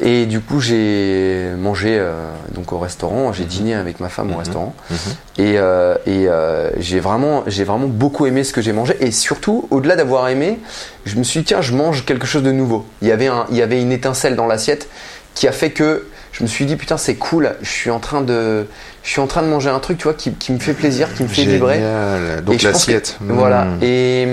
Et 0.01 0.25
du 0.25 0.39
coup, 0.39 0.59
j'ai 0.59 1.49
mangé 1.57 1.97
euh, 1.97 2.13
donc 2.53 2.71
au 2.71 2.79
restaurant. 2.79 3.33
J'ai 3.33 3.45
dîné 3.45 3.73
avec 3.73 3.99
ma 3.99 4.09
femme 4.09 4.31
au 4.31 4.37
restaurant. 4.37 4.75
Mhm. 4.89 4.97
Et, 5.37 5.53
euh, 5.57 5.95
et, 6.05 6.27
euh, 6.27 6.69
j'ai 6.77 6.99
vraiment, 6.99 7.43
j'ai 7.47 7.63
vraiment 7.63 7.87
beaucoup 7.87 8.25
aimé 8.25 8.43
ce 8.43 8.53
que 8.53 8.61
j'ai 8.61 8.71
mangé. 8.71 8.95
Et 8.99 9.11
surtout, 9.11 9.67
au-delà 9.71 9.95
d'avoir 9.95 10.29
aimé, 10.29 10.59
je 11.05 11.15
me 11.15 11.23
suis 11.23 11.41
dit 11.41 11.47
tiens, 11.47 11.61
je 11.61 11.73
mange 11.73 12.05
quelque 12.05 12.27
chose 12.27 12.43
de 12.43 12.51
nouveau. 12.51 12.85
Il 13.01 13.07
y 13.07 13.11
avait, 13.11 13.27
un, 13.27 13.45
il 13.49 13.57
y 13.57 13.61
avait 13.61 13.81
une 13.81 13.91
étincelle 13.91 14.35
dans 14.35 14.45
l'assiette 14.45 14.87
qui 15.35 15.47
a 15.47 15.51
fait 15.51 15.71
que 15.71 16.07
je 16.31 16.43
me 16.43 16.47
suis 16.47 16.65
dit 16.65 16.75
putain, 16.75 16.97
c'est 16.97 17.15
cool. 17.15 17.55
Je 17.61 17.69
suis 17.69 17.89
en 17.89 17.99
train 17.99 18.21
de, 18.21 18.67
je 19.03 19.09
suis 19.09 19.21
en 19.21 19.27
train 19.27 19.41
de 19.41 19.47
manger 19.47 19.69
un 19.69 19.79
truc, 19.79 19.97
tu 19.97 20.03
vois, 20.03 20.13
qui, 20.13 20.31
qui 20.33 20.51
me 20.51 20.59
fait 20.59 20.73
plaisir, 20.73 21.13
qui 21.13 21.23
me 21.23 21.27
fait 21.27 21.45
vibrer. 21.45 21.75
Génial. 21.75 22.39
Et 22.39 22.41
Donc 22.41 22.61
l'assiette. 22.61 23.17
Voilà. 23.21 23.65
Mm. 23.65 23.83
Et, 23.83 24.27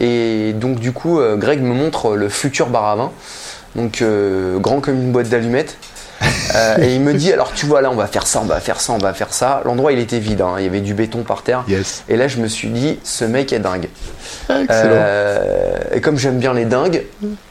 et 0.00 0.52
donc 0.52 0.78
du 0.78 0.92
coup, 0.92 1.18
Greg 1.36 1.62
me 1.62 1.72
montre 1.72 2.14
le 2.14 2.28
futur 2.28 2.68
bar 2.68 2.84
à 2.84 2.96
vin. 2.96 3.12
Donc 3.76 4.02
euh, 4.02 4.58
grand 4.58 4.80
comme 4.80 4.96
une 4.96 5.12
boîte 5.12 5.28
d'allumettes. 5.28 5.76
Euh, 6.54 6.76
et 6.80 6.94
il 6.94 7.00
me 7.00 7.12
dit 7.12 7.32
alors 7.32 7.52
tu 7.52 7.66
vois 7.66 7.82
là 7.82 7.90
on 7.90 7.96
va 7.96 8.06
faire 8.06 8.26
ça, 8.26 8.40
on 8.40 8.46
va 8.46 8.60
faire 8.60 8.80
ça, 8.80 8.92
on 8.92 8.98
va 8.98 9.12
faire 9.12 9.32
ça. 9.34 9.62
L'endroit 9.64 9.92
il 9.92 9.98
était 9.98 10.20
vide, 10.20 10.40
hein. 10.40 10.54
il 10.58 10.64
y 10.64 10.68
avait 10.68 10.80
du 10.80 10.94
béton 10.94 11.22
par 11.22 11.42
terre. 11.42 11.64
Yes. 11.68 12.04
Et 12.08 12.16
là 12.16 12.28
je 12.28 12.38
me 12.38 12.46
suis 12.46 12.68
dit 12.68 12.98
ce 13.02 13.24
mec 13.24 13.52
est 13.52 13.58
dingue. 13.58 13.88
Excellent. 14.48 14.68
Euh, 14.70 15.78
et 15.92 16.00
comme 16.00 16.16
j'aime 16.16 16.38
bien 16.38 16.54
les 16.54 16.64
dingues, 16.64 17.02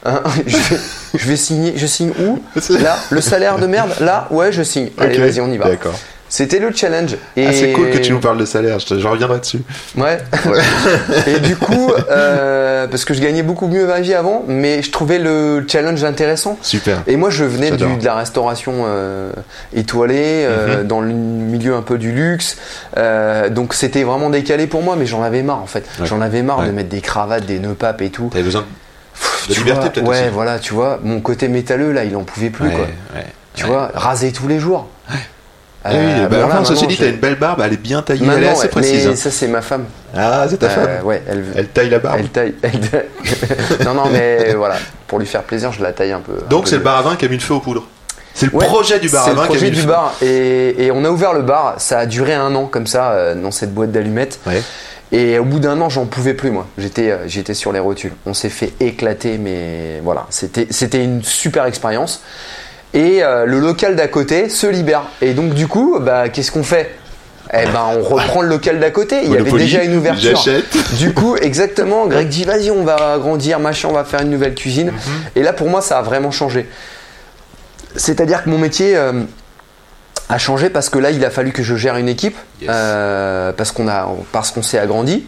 hein, 0.04 0.22
je, 0.46 0.56
vais, 0.56 0.80
je 1.14 1.28
vais 1.28 1.36
signer. 1.36 1.74
Je 1.76 1.86
signe 1.86 2.12
où? 2.18 2.42
Là, 2.80 2.96
le 3.10 3.20
salaire 3.20 3.58
de 3.58 3.66
merde. 3.66 3.90
Là, 4.00 4.28
ouais, 4.30 4.52
je 4.52 4.62
signe. 4.62 4.90
Allez, 4.98 5.18
vas-y, 5.18 5.40
on 5.40 5.50
y 5.50 5.58
va. 5.58 5.68
D'accord. 5.68 5.94
C'était 6.36 6.58
le 6.58 6.72
challenge. 6.74 7.16
Et 7.36 7.46
Ah, 7.46 7.52
c'est 7.52 7.70
cool 7.70 7.90
que 7.90 7.98
tu 7.98 8.10
nous 8.10 8.18
parles 8.18 8.38
de 8.38 8.44
salaire. 8.44 8.80
Je, 8.80 8.86
te- 8.86 8.98
je 8.98 9.06
reviendrai 9.06 9.38
dessus. 9.38 9.60
Ouais. 9.96 10.18
et 11.28 11.38
du 11.38 11.54
coup, 11.54 11.92
euh, 12.10 12.88
parce 12.88 13.04
que 13.04 13.14
je 13.14 13.20
gagnais 13.20 13.44
beaucoup 13.44 13.68
mieux 13.68 13.86
ma 13.86 14.00
vie 14.00 14.14
avant, 14.14 14.42
mais 14.48 14.82
je 14.82 14.90
trouvais 14.90 15.20
le 15.20 15.64
challenge 15.68 16.02
intéressant. 16.02 16.58
Super. 16.60 17.02
Et 17.06 17.14
moi, 17.16 17.30
je 17.30 17.44
venais 17.44 17.70
du- 17.70 17.84
de 17.98 18.04
la 18.04 18.16
restauration 18.16 18.72
euh, 18.84 19.30
étoilée, 19.76 20.44
euh, 20.44 20.80
Mhm. 20.80 20.86
dans 20.88 21.00
le 21.02 21.12
milieu 21.12 21.76
un 21.76 21.82
peu 21.82 21.98
du 21.98 22.10
luxe. 22.10 22.56
Donc, 23.50 23.72
c'était 23.72 24.02
vraiment 24.02 24.28
décalé 24.28 24.66
pour 24.66 24.82
moi, 24.82 24.96
mais 24.98 25.06
j'en 25.06 25.22
avais 25.22 25.44
marre 25.44 25.62
en 25.62 25.66
fait. 25.66 25.84
Ouais. 26.00 26.06
J'en 26.06 26.20
avais 26.20 26.42
marre 26.42 26.58
Ouais. 26.58 26.66
de 26.66 26.72
mettre 26.72 26.88
des 26.88 27.00
cravates, 27.00 27.46
des 27.46 27.60
nœuds 27.60 27.74
papes 27.74 28.02
et 28.02 28.10
tout. 28.10 28.30
T'avais 28.32 28.42
besoin 28.42 28.64
Pff, 29.14 29.46
de 29.50 29.54
liberté 29.54 29.88
peut-être 29.90 30.08
Ouais, 30.08 30.22
aussi. 30.22 30.28
voilà, 30.32 30.58
tu 30.58 30.74
vois, 30.74 30.98
mon 31.04 31.20
côté 31.20 31.46
métalleux 31.46 31.92
là, 31.92 32.02
il 32.02 32.16
en 32.16 32.24
pouvait 32.24 32.50
plus 32.50 32.70
quoi. 32.70 32.88
Tu 33.54 33.66
vois, 33.66 33.92
raser 33.94 34.32
tous 34.32 34.48
les 34.48 34.58
jours. 34.58 34.88
Ah 35.86 35.90
oui, 35.92 36.26
bah, 36.30 36.38
enfin, 36.46 36.64
ceci 36.64 36.82
maintenant, 36.84 36.88
dit, 36.88 36.96
t'as 36.96 37.08
une 37.10 37.16
belle 37.16 37.34
barbe, 37.34 37.60
elle 37.62 37.74
est 37.74 37.76
bien 37.76 38.00
taillée, 38.00 38.26
elle 38.34 38.44
est 38.44 38.48
assez 38.48 38.68
précise. 38.68 39.04
mais 39.06 39.12
hein. 39.12 39.16
ça, 39.16 39.30
c'est 39.30 39.48
ma 39.48 39.60
femme. 39.60 39.84
Ah, 40.16 40.46
c'est 40.48 40.56
ta 40.56 40.66
Euh, 40.66 40.70
femme. 40.98 41.06
ouais, 41.06 41.22
elle, 41.28 41.44
Elle 41.56 41.68
taille 41.68 41.90
la 41.90 41.98
barbe. 41.98 42.16
elle 42.20 42.28
taille. 42.30 42.54
elle 42.62 42.80
taille. 42.80 43.04
non, 43.84 43.92
non, 43.92 44.04
mais 44.10 44.54
voilà, 44.54 44.76
pour 45.06 45.18
lui 45.18 45.26
faire 45.26 45.42
plaisir, 45.42 45.72
je 45.72 45.82
la 45.82 45.92
taille 45.92 46.12
un 46.12 46.20
peu. 46.20 46.32
Donc 46.48 46.68
c'est 46.68 46.76
le 46.76 46.82
bar 46.82 46.96
à 46.96 47.02
vin 47.02 47.16
qui 47.16 47.26
a 47.26 47.28
mis 47.28 47.36
le 47.36 47.42
feu 47.42 47.52
aux 47.54 47.60
poudres. 47.60 47.86
C'est 48.32 48.46
le 48.50 48.56
Ouais, 48.56 48.64
projet 48.64 48.98
du 48.98 49.08
bar 49.10 49.24
c'est 49.24 49.30
à 49.30 49.34
vin 49.34 49.42
le 49.42 49.48
qui 49.48 49.52
a 49.54 49.58
projet 49.58 49.70
le 49.70 49.76
du 49.76 49.86
bar 49.86 50.14
et, 50.22 50.86
et 50.86 50.90
on 50.90 51.04
a 51.04 51.10
ouvert 51.10 51.34
le 51.34 51.42
bar. 51.42 51.74
Ça 51.78 51.98
a 52.00 52.06
duré 52.06 52.32
un 52.34 52.54
an 52.54 52.64
comme 52.66 52.86
ça 52.86 53.10
euh, 53.12 53.34
dans 53.34 53.50
cette 53.50 53.72
boîte 53.74 53.92
d'allumettes. 53.92 54.40
Ouais. 54.46 54.62
Et 55.12 55.38
au 55.38 55.44
bout 55.44 55.60
d'un 55.60 55.80
an, 55.80 55.88
j'en 55.90 56.06
pouvais 56.06 56.34
plus 56.34 56.50
moi. 56.50 56.66
J'étais, 56.78 57.10
euh, 57.12 57.18
j'étais 57.28 57.54
sur 57.54 57.72
les 57.72 57.78
rotules. 57.78 58.12
On 58.26 58.34
s'est 58.34 58.48
fait 58.48 58.72
éclater, 58.80 59.38
mais 59.38 60.00
voilà, 60.02 60.26
c'était, 60.30 60.66
c'était 60.70 61.04
une 61.04 61.22
super 61.22 61.66
expérience. 61.66 62.22
Et 62.94 63.22
euh, 63.22 63.44
le 63.44 63.58
local 63.58 63.96
d'à 63.96 64.06
côté 64.08 64.48
se 64.48 64.66
libère. 64.66 65.02
Et 65.20 65.34
donc 65.34 65.52
du 65.54 65.66
coup, 65.66 65.98
bah, 66.00 66.28
qu'est-ce 66.28 66.50
qu'on 66.52 66.62
fait? 66.62 66.94
Eh 67.52 67.66
ben, 67.66 67.84
on 67.98 68.02
reprend 68.02 68.40
le 68.40 68.48
local 68.48 68.80
d'à 68.80 68.90
côté. 68.90 69.16
Il 69.24 69.30
y 69.32 69.36
avait 69.36 69.50
déjà 69.52 69.82
une 69.84 69.96
ouverture. 69.96 70.42
Du 70.98 71.12
coup, 71.12 71.36
exactement, 71.36 72.06
Greg 72.06 72.28
dit 72.28 72.44
vas-y, 72.44 72.70
on 72.70 72.84
va 72.84 73.12
agrandir, 73.14 73.58
machin, 73.60 73.88
on 73.90 73.94
va 73.94 74.04
faire 74.04 74.22
une 74.22 74.30
nouvelle 74.30 74.54
cuisine. 74.54 74.88
Mhm. 74.92 74.96
Et 75.36 75.42
là, 75.42 75.52
pour 75.52 75.68
moi, 75.68 75.80
ça 75.82 75.98
a 75.98 76.02
vraiment 76.02 76.30
changé. 76.30 76.68
C'est-à-dire 77.96 78.42
que 78.44 78.48
mon 78.50 78.58
métier 78.58 78.96
euh, 78.96 79.12
a 80.28 80.38
changé 80.38 80.70
parce 80.70 80.88
que 80.88 80.98
là, 80.98 81.10
il 81.10 81.24
a 81.24 81.30
fallu 81.30 81.52
que 81.52 81.62
je 81.62 81.76
gère 81.76 81.96
une 81.96 82.08
équipe, 82.08 82.36
Yes. 82.60 82.70
euh, 82.72 83.52
parce 83.52 83.72
qu'on 83.72 83.88
a, 83.88 84.08
parce 84.32 84.50
qu'on 84.50 84.62
s'est 84.62 84.78
agrandi. 84.78 85.26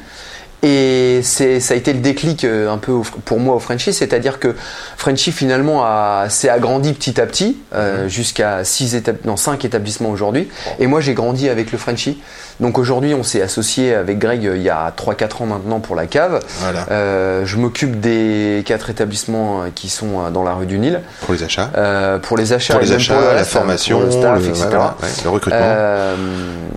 Et 0.69 1.21
ça 1.23 1.45
a 1.45 1.77
été 1.77 1.93
le 1.93 2.01
déclic 2.01 2.43
euh, 2.45 2.69
un 2.73 2.79
peu 2.79 2.95
pour 3.25 3.39
moi 3.39 3.55
au 3.55 3.59
Frenchy, 3.61 3.93
c'est-à-dire 3.93 4.41
que 4.41 4.57
Frenchy 4.97 5.31
finalement 5.31 5.85
a- 5.85 6.27
s'est 6.29 6.49
agrandi 6.49 6.93
petit 6.93 7.21
à 7.21 7.27
petit 7.27 7.57
euh, 7.73 8.03
Mhm. 8.05 8.09
jusqu'à 8.09 8.65
six 8.65 8.97
étab- 8.97 9.25
non, 9.25 9.37
5 9.37 9.65
établissements 9.65 10.11
aujourd'hui. 10.11 10.49
Et 10.81 10.89
moi 10.89 11.01
j'ai 11.01 11.15
grandi 11.15 11.49
avec 11.49 11.71
le 11.71 11.79
Frenchy. 11.79 12.21
Donc 12.59 12.79
aujourd'hui 12.79 13.13
on 13.15 13.23
s'est 13.23 13.43
associé 13.43 13.95
avec 13.95 14.19
Greg 14.19 14.45
euh, 14.47 14.57
il 14.57 14.63
y 14.63 14.71
a 14.71 14.91
3-4 14.97 15.43
ans 15.43 15.47
maintenant 15.47 15.79
pour 15.79 15.95
la 15.95 16.07
cave. 16.07 16.41
Voilà. 16.61 16.87
Euh, 16.91 17.45
je 17.47 17.57
m'occupe 17.59 18.01
des 18.01 18.65
quatre 18.67 18.91
établissements 18.91 19.65
qui 19.75 19.89
sont 19.89 20.31
dans 20.33 20.43
la 20.43 20.55
rue 20.55 20.67
du 20.67 20.79
Nil 20.81 21.01
Pour 21.21 21.35
les 21.35 21.43
achats. 21.45 21.71
euh, 21.77 22.19
pour 22.19 22.37
les 22.37 22.53
achats, 22.53 22.75
Pour 22.75 22.83
les 22.83 22.93
achats, 22.93 23.15
pour 23.15 23.33
la 23.35 23.45
formation, 23.45 23.99
pour 23.99 24.07
le 24.07 24.13
staff, 24.13 24.41
le, 24.43 24.49
etc. 24.49 24.65
voilà, 24.69 24.97
ouais, 25.03 25.09
le 25.23 25.31
recrutement. 25.31 25.61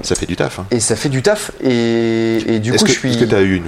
Ça 0.04 0.16
fait 0.16 0.26
du 0.28 0.36
taf. 0.36 0.60
hein. 0.60 0.66
et 0.70 0.80
ça 0.80 0.96
fait 0.96 1.10
du 1.10 1.22
taf. 1.24 1.52
Et, 1.64 2.56
et 2.56 2.60
du 2.60 2.72
coup, 2.74 2.84
que, 2.84 2.92
je 2.92 2.98
suis. 3.00 3.10
est-ce 3.12 3.18
que 3.18 3.26
t'as 3.26 3.42
eu 3.42 3.56
une... 3.56 3.64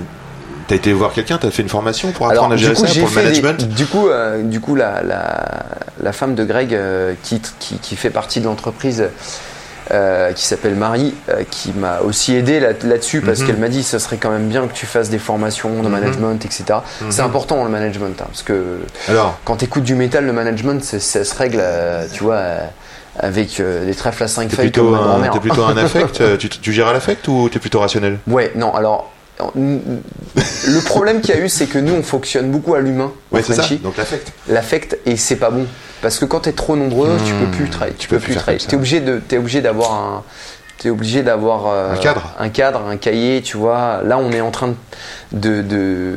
T'as 0.72 0.78
été 0.78 0.94
voir 0.94 1.12
quelqu'un, 1.12 1.38
t'as 1.38 1.52
fait 1.52 1.64
une 1.64 1.68
formation 1.70 2.14
pour 2.14 2.28
Alors, 2.30 2.46
apprendre 2.46 2.54
à 2.54 2.56
du 2.58 2.64
gérer 2.64 2.76
coup, 2.76 2.86
ça, 2.88 2.94
pour 2.98 3.10
le 3.10 3.14
des- 3.16 3.24
management 3.42 3.68
du 3.68 3.86
coup, 3.86 4.08
euh, 4.08 4.42
du 4.42 4.62
coup, 4.62 4.76
la, 4.76 5.04
la, 5.04 5.46
la 6.02 6.14
femme 6.14 6.34
de 6.34 6.46
Greg 6.46 6.74
euh, 6.74 7.14
qui, 7.24 7.42
qui, 7.60 7.76
qui 7.80 7.98
fait 7.98 8.10
partie 8.10 8.40
de 8.40 8.46
l'entreprise. 8.46 9.04
euh, 9.92 10.32
qui 10.32 10.46
s'appelle 10.46 10.76
Marie, 10.76 11.14
qui 11.50 11.74
m'a 11.74 12.00
aussi 12.00 12.34
aidé 12.34 12.62
là- 12.62 12.70
là-dessus 12.84 13.20
parce 13.20 13.42
Mhm. 13.42 13.48
qu'elle 13.48 13.58
m'a 13.58 13.68
dit 13.68 13.84
ce 13.84 14.00
serait 14.00 14.16
quand 14.16 14.30
même 14.30 14.48
bien 14.48 14.66
que 14.68 14.74
tu 14.74 14.86
fasses 14.86 15.10
des 15.10 15.20
formations 15.20 15.84
de 15.84 15.88
Mhm. 15.90 15.92
management, 15.92 16.46
etc. 16.46 16.64
C'est 17.10 17.20
Mhm. 17.22 17.28
important 17.28 17.62
le 17.66 17.70
management 17.70 18.16
hein, 18.22 18.26
parce 18.30 18.44
que 18.44 18.78
Alors, 19.10 19.38
quand 19.44 19.58
tu 19.58 19.66
écoutes 19.66 19.84
du 19.84 19.96
métal, 19.96 20.26
le 20.26 20.32
management, 20.32 20.82
ça 20.82 21.26
se 21.26 21.36
règle, 21.36 21.62
tu 22.14 22.24
vois, 22.24 22.40
avec 23.20 23.60
euh, 23.60 23.86
des 23.86 23.94
trèfles 23.96 24.24
à 24.24 24.28
5 24.30 24.48
T'es 24.48 24.56
feuilles 24.56 24.66
plutôt, 24.72 24.84
comme 24.84 24.92
ma 24.94 25.00
un, 25.00 25.04
grand-mère. 25.08 25.32
t'es 25.34 25.40
plutôt 25.42 25.64
un 25.66 25.76
affect 25.86 26.38
tu, 26.38 26.48
tu 26.48 26.72
gères 26.72 26.88
à 26.88 26.94
l'affect 26.94 27.28
ou 27.28 27.50
t'es 27.50 27.60
plutôt 27.60 27.82
rationnel? 27.82 28.20
Ouais, 28.28 28.54
non, 28.56 28.74
alors. 28.74 29.12
Le 29.56 30.80
problème 30.82 31.22
qu'il 31.22 31.36
y 31.36 31.38
a 31.38 31.42
eu, 31.42 31.50
c'est 31.50 31.68
que 31.68 31.78
nous, 31.80 31.94
on 31.94 32.04
fonctionne 32.04 32.52
beaucoup 32.52 32.76
à 32.76 32.80
l'humain. 32.80 33.12
au 33.32 33.36
Ouais, 33.36 33.44
c'est 33.44 33.54
ça. 33.54 33.64
Frenchy. 33.64 33.78
Donc 33.78 33.98
l'affect. 33.98 34.32
L'affect, 34.48 34.98
et 35.06 35.18
c'est 35.18 35.36
pas 35.36 35.50
bon. 35.50 35.66
Parce 36.02 36.18
que 36.18 36.26
quand 36.26 36.42
t'es 36.42 36.52
trop 36.54 36.76
nombreux, 36.76 37.18
tu 37.26 37.34
peux 37.34 37.46
plus 37.52 37.70
travailler. 37.70 37.96
Tu 37.98 38.08
peux 38.08 38.20
plus 38.20 38.36
travailler. 38.36 38.60
T'es 38.66 38.76
obligé 38.76 39.00
de, 39.02 39.20
t'es 39.20 39.38
obligé 39.38 39.62
d'avoir 39.62 39.94
un. 39.94 40.24
T'es 40.80 40.90
obligé 40.90 41.22
d'avoir 41.22 41.68
euh, 41.68 41.94
Un 41.94 41.98
cadre. 41.98 42.34
un 42.40 42.50
cadre, 42.50 42.82
un 42.88 42.98
cahier, 42.98 43.44
tu 43.44 43.56
vois. 43.56 44.02
Là, 44.04 44.18
on 44.18 44.32
est 44.32 44.42
en 44.42 44.50
train 44.50 44.74
de, 45.32 45.62
de, 45.62 46.16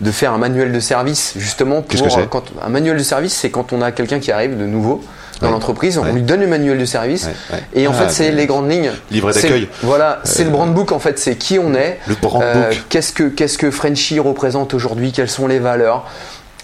de 0.00 0.10
faire 0.10 0.32
un 0.32 0.38
manuel 0.38 0.72
de 0.72 0.80
service, 0.80 1.34
justement. 1.36 1.82
Pour, 1.82 2.02
que 2.02 2.24
quand, 2.24 2.42
Un 2.60 2.68
manuel 2.70 2.96
de 2.96 3.02
service, 3.04 3.32
c'est 3.32 3.50
quand 3.50 3.72
on 3.72 3.82
a 3.82 3.92
quelqu'un 3.92 4.18
qui 4.18 4.32
arrive 4.32 4.58
de 4.58 4.66
nouveau 4.66 5.04
dans 5.40 5.46
Ouais. 5.46 5.52
l'entreprise, 5.52 5.98
Ouais. 5.98 6.08
on 6.10 6.14
lui 6.14 6.22
donne 6.22 6.40
le 6.40 6.46
manuel 6.46 6.78
de 6.78 6.84
service. 6.84 7.28
Et 7.74 7.86
en 7.86 7.92
Ah, 7.92 7.94
fait, 8.06 8.10
c'est 8.10 8.30
les 8.32 8.46
grandes 8.46 8.70
lignes. 8.70 8.90
Livret 9.10 9.32
d'accueil. 9.32 9.68
Voilà, 9.82 10.20
c'est 10.24 10.44
le 10.44 10.50
brand 10.50 10.72
book 10.72 10.92
en 10.92 10.98
fait, 10.98 11.18
c'est 11.18 11.36
qui 11.36 11.58
on 11.58 11.74
est. 11.74 11.98
Le 12.06 12.14
brand 12.14 12.42
Euh, 12.42 12.68
book. 12.70 12.82
qu'est-ce 12.88 13.12
que 13.12 13.24
qu'est-ce 13.24 13.58
que 13.58 13.70
Frenchy 13.70 14.18
représente 14.20 14.74
aujourd'hui? 14.74 15.12
Quelles 15.12 15.30
sont 15.30 15.46
les 15.46 15.58
valeurs? 15.58 16.06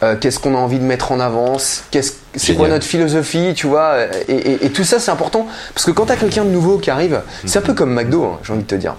Euh, 0.03 0.15
Qu'est-ce 0.21 0.39
qu'on 0.39 0.55
a 0.55 0.59
envie 0.59 0.79
de 0.79 0.85
mettre 0.85 1.11
en 1.11 1.21
avance? 1.21 1.85
Qu'est-ce 1.91 2.13
c'est 2.35 2.53
quoi 2.55 2.69
notre 2.69 2.85
philosophie 2.85 3.55
Tu 3.57 3.67
vois? 3.67 3.95
Et, 4.29 4.35
et- 4.35 4.67
et 4.67 4.71
tout 4.71 4.85
ça 4.85 4.99
c'est 5.01 5.11
important 5.11 5.47
parce 5.75 5.87
que 5.87 5.91
quand 5.91 6.05
t'as 6.05 6.17
quelqu'un 6.17 6.45
de 6.45 6.51
nouveau 6.51 6.77
qui 6.77 6.91
arrive, 6.91 7.23
c'est 7.47 7.59
un 7.61 7.63
peu 7.63 7.73
comme 7.73 7.95
McDo, 7.95 8.25
hein, 8.25 8.39
j'ai 8.45 8.53
envie 8.53 8.63
de 8.63 8.67
te 8.67 8.75
dire. 8.75 8.95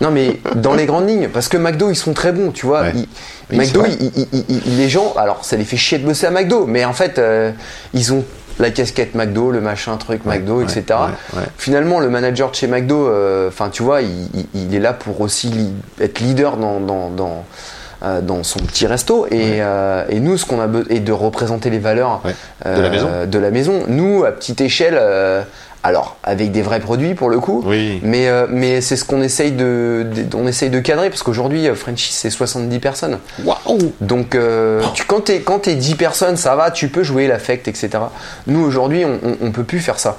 Non 0.00 0.10
mais 0.10 0.40
dans 0.56 0.74
les 0.74 0.84
grandes 0.86 1.08
lignes, 1.08 1.28
parce 1.28 1.46
que 1.46 1.56
McDo 1.56 1.90
ils 1.90 1.94
sont 1.96 2.12
très 2.12 2.32
bons, 2.32 2.50
tu 2.50 2.66
vois. 2.66 2.80
Ouais. 2.82 2.92
Ils- 2.96 3.08
Oui, 3.52 3.58
McDo, 3.58 3.84
ils- 3.86 4.26
ils- 4.48 4.76
les 4.78 4.88
gens, 4.88 5.14
alors 5.16 5.44
ça 5.44 5.56
les 5.56 5.64
fait 5.64 5.76
chier 5.76 5.98
de 5.98 6.06
bosser 6.06 6.26
à 6.26 6.30
McDo, 6.32 6.66
mais 6.66 6.84
en 6.84 6.92
fait 6.92 7.20
euh, 7.20 7.52
ils 7.94 8.12
ont 8.12 8.24
la 8.62 8.70
casquette 8.70 9.14
McDo, 9.14 9.50
le 9.50 9.60
machin 9.60 9.96
truc 9.98 10.24
McDo, 10.24 10.58
ouais, 10.58 10.64
etc. 10.64 10.84
ouais, 10.90 11.38
ouais. 11.40 11.46
Finalement, 11.58 12.00
le 12.00 12.08
manager 12.08 12.50
de 12.50 12.54
chez 12.56 12.66
McDo, 12.66 13.06
euh, 13.08 13.48
enfin, 13.48 13.68
tu 13.70 13.82
vois, 13.82 14.00
il, 14.02 14.74
est 14.74 14.78
là 14.80 14.92
pour 14.92 15.20
aussi 15.20 15.48
li- 15.48 15.72
être 16.00 16.20
leader 16.20 16.56
dans, 16.56 16.80
dans, 16.80 17.10
dans, 17.10 17.44
euh, 18.04 18.20
dans 18.20 18.42
son 18.42 18.60
petit 18.60 18.86
resto. 18.86 19.26
Et, 19.30 19.60
euh, 19.60 20.04
et 20.08 20.20
nous, 20.20 20.38
ce 20.38 20.46
qu'on 20.46 20.60
a 20.60 20.66
besoin, 20.66 20.86
et 20.90 21.00
de 21.00 21.12
représenter 21.12 21.68
les 21.70 21.78
valeurs. 21.78 22.22
De 22.64 22.80
la 22.80 22.88
maison. 22.90 23.08
de 23.26 23.38
la 23.38 23.50
maison. 23.50 23.82
Nous, 23.88 24.24
à 24.24 24.32
petite 24.32 24.60
échelle, 24.60 24.98
alors 25.84 26.16
avec 26.22 26.52
des 26.52 26.62
vrais 26.62 26.80
produits 26.80 27.14
pour 27.14 27.28
le 27.28 27.40
coup. 27.40 27.62
Oui. 27.66 28.00
Mais, 28.02 28.28
euh, 28.28 28.46
mais 28.48 28.80
c'est 28.80 28.96
ce 28.96 29.04
qu'on 29.04 29.20
essaye 29.22 29.52
de, 29.52 30.06
de- 30.14 30.36
on 30.36 30.46
essaye 30.46 30.70
de 30.70 30.78
cadrer 30.80 31.10
parce 31.10 31.22
qu'aujourd'hui, 31.22 31.66
euh, 31.68 31.74
Frenchy, 31.74 32.12
c'est 32.12 32.30
70 32.30 32.78
personnes. 32.78 33.18
Waouh 33.44 33.92
Donc, 34.00 34.34
euh, 34.34 34.80
tu, 34.94 35.04
quand 35.04 35.20
t'es 35.22 35.40
quand 35.40 35.60
t'es 35.60 35.74
10 35.74 35.94
personnes, 35.96 36.36
ça 36.36 36.54
va, 36.56 36.70
tu 36.70 36.88
peux 36.88 37.02
jouer 37.02 37.26
l'affect, 37.26 37.66
etc. 37.68 37.90
Nous 38.46 38.60
aujourd'hui, 38.64 39.04
on, 39.04 39.18
on, 39.24 39.36
on 39.48 39.50
peut 39.50 39.64
plus 39.64 39.80
faire 39.80 39.98
ça. 39.98 40.18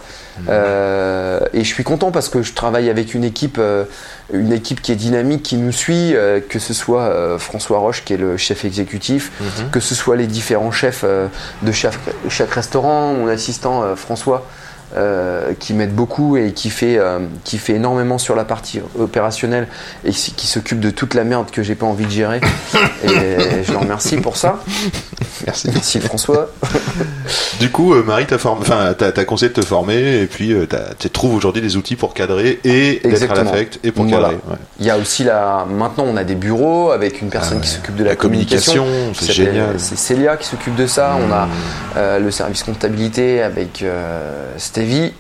Euh, 0.50 1.40
et 1.54 1.64
je 1.64 1.74
suis 1.74 1.84
content 1.84 2.12
parce 2.12 2.28
que 2.30 2.42
je 2.42 2.54
travaille 2.54 2.90
avec 2.90 3.14
une 3.14 3.24
équipe, 3.24 3.58
euh, 3.60 3.86
une 4.34 4.52
équipe 4.52 4.82
qui 4.82 4.92
est 4.92 4.96
dynamique, 4.96 5.44
qui 5.44 5.58
nous 5.58 5.72
suit, 5.72 6.16
euh, 6.16 6.40
que 6.48 6.60
ce 6.60 6.74
soit 6.74 7.04
euh, 7.04 7.38
François 7.38 7.78
Roche 7.80 8.04
qui 8.04 8.14
est 8.14 8.18
le 8.18 8.38
chef 8.38 8.66
exécutif, 8.66 9.32
que 9.72 9.80
ce 9.80 9.96
soit 9.96 10.16
les 10.16 10.28
différents 10.28 10.72
chefs 10.72 11.02
euh, 11.04 11.28
de 11.62 11.72
chaque, 11.72 11.94
chaque 12.30 12.52
restaurant, 12.52 13.14
mon 13.14 13.28
assistant 13.28 13.84
euh, 13.84 13.96
François. 13.96 14.46
Euh, 14.96 15.54
qui 15.60 15.74
m'aide 15.74 15.94
beaucoup 15.94 16.38
et 16.38 16.52
qui 16.54 16.70
fait, 16.70 16.98
euh, 16.98 17.20
qui 17.44 17.58
fait 17.58 17.74
énormément 17.74 18.18
sur 18.18 18.36
la 18.36 18.46
partie 18.46 18.82
opérationnelle 18.98 19.68
et 20.06 20.12
qui, 20.12 20.48
s'occupe 20.48 20.80
de 20.80 20.90
toute 20.90 21.14
la 21.14 21.24
merde 21.24 21.50
que 21.52 21.64
j'ai 21.64 21.76
pas 21.76 21.86
envie 21.86 22.06
de 22.06 22.12
gérer. 22.12 22.42
Et 23.04 23.64
je 23.64 23.72
le 23.72 23.78
remercie 23.78 24.18
pour 24.18 24.38
ça. 24.38 24.64
Merci. 25.46 25.70
Merci 25.74 26.00
François. 26.00 26.50
Du 27.60 27.70
coup, 27.72 27.94
euh, 27.94 28.04
Marie 28.04 28.26
enfin, 28.34 28.94
t'as, 28.98 29.12
t'as 29.12 29.24
conseillé 29.26 29.50
de 29.50 29.54
te 29.62 29.66
former 29.66 30.22
et 30.22 30.26
puis 30.28 30.54
euh, 30.54 30.66
tu 31.00 31.10
trouves 31.10 31.36
aujourd'hui 31.36 31.62
des 31.62 31.78
outils 31.78 31.96
pour 31.96 32.14
cadrer 32.14 32.60
et 32.64 33.00
d'être 33.04 33.32
à 33.32 33.44
l'affect 33.44 33.80
et 33.84 33.92
pour 33.92 34.06
Voilà. 34.06 34.30
cadrer. 34.30 34.42
ouais. 34.50 34.58
Il 34.80 34.86
y 34.86 34.90
a 34.90 34.98
aussi 34.98 35.24
la. 35.24 35.66
Maintenant, 35.70 36.06
on 36.08 36.18
a 36.18 36.24
des 36.24 36.36
bureaux 36.36 36.92
avec 36.92 37.22
une 37.22 37.30
personne 37.30 37.62
qui 37.62 37.70
s'occupe 37.70 37.96
de 37.96 38.04
la, 38.04 38.12
La 38.12 38.16
communication, 38.16 38.86
c'est 39.14 39.32
génial. 39.32 39.76
C'est 39.80 39.98
Célia 39.98 40.38
qui 40.38 40.48
s'occupe 40.48 40.76
de 40.76 40.88
ça. 40.88 41.16
On 41.28 41.32
a 41.32 41.48
euh, 41.98 42.20
le 42.20 42.32
service 42.32 42.64
comptabilité 42.64 43.42
avec 43.42 43.82
euh, 43.84 44.50
Stevie. 44.58 45.14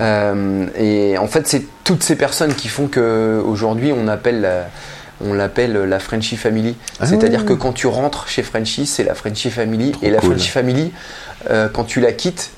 Euh, 0.00 0.66
et 0.78 1.18
en 1.18 1.26
fait, 1.26 1.46
c'est 1.46 1.64
toutes 1.84 2.02
ces 2.02 2.16
personnes 2.16 2.54
qui 2.54 2.68
font 2.68 2.86
que 2.86 3.42
aujourd'hui, 3.44 3.92
on 3.92 4.08
appelle 4.08 4.40
la- 4.40 4.66
on 5.24 5.32
l'appelle 5.34 5.72
la 5.74 5.98
Frenchy 5.98 6.36
Family. 6.36 6.76
Ah. 7.00 7.06
C'est-à-dire 7.06 7.44
que 7.44 7.52
quand 7.52 7.72
tu 7.72 7.86
rentres 7.86 8.28
chez 8.28 8.42
Frenchy, 8.42 8.86
c'est 8.86 9.04
la 9.04 9.14
Frenchy 9.14 9.50
Family. 9.50 9.92
et 10.02 10.10
la 10.10 10.18
cool. 10.20 10.30
Frenchy 10.30 10.48
Family, 10.48 10.92
euh, 11.50 11.68
quand 11.72 11.84
tu 11.84 12.00
la 12.00 12.12
quittes, 12.12 12.50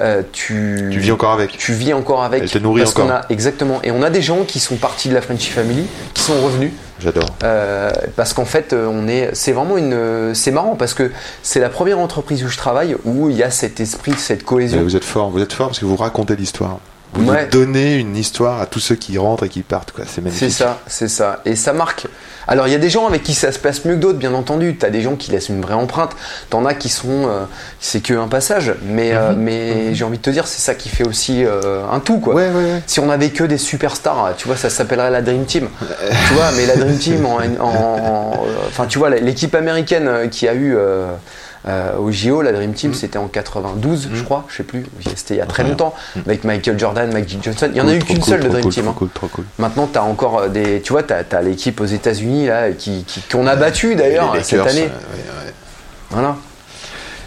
euh, 0.00 0.22
tu, 0.32 0.90
Tu 0.92 0.98
vis 0.98 1.10
encore 1.12 1.32
avec. 1.32 1.56
tu 1.56 1.72
vis 1.72 1.94
encore 1.94 2.22
avec. 2.22 2.42
Elle 2.42 2.50
te 2.50 2.58
nourrit 2.58 2.82
parce 2.82 2.94
encore. 2.96 3.10
a 3.10 3.22
exactement. 3.30 3.80
Et 3.82 3.90
on 3.90 4.02
a 4.02 4.10
des 4.10 4.20
gens 4.20 4.44
qui 4.44 4.60
sont 4.60 4.76
partis 4.76 5.08
de 5.08 5.14
la 5.14 5.22
Frenchy 5.22 5.50
Family, 5.50 5.84
qui 6.12 6.22
sont 6.22 6.38
revenus. 6.42 6.72
J'adore. 6.98 7.28
euh, 7.44 7.90
parce 8.14 8.32
qu'en 8.32 8.44
fait, 8.46 8.72
on 8.74 9.06
est, 9.08 9.30
c'est 9.34 9.52
vraiment 9.52 9.76
une, 9.76 10.34
c'est 10.34 10.50
marrant 10.50 10.76
parce 10.76 10.94
que 10.94 11.10
c'est 11.42 11.60
la 11.60 11.68
première 11.68 11.98
entreprise 11.98 12.42
où 12.44 12.48
je 12.48 12.56
travaille 12.56 12.96
où 13.04 13.28
il 13.30 13.36
y 13.36 13.42
a 13.42 13.50
cet 13.50 13.80
esprit, 13.80 14.12
cette 14.16 14.44
cohésion. 14.44 14.82
vous 14.82 14.96
êtes 14.96 15.04
fort, 15.04 15.30
vous 15.30 15.40
êtes 15.42 15.52
fort 15.52 15.68
parce 15.68 15.78
que 15.78 15.84
vous 15.84 15.96
racontez 15.96 16.36
l'histoire. 16.36 16.78
Vous 17.16 17.30
Ouais. 17.30 17.48
donnez 17.50 17.96
une 17.96 18.16
histoire 18.16 18.60
à 18.60 18.66
tous 18.66 18.80
ceux 18.80 18.94
qui 18.94 19.16
rentrent 19.18 19.44
et 19.44 19.48
qui 19.48 19.62
partent. 19.62 19.92
Quoi. 19.92 20.04
C'est 20.06 20.20
magnifique. 20.22 20.50
C'est 20.50 20.56
ça, 20.64 20.78
c'est 20.86 21.08
ça. 21.08 21.40
Et 21.44 21.56
ça 21.56 21.72
marque. 21.72 22.06
Alors, 22.48 22.68
il 22.68 22.72
y 22.72 22.76
a 22.76 22.78
des 22.78 22.90
gens 22.90 23.06
avec 23.08 23.24
qui 23.24 23.34
ça 23.34 23.50
se 23.50 23.58
passe 23.58 23.84
mieux 23.84 23.94
que 23.96 24.00
d'autres, 24.00 24.18
bien 24.18 24.32
entendu. 24.34 24.76
T'as 24.76 24.90
des 24.90 25.02
gens 25.02 25.16
qui 25.16 25.32
laissent 25.32 25.48
une 25.48 25.60
vraie 25.60 25.74
empreinte. 25.74 26.12
T'en 26.50 26.64
as 26.64 26.74
qui 26.74 26.88
sont. 26.88 27.26
euh, 27.28 27.44
c'est 27.80 28.00
que 28.00 28.14
un 28.14 28.28
passage. 28.28 28.72
Mais, 28.84 29.12
euh, 29.14 29.32
Mhm. 29.32 29.38
mais 29.40 29.94
j'ai 29.94 30.04
envie 30.04 30.18
de 30.18 30.22
te 30.22 30.30
dire, 30.30 30.46
c'est 30.46 30.60
ça 30.60 30.74
qui 30.76 30.88
fait 30.88 31.02
aussi 31.06 31.44
euh, 31.44 31.82
un 31.90 31.98
tout, 31.98 32.20
quoi. 32.20 32.34
Ouais, 32.34 32.48
ouais, 32.50 32.54
ouais. 32.72 32.82
Si 32.86 33.00
on 33.00 33.10
avait 33.10 33.30
que 33.30 33.42
des 33.44 33.58
superstars, 33.58 34.34
tu 34.36 34.46
vois, 34.46 34.56
ça 34.56 34.70
s'appellerait 34.70 35.10
la 35.10 35.22
Dream 35.22 35.44
Team. 35.44 35.68
tu 36.28 36.34
vois, 36.34 36.52
mais 36.56 36.66
la 36.66 36.76
Dream 36.76 36.98
Team, 36.98 37.26
en, 37.26 37.38
en- 37.60 37.64
en- 37.64 38.46
enfin, 38.68 38.86
tu 38.86 38.98
vois, 38.98 39.10
l'équipe 39.10 39.54
américaine 39.54 40.28
qui 40.30 40.46
a 40.46 40.54
eu 40.54 40.76
euh, 41.68 41.96
au 41.98 42.12
JO, 42.12 42.42
la 42.42 42.52
Dream 42.52 42.72
Team, 42.74 42.94
c'était 42.94 43.18
en 43.18 43.26
92, 43.28 44.10
je 44.14 44.22
crois, 44.22 44.44
je 44.48 44.56
sais 44.56 44.62
plus. 44.62 44.86
C'était 45.16 45.34
il 45.34 45.38
y 45.38 45.40
a 45.40 45.46
très 45.46 45.64
longtemps, 45.64 45.94
avec 46.24 46.44
Michael 46.44 46.78
Jordan, 46.78 47.12
Magic 47.12 47.42
Johnson. 47.42 47.68
Il 47.72 47.76
y 47.76 47.80
en 47.80 47.88
a 47.88 47.94
eu 47.94 47.98
qu'une 47.98 48.18
cool, 48.18 48.24
seule 48.24 48.40
de 48.44 48.48
Dream 48.48 48.62
cool, 48.62 48.72
Team. 48.72 48.82
Trop 48.84 48.90
hein. 48.92 48.94
cool, 48.98 49.08
trop 49.10 49.26
cool. 49.28 49.44
Maintenant, 49.58 49.88
tu 49.92 49.98
as 49.98 50.04
encore 50.04 50.38
euh, 50.38 50.48
des. 50.48 50.80
Tu 50.80 50.92
vois, 50.92 51.02
tu 51.02 51.12
as, 51.12 51.42
l'équipe 51.42 51.80
aux 51.80 51.86
États-Unis 51.86 52.46
là, 52.46 52.70
qui, 52.70 53.04
qui- 53.04 53.20
qu'on 53.22 53.46
a 53.46 53.56
battu 53.56 53.96
d'ailleurs 53.96 54.34
cette 54.42 54.60
année. 54.60 54.82
euh, 54.82 54.84
ouais, 54.84 55.46
ouais. 55.46 55.52
Voilà. 56.10 56.36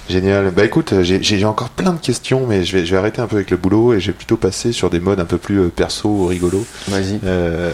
Génial. 0.10 0.50
Bah 0.52 0.66
écoute, 0.66 0.94
j'ai, 1.04 1.22
j'ai 1.22 1.46
encore 1.46 1.70
plein 1.70 1.94
de 1.94 2.00
questions, 2.00 2.46
mais 2.48 2.64
je 2.66 2.76
vais, 2.78 2.86
je 2.86 2.92
vais 2.92 2.98
arrêter 2.98 3.22
un 3.22 3.28
peu 3.28 3.36
avec 3.36 3.52
le 3.52 3.58
boulot 3.58 3.94
et 3.94 4.00
je 4.00 4.08
vais 4.08 4.14
plutôt 4.14 4.38
passer 4.38 4.72
sur 4.72 4.90
des 4.90 5.00
modes 5.00 5.20
un 5.20 5.26
peu 5.26 5.38
plus 5.38 5.60
euh, 5.60 5.68
perso, 5.70 6.26
rigolo. 6.26 6.66
Vas-y. 6.88 7.20
Euh, 7.26 7.72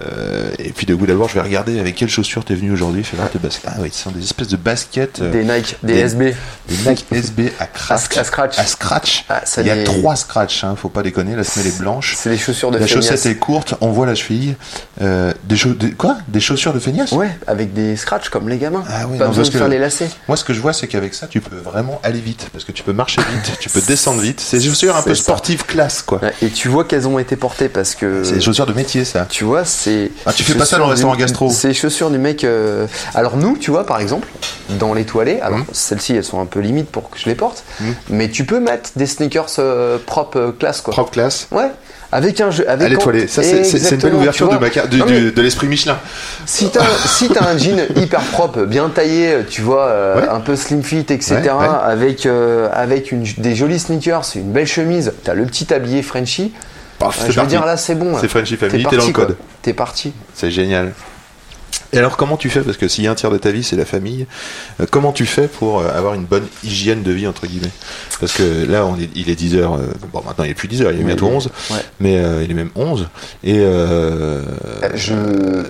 euh, 0.00 0.50
et 0.58 0.70
puis 0.72 0.86
de 0.86 0.94
goût 0.94 1.04
d'abord, 1.06 1.28
je 1.28 1.34
vais 1.34 1.42
regarder 1.42 1.78
avec 1.78 1.94
quelles 1.94 2.08
chaussures 2.08 2.42
t'es 2.44 2.54
venu 2.54 2.72
aujourd'hui. 2.72 3.04
Fais 3.04 3.16
voir 3.18 3.28
tes 3.28 3.38
baskets. 3.38 3.70
Ah 3.70 3.76
oui, 3.80 3.90
ce 3.92 4.02
sont 4.04 4.10
des 4.12 4.22
espèces 4.24 4.48
de 4.48 4.56
baskets. 4.56 5.20
euh, 5.20 5.30
Des 5.30 5.44
Nike, 5.44 5.76
des, 5.82 5.92
des- 5.92 6.00
SB. 6.00 6.34
des 6.68 6.90
Nike 6.90 7.04
SB 7.12 7.52
à, 7.60 7.66
crack- 7.66 8.16
À 8.16 8.24
scratch. 8.24 8.58
À 8.58 8.64
scratch. 8.64 9.24
Ah, 9.28 9.42
ça 9.44 9.60
Il 9.60 9.66
y 9.66 9.70
a 9.70 9.82
trois 9.84 10.16
scratchs, 10.16 10.64
hein, 10.64 10.76
faut 10.76 10.88
pas 10.88 11.02
déconner. 11.02 11.36
La 11.36 11.44
semelle 11.44 11.66
est 11.68 11.78
blanche. 11.78 12.14
C'est 12.16 12.30
les 12.30 12.38
chaussures 12.38 12.70
de 12.70 12.78
La 12.78 12.86
feignasse. 12.86 13.04
chaussette 13.10 13.26
est 13.30 13.36
courte, 13.38 13.74
on 13.82 13.90
voit 13.90 14.06
la 14.06 14.14
cheville. 14.14 14.56
Euh, 15.02 15.34
des, 15.44 15.56
des- 15.74 15.90
quoi? 15.92 16.16
Des 16.28 16.40
chaussures 16.40 16.72
de 16.72 16.78
feignasse 16.78 17.12
Ouais, 17.12 17.28
avec 17.46 17.74
des 17.74 17.96
scratchs 17.96 18.30
comme 18.30 18.48
les 18.48 18.56
gamins. 18.56 18.84
Ah 18.88 19.02
oui, 19.06 19.18
Pas 19.18 19.24
non, 19.24 19.30
besoin 19.32 19.44
de 19.44 19.50
que- 19.50 19.58
faire 19.58 19.68
les 19.68 19.78
lacets. 19.78 20.08
Moi, 20.28 20.38
ce 20.38 20.44
que 20.44 20.54
je 20.54 20.60
vois, 20.60 20.72
c'est 20.72 20.86
qu'avec 20.86 21.12
ça, 21.12 21.26
tu 21.26 21.42
peux 21.42 21.56
vraiment 21.56 21.73
aller 22.02 22.20
vite. 22.20 22.48
Parce 22.52 22.64
que 22.64 22.72
tu 22.72 22.82
peux 22.82 22.92
marcher 22.92 23.20
vite, 23.32 23.58
tu 23.60 23.68
peux 23.68 23.80
descendre 23.80 24.20
vite. 24.20 24.40
C'est 24.40 24.58
des 24.58 24.64
chaussures 24.68 24.96
un 24.96 25.02
peu 25.02 25.14
sportives 25.14 25.64
classe, 25.64 26.02
quoi. 26.02 26.20
Et 26.42 26.48
tu 26.50 26.68
vois 26.68 26.84
qu'elles 26.84 27.06
ont 27.08 27.18
été 27.18 27.36
portées 27.36 27.68
parce 27.68 27.94
que. 27.94 28.22
C'est 28.24 28.34
des 28.34 28.40
chaussures 28.40 28.66
de 28.66 28.72
métier, 28.72 29.04
ça. 29.04 29.26
Tu 29.28 29.44
vois, 29.44 29.64
c'est. 29.64 30.10
Ah, 30.26 30.32
tu 30.32 30.42
fais 30.44 30.54
pas 30.54 30.64
ça 30.66 30.78
dans 30.78 30.86
le 30.86 30.90
restaurant 30.92 31.16
gastro. 31.16 31.50
C'est 31.50 31.68
les 31.68 31.74
chaussures 31.74 32.10
du 32.10 32.18
mec. 32.18 32.44
euh, 32.44 32.86
Alors, 33.14 33.36
nous, 33.36 33.56
tu 33.56 33.70
vois, 33.70 33.84
par 33.86 34.00
exemple, 34.00 34.28
dans 34.78 34.94
les 34.94 35.04
toilettes, 35.04 35.42
alors 35.42 35.58
Mhm. 35.58 35.64
celles-ci, 35.72 36.14
elles 36.14 36.24
sont 36.24 36.40
un 36.40 36.46
peu 36.46 36.60
limites 36.60 36.90
pour 36.90 37.10
que 37.10 37.18
je 37.18 37.26
les 37.26 37.34
porte, 37.34 37.64
Mhm. 37.80 37.94
mais 38.10 38.30
tu 38.30 38.44
peux 38.44 38.60
mettre 38.60 38.90
des 38.96 39.06
sneakers 39.06 39.46
euh, 39.58 39.98
propres 40.04 40.38
euh, 40.38 40.52
classe, 40.52 40.80
quoi. 40.80 40.92
Propre 40.92 41.10
classe. 41.12 41.46
Ouais. 41.50 41.70
Avec 42.16 42.40
un 42.40 42.50
jeu. 42.52 42.64
Avec. 42.68 42.92
Ça, 43.28 43.42
c'est 43.42 43.90
une 43.90 43.96
belle 43.98 44.14
ouverture 44.14 44.48
du- 44.48 44.98
Non, 44.98 45.04
du- 45.06 45.32
de 45.32 45.42
l'esprit 45.42 45.66
Michelin. 45.66 45.98
Si 46.46 46.68
t'as 46.70 46.84
si 47.06 47.28
un 47.40 47.58
jean 47.58 47.80
hyper 47.96 48.20
propre, 48.20 48.62
bien 48.66 48.88
taillé, 48.88 49.38
tu 49.50 49.62
vois, 49.62 49.86
euh, 49.88 50.20
Ouais. 50.20 50.28
un 50.28 50.38
peu 50.38 50.54
slim 50.54 50.84
fit, 50.84 50.98
etc., 51.00 51.34
Ouais, 51.34 51.50
ouais. 51.50 51.66
avec, 51.82 52.24
euh, 52.26 52.68
avec 52.72 53.10
une, 53.10 53.24
des 53.38 53.56
jolis 53.56 53.80
sneakers, 53.80 54.22
une 54.36 54.52
belle 54.52 54.66
chemise, 54.68 55.12
t'as 55.24 55.34
le 55.34 55.44
petit 55.46 55.74
habillé 55.74 56.02
Frenchy, 56.02 56.52
Paf, 57.00 57.18
euh, 57.18 57.22
je 57.24 57.28
veux 57.30 57.34
parti. 57.34 57.48
dire 57.48 57.66
là 57.66 57.76
c'est 57.76 57.96
bon. 57.96 58.16
C'est 58.20 58.28
Frenchy 58.28 58.56
Family, 58.56 58.86
T'es 58.88 58.96
dans 58.96 59.06
le 59.06 59.12
code. 59.12 59.36
T'es 59.62 59.72
parti. 59.72 60.12
C'est 60.34 60.52
génial. 60.52 60.92
Et 61.92 61.98
alors, 61.98 62.16
comment 62.16 62.36
tu 62.36 62.50
fais 62.50 62.60
Parce 62.60 62.76
que 62.76 62.88
s'il 62.88 63.04
y 63.04 63.06
a 63.06 63.10
un 63.10 63.14
tiers 63.14 63.30
de 63.30 63.38
ta 63.38 63.50
vie, 63.50 63.62
c'est 63.62 63.76
la 63.76 63.84
famille. 63.84 64.26
euh, 64.80 64.86
comment 64.90 65.12
tu 65.12 65.26
fais 65.26 65.46
pour 65.48 65.80
euh, 65.80 65.88
avoir 65.96 66.14
une 66.14 66.24
bonne 66.24 66.46
hygiène 66.64 67.02
de 67.02 67.12
vie, 67.12 67.26
entre 67.26 67.46
guillemets? 67.46 67.70
Parce 68.20 68.32
que 68.32 68.64
là, 68.68 68.84
on 68.86 68.96
est, 68.98 69.08
il 69.14 69.30
est 69.30 69.40
10h. 69.40 69.62
bon, 70.12 70.22
maintenant, 70.26 70.44
il 70.44 70.50
est 70.50 70.54
plus 70.54 70.68
10h, 70.68 70.80
il 70.80 70.84
est 70.86 70.88
Oui, 70.98 71.04
bientôt 71.04 71.26
oui. 71.28 71.34
11. 71.36 71.50
Ouais. 71.70 71.76
Mais 72.00 72.16
euh, 72.18 72.42
il 72.42 72.50
est 72.50 72.54
même 72.54 72.70
11. 72.74 73.08
Et 73.44 73.58
euh, 73.58 74.42
Je, 74.94 75.14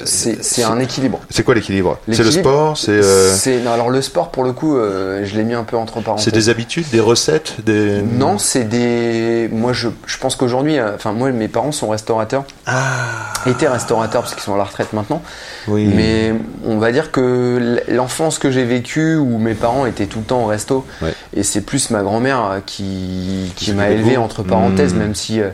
c'est 0.04 0.42
c'est 0.44 0.62
un 0.64 0.78
équilibre. 0.78 1.20
c'est 1.30 1.42
quoi 1.42 1.54
l'équilibre? 1.54 1.98
C'est 2.10 2.22
le 2.22 2.30
sport 2.30 2.76
C'est 2.76 2.90
euh, 2.92 3.32
C'est- 3.34 3.60
non, 3.60 3.72
alors 3.72 3.90
le 3.90 4.00
sport 4.02 4.30
pour 4.30 4.44
le 4.44 4.52
coup, 4.52 4.76
euh, 4.76 5.24
je 5.24 5.34
l'ai 5.36 5.44
mis 5.44 5.54
un 5.54 5.64
peu 5.64 5.76
entre 5.76 6.00
parenthèses. 6.00 6.24
c'est 6.24 6.34
des 6.34 6.48
habitudes, 6.48 6.86
des 6.90 7.00
recettes 7.00 7.54
des... 7.64 8.00
Non, 8.02 8.38
c'est 8.38 8.64
des. 8.64 9.48
Moi, 9.52 9.72
je, 9.72 9.88
je 10.06 10.18
pense 10.18 10.36
qu'aujourd'hui, 10.36 10.78
euh, 10.78 10.94
enfin, 10.94 11.12
moi, 11.12 11.30
mes 11.32 11.48
parents 11.48 11.72
sont 11.72 11.88
restaurateurs, 11.88 12.44
Ah 12.66 13.32
étaient 13.46 13.68
restaurateurs 13.68 14.22
parce 14.22 14.34
qu'ils 14.34 14.42
sont 14.42 14.54
à 14.54 14.58
la 14.58 14.64
retraite 14.64 14.92
maintenant. 14.92 15.22
Oui. 15.68 15.86
Mais 15.94 16.34
on 16.66 16.78
va 16.78 16.92
dire 16.92 17.10
que 17.10 17.80
l'enfance 17.88 18.38
que 18.38 18.50
j'ai 18.50 18.64
vécue, 18.64 19.16
où 19.16 19.38
mes 19.38 19.54
parents 19.54 19.86
étaient 19.86 20.06
tout 20.06 20.18
le 20.20 20.24
temps 20.24 20.42
au 20.42 20.46
resto, 20.46 20.84
Ouais. 21.02 21.14
et 21.34 21.42
c'est 21.42 21.60
plus 21.60 21.90
ma 21.90 22.02
grand-mère 22.02 22.44
euh, 22.44 22.58
qui, 22.64 23.52
qui 23.56 23.72
m'a 23.72 23.90
élevé 23.90 24.16
entre 24.16 24.42
parenthèses, 24.42 24.94
Mmh. 24.94 24.98
même 24.98 25.14
si 25.14 25.40
euh, 25.40 25.50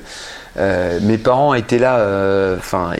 euh, 0.59 0.99
mes 1.03 1.18
parents 1.18 1.55
étaient 1.55 1.78
là. 1.78 1.97
Enfin, 2.59 2.91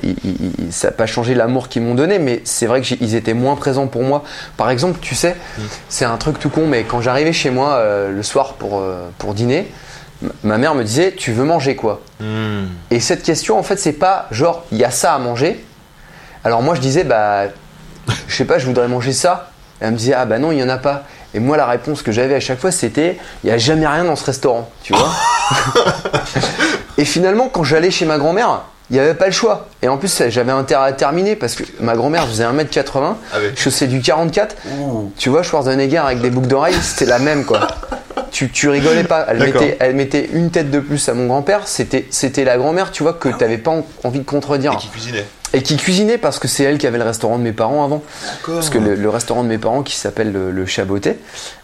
ça 0.70 0.88
n'a 0.88 0.93
pas 0.93 1.07
changé 1.07 1.34
l'amour 1.34 1.68
qu'ils 1.68 1.82
m'ont 1.82 1.95
donné, 1.95 2.18
mais 2.18 2.41
c'est 2.45 2.66
vrai 2.66 2.80
qu'ils 2.80 3.14
étaient 3.14 3.34
moins 3.34 3.57
présents 3.57 3.86
pour 3.88 4.03
moi. 4.03 4.22
Par 4.57 4.70
exemple, 4.70 4.99
tu 5.01 5.14
sais, 5.14 5.34
Mmh. 5.59 5.62
c'est 5.88 6.05
un 6.05 6.16
truc 6.16 6.38
tout 6.38 6.51
con, 6.51 6.66
mais 6.66 6.84
quand 6.84 7.01
j'arrivais 7.01 7.32
chez 7.32 7.51
moi 7.51 7.74
euh, 7.74 8.12
le 8.12 8.22
soir 8.22 8.55
pour, 8.55 8.82
pour 9.18 9.34
dîner, 9.34 9.66
ma 10.45 10.59
mère 10.59 10.74
me 10.74 10.84
disait 10.84 11.12
Tu 11.16 11.32
veux 11.32 11.45
manger 11.45 11.76
quoi? 11.76 12.03
Hmm. 12.20 12.66
et 12.91 13.01
cette 13.01 13.22
question, 13.22 13.59
en 13.59 13.62
fait, 13.62 13.78
c'est 13.78 13.95
pas 13.95 14.26
genre 14.30 14.64
il 14.70 14.78
y 14.78 14.84
a 14.84 14.91
ça 14.91 15.14
à 15.14 15.18
manger. 15.18 15.64
Alors 16.45 16.62
moi, 16.62 16.74
je 16.74 16.80
disais 16.80 17.05
bah, 17.05 17.45
je 18.28 18.34
sais 18.34 18.45
pas, 18.45 18.59
je 18.59 18.66
voudrais 18.66 18.88
manger 18.88 19.12
ça. 19.12 19.51
Et 19.80 19.84
elle 19.84 19.93
me 19.93 19.97
disait 19.97 20.14
ah 20.14 20.24
bah 20.26 20.38
non, 20.38 20.53
il 20.53 20.59
y 20.59 20.62
en 20.62 20.68
a 20.68 20.78
pas. 20.78 21.05
Et 21.32 21.38
moi, 21.38 21.57
la 21.57 21.66
réponse 21.66 22.03
que 22.03 22.11
j'avais 22.12 22.34
à 22.34 22.41
chaque 22.41 22.59
fois, 22.59 22.72
c'était 22.72 23.18
il 23.45 23.51
y 23.51 23.53
a 23.53 23.59
jamais 23.59 23.86
rien 23.86 24.05
dans 24.05 24.16
ce 24.16 24.24
restaurant, 24.24 24.68
tu 24.82 24.93
vois. 24.95 25.11
et 26.99 27.05
finalement, 27.05 27.49
quand 27.49 27.62
j'allais 27.64 27.91
chez 27.91 28.05
ma 28.05 28.18
grand-mère, 28.18 28.62
il 28.91 28.95
n'y 28.95 28.99
avait 29.01 29.14
pas 29.14 29.26
le 29.26 29.32
choix. 29.32 29.68
Et 29.82 29.88
en 29.88 29.97
plus, 29.97 30.22
j'avais 30.28 30.51
intérêt 30.53 30.88
à 30.88 30.93
terminer 30.93 31.36
parce 31.36 31.55
que 31.55 31.62
ma 31.78 31.95
grand-mère 31.95 32.26
faisait 32.26 32.45
1m80, 32.45 33.14
Ah 33.32 33.38
ouais. 33.38 33.53
faisais 33.55 33.86
du 33.86 34.01
44. 34.01 34.57
Tu 35.16 35.28
vois, 35.28 35.43
Schwarzenegger 35.45 35.99
avec 35.99 36.20
des 36.20 36.30
boucles 36.30 36.49
d'oreilles, 36.49 36.74
c'était 36.82 37.07
la 37.07 37.20
même 37.20 37.45
quoi. 37.45 37.68
Tu, 38.32 38.51
tu 38.51 38.68
rigolais 38.68 39.05
pas. 39.05 39.26
Elle 39.28 39.38
mettait, 39.38 39.76
elle 39.80 39.95
mettait 39.95 40.28
une 40.32 40.51
tête 40.51 40.70
de 40.70 40.80
plus 40.80 41.09
à 41.09 41.14
mon 41.14 41.26
grand-père. 41.26 41.62
C'était, 41.68 42.07
c'était 42.11 42.45
la 42.45 42.57
grand-mère, 42.59 42.91
tu 42.91 43.03
vois, 43.05 43.12
que 43.12 43.28
t'avais 43.28 43.59
pas 43.59 43.70
en- 43.70 43.86
envie 44.05 44.20
de 44.20 44.24
contredire. 44.24 44.72
Et 44.72 44.76
qui 44.76 44.88
cuisinait 44.88 45.26
Et 45.53 45.62
qui 45.62 45.76
cuisinait 45.76 46.16
parce 46.18 46.38
que 46.38 46.46
c'est 46.46 46.62
elle 46.62 46.78
qui 46.78 46.86
avait 46.86 46.98
le 46.98 47.05
restaurant 47.05 47.36
de 47.38 47.42
mes 47.42 47.53
parents 47.53 47.84
avant. 47.84 48.03
Parce 48.46 48.70
que 48.70 48.78
le, 48.78 48.94
le 48.94 49.09
restaurant 49.11 49.42
de 49.42 49.48
mes 49.48 49.59
parents 49.59 49.82
qui 49.82 49.96
s'appelle 49.96 50.30
le, 50.32 50.51
le 50.53 50.64
Chabotet, 50.66 51.18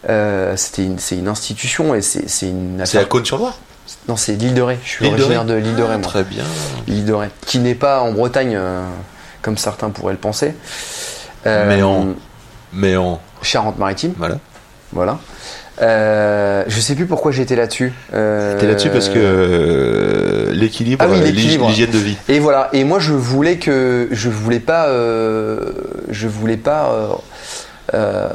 euh, 0.09 0.57
c'était 0.57 0.83
une, 0.83 0.99
c'est 0.99 1.17
une 1.17 1.27
institution 1.29 1.95
et 1.95 2.01
c'est, 2.01 2.27
c'est 2.27 2.49
une 2.49 2.81
C'est 2.85 2.97
à. 2.97 3.05
Cône-sur-Loire 3.05 3.57
Non, 4.09 4.17
c'est 4.17 4.33
l'île 4.33 4.53
de 4.53 4.61
Ré. 4.61 4.77
Je 4.83 4.89
suis 4.89 5.05
L'île 5.05 5.13
originaire 5.13 5.45
de 5.45 5.53
l'île 5.53 5.75
de 5.75 5.83
Ré, 5.83 5.97
moi. 5.97 6.05
Très 6.07 6.23
bien. 6.25 6.43
L'île 6.87 7.05
de 7.05 7.13
Ré. 7.13 7.29
Qui 7.45 7.59
n'est 7.59 7.75
pas 7.75 8.01
en 8.01 8.11
Bretagne, 8.11 8.55
euh, 8.57 8.83
comme 9.41 9.57
certains 9.57 9.89
pourraient 9.89 10.13
le 10.13 10.19
penser. 10.19 10.53
Euh, 11.45 11.65
Mais 11.67 11.81
en- 11.81 12.07
Mais 12.73 12.97
en. 12.97 13.21
Charente-Maritime, 13.41 14.13
Voilà. 14.17 14.37
voilà. 14.91 15.17
Euh, 15.81 16.63
je 16.67 16.79
sais 16.79 16.95
plus 16.95 17.05
pourquoi 17.05 17.31
j'étais 17.31 17.55
là-dessus. 17.55 17.93
Euh, 18.13 18.59
T'es 18.59 18.65
là-dessus 18.67 18.89
parce 18.89 19.09
que 19.09 19.19
euh, 19.19 20.51
l'équilibre, 20.51 21.05
Ah 21.07 21.11
oui, 21.11 21.19
euh, 21.19 21.23
l'équilibre. 21.25 21.67
l'hygiène 21.67 21.91
de 21.91 21.97
vie. 21.97 22.17
Et 22.29 22.39
voilà. 22.39 22.69
Et 22.73 22.83
moi, 22.83 22.99
je 22.99 23.13
voulais 23.13 23.57
que 23.57 24.07
je 24.11 24.29
voulais 24.29 24.59
pas, 24.59 24.87
euh, 24.87 25.59
je 26.09 26.27
voulais 26.27 26.57
pas 26.57 26.91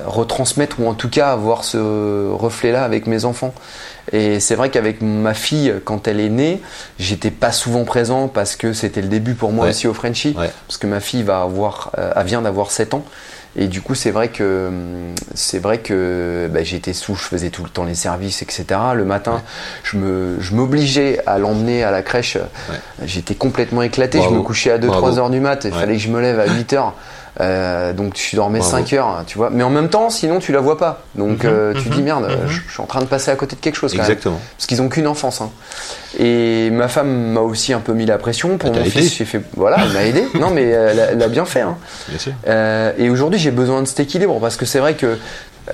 retransmettre 0.07 0.81
ou 0.81 0.89
en 0.89 0.95
tout 0.95 1.11
cas 1.11 1.31
avoir 1.31 1.65
ce 1.65 2.31
reflet-là 2.33 2.85
avec 2.85 3.07
mes 3.07 3.25
enfants. 3.25 3.53
Et 4.11 4.41
c'est 4.41 4.55
vrai 4.55 4.71
qu'avec 4.71 5.01
ma 5.03 5.35
fille, 5.35 5.75
quand 5.85 6.09
elle 6.09 6.21
est 6.21 6.29
née, 6.31 6.61
j'étais 6.99 7.31
pas 7.31 7.53
souvent 7.53 7.85
présent 7.85 8.29
parce 8.29 8.57
que 8.57 8.73
c'était 8.73 9.03
le 9.03 9.09
début 9.09 9.35
pour 9.35 9.53
moi 9.53 9.65
Ouais. 9.67 9.71
aussi 9.71 9.87
au 9.87 9.95
Frenchie. 9.95 10.35
Ouais. 10.39 10.51
Parce 10.67 10.79
que 10.79 10.87
ma 10.87 11.01
fille 11.01 11.23
va 11.23 11.43
avoir, 11.43 11.93
elle 12.17 12.27
vient 12.27 12.43
d'avoir 12.43 12.71
7 12.71 12.95
ans. 12.95 13.05
Et 13.55 13.67
du 13.69 13.83
coup, 13.83 13.95
c'est 13.95 14.11
vrai 14.11 14.29
que 14.29 14.71
c'est 15.35 15.59
vrai 15.59 15.79
que 15.79 16.49
bah, 16.51 16.63
j'étais 16.63 16.95
sous, 16.95 17.15
je 17.15 17.23
faisais 17.25 17.51
tout 17.51 17.63
le 17.63 17.69
temps 17.69 17.85
les 17.85 17.95
services, 17.95 18.41
etc. 18.41 18.65
Le 18.95 19.05
matin, 19.05 19.43
je 19.85 19.99
me, 19.99 20.37
je 20.41 20.55
m'obligeais 20.55 21.21
à 21.27 21.39
l'emmener 21.39 21.85
à 21.85 21.91
la 21.91 22.01
crèche. 22.03 22.39
J'étais 23.05 23.35
complètement 23.35 23.83
éclaté. 23.83 24.19
Bravo. 24.19 24.33
Je 24.35 24.39
me 24.39 24.43
couchais 24.43 24.71
à 24.71 24.79
2-3 24.79 24.87
Bravo. 24.87 25.19
heures 25.19 25.31
du 25.31 25.41
mat. 25.41 25.65
Il 25.65 25.73
Ouais. 25.75 25.81
fallait 25.81 25.97
que 25.97 26.03
je 26.03 26.09
me 26.09 26.21
lève 26.21 26.41
à 26.41 26.47
8 26.47 26.73
heures. 26.73 26.95
Euh, 27.41 27.93
donc 27.95 28.13
tu 28.13 28.37
dormais 28.37 28.59
Bravo. 28.59 28.77
5 28.77 28.93
heures, 28.93 29.25
tu 29.27 29.39
vois. 29.39 29.49
Mais 29.51 29.63
en 29.63 29.71
même 29.71 29.89
temps, 29.89 30.11
sinon 30.11 30.39
tu 30.39 30.53
la 30.53 30.61
vois 30.61 30.77
pas. 30.77 31.03
Donc 31.15 31.45
Mhm, 31.45 31.51
euh, 31.51 31.73
tu 31.75 31.89
mhm, 31.89 31.95
dis 31.95 32.03
merde, 32.03 32.25
mhm. 32.25 32.47
je, 32.49 32.61
je 32.69 32.73
suis 32.73 32.83
en 32.83 32.87
train 32.87 33.01
de 33.01 33.07
passer 33.07 33.31
à 33.31 33.37
côté 33.37 33.57
de 33.57 33.61
quelque 33.61 33.77
chose. 33.77 33.93
Quand 33.93 33.99
même. 34.03 34.07
Exactement. 34.11 34.39
Parce 34.59 34.67
qu'ils 34.67 34.83
ont 34.83 34.89
qu'une 34.91 35.07
enfance. 35.07 35.41
hein. 35.41 35.51
Et 36.19 36.69
ma 36.71 36.89
femme 36.89 37.09
m'a 37.33 37.41
aussi 37.41 37.73
un 37.73 37.81
peu 37.81 37.95
mis 37.95 38.05
la 38.05 38.19
pression 38.19 38.59
pour 38.59 38.71
t'a 38.71 38.81
mon 38.81 38.85
fils. 38.85 39.15
J'ai 39.17 39.25
fait, 39.25 39.41
voilà, 39.57 39.79
elle 39.83 39.93
m'a 39.93 40.05
aidé. 40.05 40.27
Non, 40.39 40.51
mais 40.51 40.65
elle 40.65 41.01
a, 41.01 41.05
elle 41.13 41.23
a 41.23 41.29
bien 41.29 41.47
fait. 41.47 41.63
hein. 41.63 41.79
Bien 42.09 42.19
sûr. 42.19 42.33
Euh, 42.49 42.93
et 42.99 43.09
aujourd'hui, 43.09 43.41
j'ai 43.41 43.51
besoin 43.51 43.81
de 43.81 43.87
cet 43.89 44.01
équilibre 44.01 44.39
parce 44.39 44.57
que 44.59 44.67
c'est 44.67 44.79
vrai 44.81 44.93
que 44.95 45.19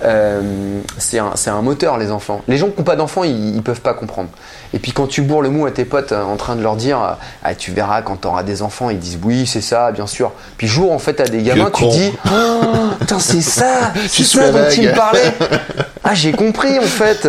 euh, 0.02 0.80
c'est 0.98 1.18
un, 1.18 1.62
moteur, 1.62 1.96
les 1.96 2.10
enfants. 2.10 2.42
Les 2.46 2.58
gens 2.58 2.68
qui 2.68 2.78
n'ont 2.78 2.84
pas 2.84 2.96
d'enfants, 2.96 3.24
ils, 3.24 3.56
ils 3.56 3.62
peuvent 3.62 3.80
pas 3.80 3.94
comprendre. 3.94 4.28
Et 4.74 4.78
puis 4.78 4.92
quand 4.92 5.06
tu 5.06 5.22
bourres 5.22 5.40
le 5.42 5.48
mou 5.48 5.64
à 5.64 5.70
tes 5.70 5.86
potes 5.86 6.12
euh, 6.12 6.22
en 6.22 6.36
train 6.36 6.56
de 6.56 6.62
leur 6.62 6.76
dire 6.76 7.16
ah, 7.42 7.54
Tu 7.54 7.72
verras 7.72 8.02
quand 8.02 8.20
tu 8.20 8.28
auras 8.28 8.42
des 8.42 8.60
enfants, 8.62 8.90
ils 8.90 8.98
disent 8.98 9.18
Oui, 9.22 9.46
c'est 9.46 9.62
ça, 9.62 9.90
bien 9.92 10.06
sûr. 10.06 10.32
Puis 10.58 10.66
jour, 10.66 10.92
en 10.92 10.98
fait, 10.98 11.20
à 11.20 11.24
des 11.24 11.42
gamins, 11.42 11.70
tu 11.74 11.84
con. 11.84 11.88
dis 11.88 12.12
Oh, 12.30 12.90
putain, 13.00 13.18
c'est 13.18 13.40
ça 13.42 13.92
C'est 14.08 14.24
ça 14.24 14.50
dont 14.50 14.58
vague. 14.58 14.78
me 14.78 14.94
parlait 14.94 15.32
Ah, 16.04 16.14
j'ai 16.14 16.32
compris, 16.32 16.78
en 16.78 16.82
fait 16.82 17.26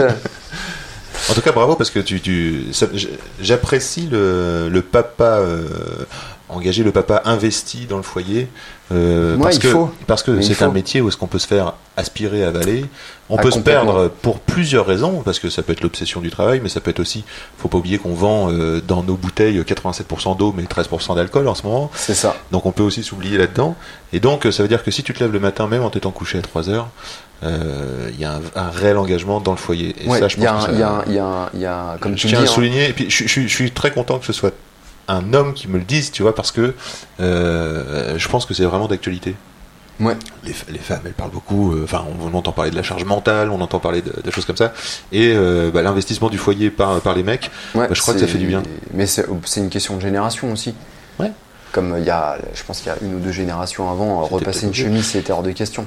En 1.29 1.33
tout 1.33 1.41
cas, 1.41 1.51
bravo 1.51 1.75
parce 1.75 1.89
que 1.91 1.99
tu, 1.99 2.19
tu 2.19 2.65
j'apprécie 3.39 4.09
le, 4.11 4.67
le 4.69 4.81
papa 4.81 5.23
euh, 5.23 5.65
engagé, 6.49 6.83
le 6.83 6.91
papa 6.91 7.21
investi 7.25 7.85
dans 7.85 7.97
le 7.97 8.03
foyer. 8.03 8.49
Euh, 8.91 9.37
parce, 9.37 9.55
il 9.57 9.61
que, 9.61 9.67
faut. 9.69 9.91
parce 10.07 10.23
que 10.23 10.41
c'est 10.41 10.63
un 10.63 10.71
métier 10.71 10.99
où 11.01 11.07
est-ce 11.09 11.17
qu'on 11.17 11.27
peut 11.27 11.37
se 11.39 11.45
faire 11.47 11.73
aspirer, 11.95 12.43
avaler. 12.43 12.85
On 13.29 13.35
Ah, 13.37 13.41
peut 13.41 13.51
se 13.51 13.59
perdre 13.59 14.07
pour 14.21 14.39
plusieurs 14.39 14.85
raisons, 14.87 15.21
parce 15.23 15.37
que 15.37 15.49
ça 15.49 15.61
peut 15.61 15.73
être 15.73 15.81
l'obsession 15.81 16.21
du 16.21 16.31
travail, 16.31 16.59
mais 16.63 16.69
ça 16.69 16.79
peut 16.79 16.89
être 16.89 16.99
aussi, 16.99 17.23
faut 17.59 17.67
pas 17.67 17.77
oublier 17.77 17.99
qu'on 17.99 18.13
vend 18.15 18.49
euh, 18.51 18.81
dans 18.81 19.03
nos 19.03 19.15
bouteilles 19.15 19.59
87% 19.61 20.35
d'eau, 20.37 20.53
mais 20.57 20.63
13% 20.63 21.15
d'alcool 21.15 21.47
en 21.47 21.53
ce 21.55 21.63
moment. 21.63 21.91
C'est 21.93 22.15
ça. 22.15 22.35
Donc 22.51 22.65
on 22.65 22.71
peut 22.71 22.81
aussi 22.83 23.03
s'oublier 23.03 23.37
là-dedans. 23.37 23.75
Et 24.13 24.19
donc 24.19 24.47
ça 24.51 24.63
veut 24.63 24.69
dire 24.69 24.83
que 24.83 24.89
si 24.91 25.03
tu 25.03 25.13
te 25.13 25.19
lèves 25.23 25.33
le 25.33 25.39
matin, 25.39 25.67
même 25.67 25.83
en 25.83 25.89
t'étant 25.91 26.11
couché 26.11 26.39
à 26.39 26.41
3 26.41 26.69
heures, 26.69 26.87
euh, 27.43 28.09
il 28.13 28.19
y 28.19 28.25
a 28.25 28.33
un, 28.35 28.41
un 28.55 28.69
réel 28.69 28.97
engagement 28.97 29.39
dans 29.39 29.51
le 29.51 29.57
foyer. 29.57 29.95
Et 30.03 30.07
Ouais, 30.09 30.19
ça, 30.19 30.27
je 30.27 30.37
y, 30.37 30.43
pense 30.45 30.65
il 30.69 30.73
y 30.75 30.77
y 30.79 31.19
il 31.53 31.61
y 31.61 31.65
a 31.65 31.79
un- 31.93 31.97
comme 31.99 32.13
je 32.17 32.21
tu 32.21 32.27
tiens 32.27 32.39
dis, 32.39 32.47
à 32.47 32.49
hein, 32.49 32.53
souligner. 32.53 32.89
Et 32.89 32.93
puis 32.93 33.09
je, 33.09 33.27
je- 33.27 33.41
je 33.41 33.47
suis 33.47 33.71
très 33.71 33.91
content 33.91 34.17
que 34.19 34.25
ce 34.25 34.33
soit 34.33 34.53
un 35.09 35.33
homme 35.33 35.53
qui 35.53 35.67
me 35.67 35.77
le 35.77 35.83
dise, 35.83 36.11
tu 36.11 36.21
vois, 36.21 36.33
parce 36.35 36.51
que 36.51 36.73
euh, 37.19 38.17
je 38.17 38.27
pense 38.29 38.45
que 38.45 38.53
c'est 38.53 38.63
vraiment 38.65 38.87
d'actualité. 38.87 39.35
Ouais. 39.99 40.15
Les, 40.45 40.53
femmes, 40.53 41.01
elles 41.05 41.11
parlent 41.11 41.31
beaucoup. 41.31 41.73
euh, 41.73 41.81
Enfin, 41.83 42.05
on, 42.21 42.31
on 42.33 42.37
entend 42.37 42.53
parler 42.53 42.71
de 42.71 42.75
la 42.77 42.83
charge 42.83 43.03
mentale, 43.03 43.49
on 43.49 43.59
entend 43.59 43.79
parler 43.79 44.01
de, 44.01 44.13
de 44.23 44.31
choses 44.31 44.45
comme 44.45 44.55
ça. 44.55 44.71
Et 45.11 45.33
euh, 45.35 45.71
bah, 45.73 45.81
l'investissement 45.81 46.29
du 46.29 46.37
foyer 46.37 46.69
par, 46.69 47.01
par 47.01 47.15
les 47.15 47.23
mecs, 47.23 47.51
Ouais, 47.75 47.87
Bah, 47.87 47.93
je 47.93 48.01
crois 48.01 48.13
que 48.13 48.19
ça 48.21 48.27
fait 48.27 48.37
du 48.37 48.47
bien. 48.47 48.63
Mais 48.93 49.05
c'est 49.07 49.25
c'est 49.43 49.59
une 49.59 49.69
question 49.69 49.97
de 49.97 50.01
génération 50.01 50.53
aussi. 50.53 50.73
Ouais. 51.19 51.31
Comme 51.71 51.95
il 51.99 52.03
y 52.05 52.09
a, 52.09 52.37
je 52.55 52.63
pense 52.63 52.79
qu'il 52.79 52.87
y 52.87 52.89
a 52.89 52.97
une 53.01 53.13
ou 53.15 53.19
deux 53.19 53.31
générations 53.31 53.91
avant, 53.91 54.21
repasser 54.25 54.65
une 54.65 54.73
chemise, 54.73 55.05
c'était 55.05 55.31
hors 55.31 55.43
de 55.43 55.51
question. 55.51 55.85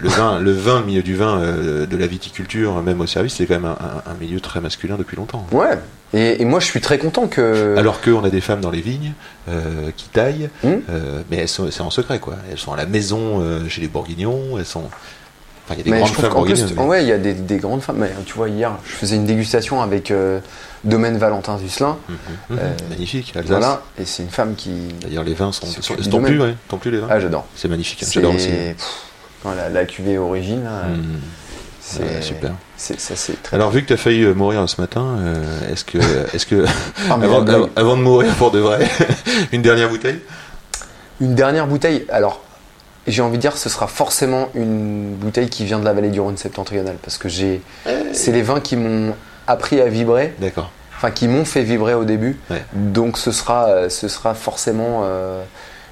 le 0.00 0.08
vin, 0.08 0.38
le 0.38 0.52
vin, 0.52 0.80
milieu 0.82 1.02
du 1.02 1.16
vin, 1.16 1.38
euh, 1.38 1.86
de 1.86 1.96
la 1.98 2.06
viticulture, 2.06 2.80
même 2.82 3.00
au 3.02 3.06
service, 3.06 3.34
c'est 3.34 3.44
quand 3.46 3.54
même 3.60 3.66
un, 3.66 3.72
un- 4.06 4.10
un 4.10 4.14
milieu 4.18 4.40
très 4.40 4.60
masculin 4.60 4.96
depuis 4.96 5.16
longtemps. 5.16 5.46
Ouais. 5.52 5.78
Et, 6.14 6.40
et 6.40 6.44
moi, 6.46 6.58
je 6.60 6.64
suis 6.64 6.80
très 6.80 6.96
content 6.96 7.26
que. 7.26 7.74
Alors 7.76 8.00
qu'on 8.00 8.24
a 8.24 8.30
des 8.30 8.40
femmes 8.40 8.62
dans 8.62 8.70
les 8.70 8.80
vignes 8.80 9.12
euh, 9.50 9.90
qui 9.96 10.08
taillent, 10.08 10.48
Hmm. 10.64 10.76
euh, 10.88 11.20
mais 11.30 11.36
elles 11.36 11.48
sont, 11.48 11.70
c'est 11.70 11.82
en 11.82 11.90
secret 11.90 12.18
quoi. 12.18 12.34
Elles 12.50 12.56
sont 12.58 12.72
à 12.72 12.76
la 12.78 12.86
maison 12.86 13.44
chez 13.68 13.82
les 13.82 13.88
Bourguignons, 13.88 14.58
elles 14.58 14.64
sont. 14.64 14.84
Enfin, 15.70 15.74
il 15.74 15.78
y 15.78 15.80
a 15.80 15.84
des 15.84 15.90
mais 15.90 15.98
grandes 15.98 16.10
femmes 16.14 16.44
plus, 16.44 16.74
mais- 16.76 16.82
ouais, 16.82 17.02
il 17.04 17.08
y 17.08 17.12
a 17.12 17.18
des, 17.18 17.34
des 17.34 17.56
grandes 17.58 17.82
femmes. 17.82 17.98
Mais 17.98 18.10
tu 18.24 18.32
vois, 18.34 18.48
hier, 18.48 18.72
je 18.86 18.92
faisais 18.92 19.16
une 19.16 19.26
dégustation 19.26 19.82
avec 19.82 20.10
euh, 20.10 20.40
Domaine 20.84 21.18
Valentin 21.18 21.58
Zuslin. 21.58 21.98
Mhm, 22.08 22.16
mhm. 22.50 22.58
Euh, 22.58 22.70
magnifique, 22.88 23.32
Alsace. 23.36 23.50
Voilà. 23.50 23.82
Et 23.98 24.06
c'est 24.06 24.22
une 24.22 24.30
femme 24.30 24.54
qui. 24.54 24.70
D'ailleurs, 25.02 25.24
les 25.24 25.34
vins 25.34 25.52
sont. 25.52 25.66
Sont- 25.66 25.94
domaine. 26.08 26.32
plus, 26.32 26.40
ouais, 26.42 26.54
sont 26.70 26.78
plus 26.78 26.90
les 26.90 26.98
vins. 27.00 27.08
Ah, 27.10 27.20
j'adore. 27.20 27.44
C'est 27.54 27.68
magnifique, 27.68 28.02
hein, 28.02 28.06
j'adore 28.10 28.34
aussi. 28.34 28.48
pff, 28.48 29.04
la 29.72 29.84
cuvée 29.84 30.16
origine, 30.16 30.62
Mhm. 30.64 31.20
c'est 31.82 32.02
Ouais, 32.02 32.22
super. 32.22 32.52
très. 33.42 33.54
Alors, 33.56 33.70
vu 33.70 33.82
que 33.82 33.88
tu 33.88 33.92
as 33.92 33.96
failli 33.98 34.22
euh, 34.22 34.32
mourir 34.32 34.66
ce 34.68 34.80
matin, 34.80 35.16
euh, 35.18 35.70
est-ce 35.70 35.84
que, 35.84 35.98
est-ce 36.34 36.46
que 36.46 36.64
Ah, 37.10 37.18
avant 37.76 37.96
de 37.96 38.02
mourir 38.02 38.32
pour 38.36 38.50
de 38.52 38.58
vrai, 38.58 38.88
une 39.52 39.60
dernière 39.62 39.90
bouteille? 39.90 40.20
Une 41.20 41.34
dernière 41.34 41.66
bouteille, 41.66 42.06
alors 42.08 42.42
j'ai 43.10 43.22
envie 43.22 43.36
de 43.36 43.42
dire 43.42 43.56
ce 43.56 43.68
sera 43.68 43.86
forcément 43.86 44.48
une 44.54 45.14
bouteille 45.14 45.48
qui 45.48 45.64
vient 45.64 45.78
de 45.78 45.84
la 45.84 45.92
vallée 45.92 46.10
du 46.10 46.20
Rhône 46.20 46.36
septentrionale 46.36 46.96
parce 47.02 47.18
que 47.18 47.28
j'ai 47.28 47.60
c'est 48.12 48.32
les 48.32 48.42
vins 48.42 48.60
qui 48.60 48.76
m'ont 48.76 49.14
appris 49.46 49.80
à 49.80 49.86
vibrer, 49.86 50.34
D'accord. 50.40 50.70
enfin 50.96 51.10
qui 51.10 51.28
m'ont 51.28 51.44
fait 51.44 51.62
vibrer 51.62 51.94
au 51.94 52.04
début. 52.04 52.38
Ouais. 52.50 52.62
Donc 52.74 53.18
ce 53.18 53.32
sera 53.32 53.68
euh, 53.68 53.88
ce 53.88 54.08
sera 54.08 54.34
forcément 54.34 55.02
euh, 55.04 55.42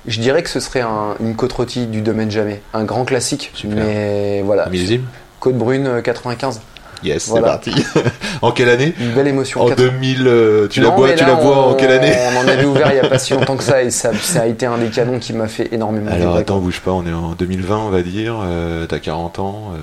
Je 0.06 0.20
dirais 0.20 0.42
que 0.42 0.50
ce 0.50 0.60
serait 0.60 0.82
un- 0.82 1.14
une 1.20 1.34
côte 1.36 1.52
rôtie 1.52 1.86
du 1.86 2.00
domaine 2.00 2.30
jamais. 2.30 2.60
Un 2.74 2.84
grand 2.84 3.04
classique. 3.04 3.50
Super. 3.54 3.76
Mais 3.84 4.42
voilà. 4.42 4.66
Un 4.66 4.70
millésime 4.70 5.04
Côte 5.40 5.56
brune 5.56 5.86
euh, 5.86 6.00
95. 6.02 6.60
Yes, 7.04 7.28
Voilà. 7.28 7.60
c'est 7.62 7.70
parti. 7.72 7.84
en 8.42 8.52
quelle 8.52 8.68
année 8.68 8.94
Une 8.98 9.12
belle 9.12 9.26
émotion. 9.28 9.60
En 9.62 9.68
80. 9.68 9.88
2000, 9.92 10.26
euh, 10.26 10.68
tu 10.68 10.80
la 10.80 10.90
bois, 10.90 11.12
tu 11.12 11.24
la 11.24 11.34
bois 11.34 11.66
en 11.68 11.74
quelle 11.74 11.90
année 11.92 12.12
On 12.34 12.38
en 12.44 12.48
avait 12.48 12.64
ouvert 12.64 12.88
il 12.90 12.94
n'y 12.94 13.00
a 13.00 13.08
pas 13.08 13.18
si 13.18 13.32
longtemps 13.34 13.56
que 13.56 13.62
ça 13.64 13.82
et 13.82 13.90
ça, 13.90 14.12
ça 14.14 14.42
a 14.42 14.46
été 14.46 14.66
un 14.66 14.78
des 14.78 14.88
canons 14.88 15.18
qui 15.18 15.32
m'a 15.32 15.46
fait 15.48 15.68
énormément 15.72 16.10
Alors 16.10 16.28
vibrer. 16.28 16.40
attends, 16.40 16.58
bouge 16.58 16.80
pas, 16.80 16.92
on 16.92 17.06
est 17.06 17.12
en 17.12 17.32
2020, 17.32 17.76
on 17.78 17.90
va 17.90 18.02
dire. 18.02 18.36
euh, 18.44 18.86
T'as 18.86 18.98
40 18.98 19.38
ans, 19.38 19.72
euh, 19.74 19.78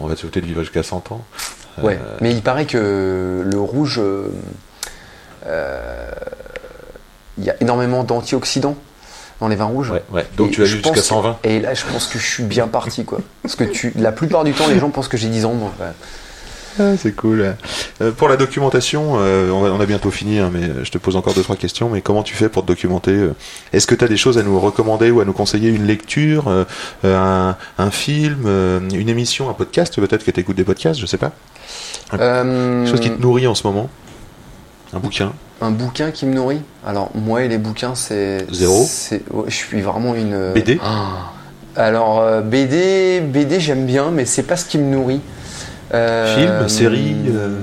on 0.00 0.06
va 0.06 0.14
te 0.14 0.20
souhaiter 0.20 0.40
de 0.40 0.46
vivre 0.46 0.60
jusqu'à 0.62 0.82
100 0.82 1.12
ans. 1.12 1.24
Ouais, 1.82 1.98
mais 2.20 2.30
il 2.32 2.42
paraît 2.42 2.64
que 2.66 3.42
le 3.44 3.58
rouge, 3.60 4.00
il 7.38 7.44
y 7.44 7.50
a 7.50 7.54
énormément 7.60 8.02
d'antioxydants 8.04 8.76
dans 9.40 9.48
les 9.48 9.56
vins 9.56 9.66
rouges. 9.66 9.90
Ouais, 9.90 10.02
ouais. 10.10 10.26
Donc 10.38 10.48
Et 10.48 10.50
tu 10.52 10.60
vas 10.60 10.66
je 10.66 10.72
jusqu'à 10.76 10.88
pense 10.90 10.98
que- 10.98 11.04
120. 11.04 11.36
Et 11.44 11.60
là, 11.60 11.74
je 11.74 11.84
pense 11.84 12.06
que 12.06 12.18
je 12.18 12.26
suis 12.26 12.42
bien 12.44 12.66
parti, 12.68 13.04
quoi. 13.04 13.18
Parce 13.42 13.54
que 13.56 13.64
tu, 13.64 13.92
la 13.96 14.10
plupart 14.12 14.44
du 14.44 14.52
temps, 14.52 14.66
les 14.68 14.78
gens 14.78 14.88
pensent 14.88 15.08
que 15.08 15.18
j'ai 15.18 15.28
10 15.28 15.44
ans. 15.44 15.52
moi. 15.52 15.70
Ouais. 15.78 15.86
Ah, 16.78 16.96
c'est 16.96 17.12
cool. 17.12 17.54
Euh, 18.00 18.12
pour 18.12 18.28
la 18.28 18.36
documentation, 18.36 19.14
euh, 19.16 19.50
on, 19.50 19.80
a 19.80 19.86
bientôt 19.86 20.10
fini, 20.10 20.38
hein, 20.38 20.50
mais 20.52 20.84
je 20.84 20.90
te 20.90 20.98
pose 20.98 21.16
encore 21.16 21.34
deux 21.34 21.42
trois 21.42 21.56
questions. 21.56 21.88
Mais 21.88 22.02
comment 22.02 22.22
tu 22.22 22.34
fais 22.34 22.48
pour 22.48 22.62
te 22.62 22.68
documenter 22.68 23.12
euh 23.12 23.34
Est-ce 23.72 23.86
que 23.86 23.94
tu 23.94 24.04
as 24.04 24.08
des 24.08 24.16
choses 24.16 24.36
à 24.38 24.42
nous 24.42 24.60
recommander 24.60 25.10
ou 25.10 25.20
à 25.20 25.24
nous 25.24 25.32
conseiller 25.32 25.70
Une 25.70 25.86
lecture, 25.86 26.52
un, 27.04 27.56
un 27.78 27.90
film, 27.90 28.46
une 28.92 29.08
émission, 29.08 29.48
un 29.48 29.54
podcast 29.54 29.96
Peut-être 29.96 30.24
que 30.24 30.30
tu 30.30 30.40
écoutes 30.40 30.56
des 30.56 30.64
podcasts, 30.64 31.00
je 31.00 31.06
sais 31.06 31.18
pas. 31.18 31.32
Quelque 32.10 32.86
chose 32.86 33.00
qui 33.00 33.10
te 33.10 33.20
nourrit 33.20 33.46
en 33.46 33.54
ce 33.54 33.66
moment? 33.66 33.88
Un 34.92 34.98
bouquin? 34.98 35.32
Un 35.60 35.70
bouquin 35.70 36.10
qui 36.10 36.26
me 36.26 36.34
nourrit? 36.34 36.60
Alors, 36.86 37.10
moi 37.14 37.42
et 37.42 37.48
les 37.48 37.58
bouquins, 37.58 37.94
c'est. 37.94 38.46
Zéro 38.52 38.86
ouais, 39.32 39.44
Je 39.48 39.54
suis 39.54 39.80
vraiment 39.80 40.14
une. 40.14 40.52
BD 40.52 40.78
Ah. 40.82 41.32
Alors, 41.74 42.42
BD, 42.42 43.20
BD 43.20 43.60
j'aime 43.60 43.86
bien, 43.86 44.10
mais 44.10 44.24
c'est 44.24 44.42
pas 44.42 44.56
ce 44.56 44.66
qui 44.66 44.78
me 44.78 44.90
nourrit. 44.90 45.20
Euh, 45.94 46.34
Film, 46.34 46.68
série 46.68 47.16
euh, 47.28 47.60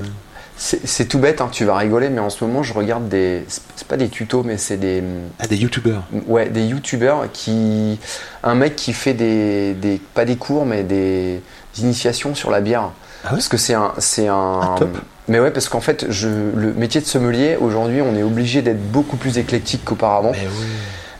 C'est 0.56 1.06
tout 1.06 1.18
bête, 1.18 1.40
hein, 1.40 1.48
tu 1.50 1.64
vas 1.64 1.76
rigoler, 1.76 2.08
mais 2.08 2.20
en 2.20 2.30
ce 2.30 2.44
moment, 2.44 2.62
je 2.62 2.72
regarde 2.72 3.08
des. 3.08 3.44
C'est 3.48 3.88
pas 3.88 3.96
des 3.96 4.08
tutos, 4.08 4.42
mais 4.44 4.56
c'est 4.56 4.76
des. 4.76 5.02
Ah, 5.38 5.46
des 5.46 5.56
youtubeurs. 5.56 6.04
Ouais, 6.26 6.48
des 6.48 6.64
youtubeurs 6.64 7.26
qui. 7.32 7.98
Un 8.42 8.54
mec 8.54 8.76
qui 8.76 8.92
fait 8.92 9.14
des, 9.14 9.74
des. 9.74 10.00
Pas 10.14 10.24
des 10.24 10.36
cours, 10.36 10.64
mais 10.64 10.82
des 10.82 11.42
initiations 11.78 12.34
sur 12.34 12.50
la 12.50 12.60
bière. 12.60 12.90
Ah 13.24 13.28
ouais 13.28 13.32
Parce 13.32 13.48
que 13.48 13.56
c'est 13.56 13.74
un. 13.74 13.92
C'est 13.98 14.28
un. 14.28 14.60
Ah, 14.62 14.74
top. 14.78 14.96
Mais 15.26 15.40
ouais, 15.40 15.50
parce 15.50 15.70
qu'en 15.70 15.80
fait, 15.80 16.06
je, 16.10 16.28
le 16.28 16.74
métier 16.74 17.00
de 17.00 17.06
sommelier, 17.06 17.56
aujourd'hui, 17.58 18.02
on 18.02 18.14
est 18.14 18.22
obligé 18.22 18.60
d'être 18.60 18.90
beaucoup 18.92 19.16
plus 19.16 19.38
éclectique 19.38 19.82
qu'auparavant. 19.84 20.32
Mais 20.32 20.46
oui. 20.46 20.66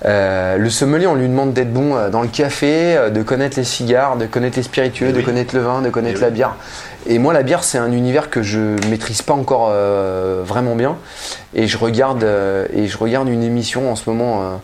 Euh, 0.07 0.59
le 0.59 0.69
sommelier, 0.69 1.07
on 1.07 1.15
lui 1.15 1.29
demande 1.29 1.55
d'être 1.55 1.73
bon 1.73 2.11
dans 2.11 2.21
le 2.21 2.29
café, 2.29 3.11
de 3.11 3.23
connaître 3.23 3.57
les 3.57 3.65
cigares, 3.65 4.19
de 4.19 4.27
connaître 4.27 4.59
les 4.59 4.63
spiritueux, 4.63 5.13
de 5.13 5.23
connaître 5.23 5.55
le 5.55 5.63
vin, 5.63 5.81
de 5.81 5.89
connaître 5.89 6.21
la 6.21 6.29
oui. 6.29 6.43
Et 7.07 7.19
moi, 7.19 7.33
la 7.33 7.43
bière, 7.43 7.65
c'est 7.65 7.79
un 7.79 7.93
univers 7.93 8.31
que 8.31 8.43
je 8.43 8.77
maîtrise 8.89 9.23
pas 9.23 9.35
encore 9.35 9.69
euh, 9.71 10.43
vraiment 10.45 10.75
bien. 10.75 10.97
Et 11.55 11.67
je 11.67 11.77
regarde 11.77 12.25
euh, 12.25 12.67
et 12.73 12.87
je 12.87 12.97
regarde 12.97 13.29
une 13.29 13.43
émission 13.43 13.91
en 13.93 13.97
ce 13.97 14.09
moment 14.09 14.59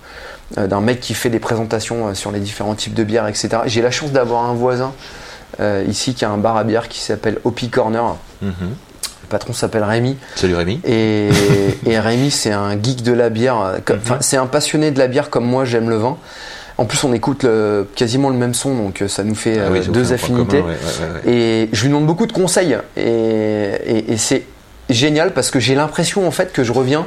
euh, 0.57 0.67
d'un 0.67 0.81
mec 0.81 1.01
qui 1.01 1.15
fait 1.15 1.31
des 1.31 1.39
présentations 1.39 2.15
sur 2.15 2.33
les 2.33 2.41
différents 2.41 2.75
types 2.75 2.95
de 2.95 3.05
bières, 3.05 3.27
etc. 3.27 3.49
J'ai 3.67 3.83
la 3.83 3.91
chance 3.91 4.13
d'avoir 4.13 4.45
un 4.45 4.55
voisin 4.55 4.93
ici 5.87 6.15
qui 6.15 6.25
a 6.25 6.31
un 6.31 6.39
bar 6.39 6.57
à 6.57 6.65
bière 6.65 6.89
qui 6.89 7.01
s'appelle 7.01 7.39
Hopi 7.45 7.69
Corner. 7.69 8.17
Mhm. 8.41 8.53
Le 8.61 9.29
patron 9.29 9.53
s'appelle 9.53 9.85
Rémi. 9.85 10.17
Salut 10.35 10.55
Rémi. 10.55 10.81
Et, 10.85 11.29
et 11.87 12.01
Rémi, 12.01 12.31
c'est 12.31 12.53
un 12.53 12.73
geek 12.83 13.03
de 13.03 13.13
la 13.13 13.29
bière. 13.29 13.57
Mhm. 13.57 13.99
enfin, 14.03 14.17
C'est 14.21 14.39
un 14.39 14.47
passionné 14.47 14.91
de 14.91 14.99
la 14.99 15.07
bière 15.07 15.29
comme 15.29 15.45
moi, 15.45 15.67
j'aime 15.67 15.91
le 15.91 15.97
vin. 15.97 16.17
En 16.81 16.87
plus, 16.87 17.05
on 17.05 17.13
écoute 17.13 17.43
le- 17.43 17.87
quasiment 17.95 18.31
le 18.31 18.37
même 18.37 18.55
son, 18.55 18.75
donc 18.75 19.03
euh, 19.03 19.07
ça 19.09 19.23
nous 19.23 19.35
fait 19.35 19.59
Ah 19.59 19.65
euh, 19.65 19.69
oui, 19.71 19.87
deux 19.89 20.15
affinités. 20.15 20.61
commun, 20.61 20.69
ouais, 20.71 20.75
ouais, 20.75 21.27
ouais, 21.27 21.31
ouais. 21.31 21.33
Et 21.37 21.69
je 21.75 21.83
lui 21.83 21.89
demande 21.91 22.07
beaucoup 22.07 22.27
de 22.27 22.33
conseils. 22.33 22.75
Et, 22.97 23.03
et- 23.87 24.13
et 24.13 24.17
c'est 24.17 24.45
génial 24.89 25.35
parce 25.35 25.51
que 25.51 25.61
j'ai 25.61 25.75
l'impression 25.75 26.27
en 26.27 26.31
fait 26.31 26.55
que 26.55 26.65
je 26.65 26.73
reviens 26.73 27.05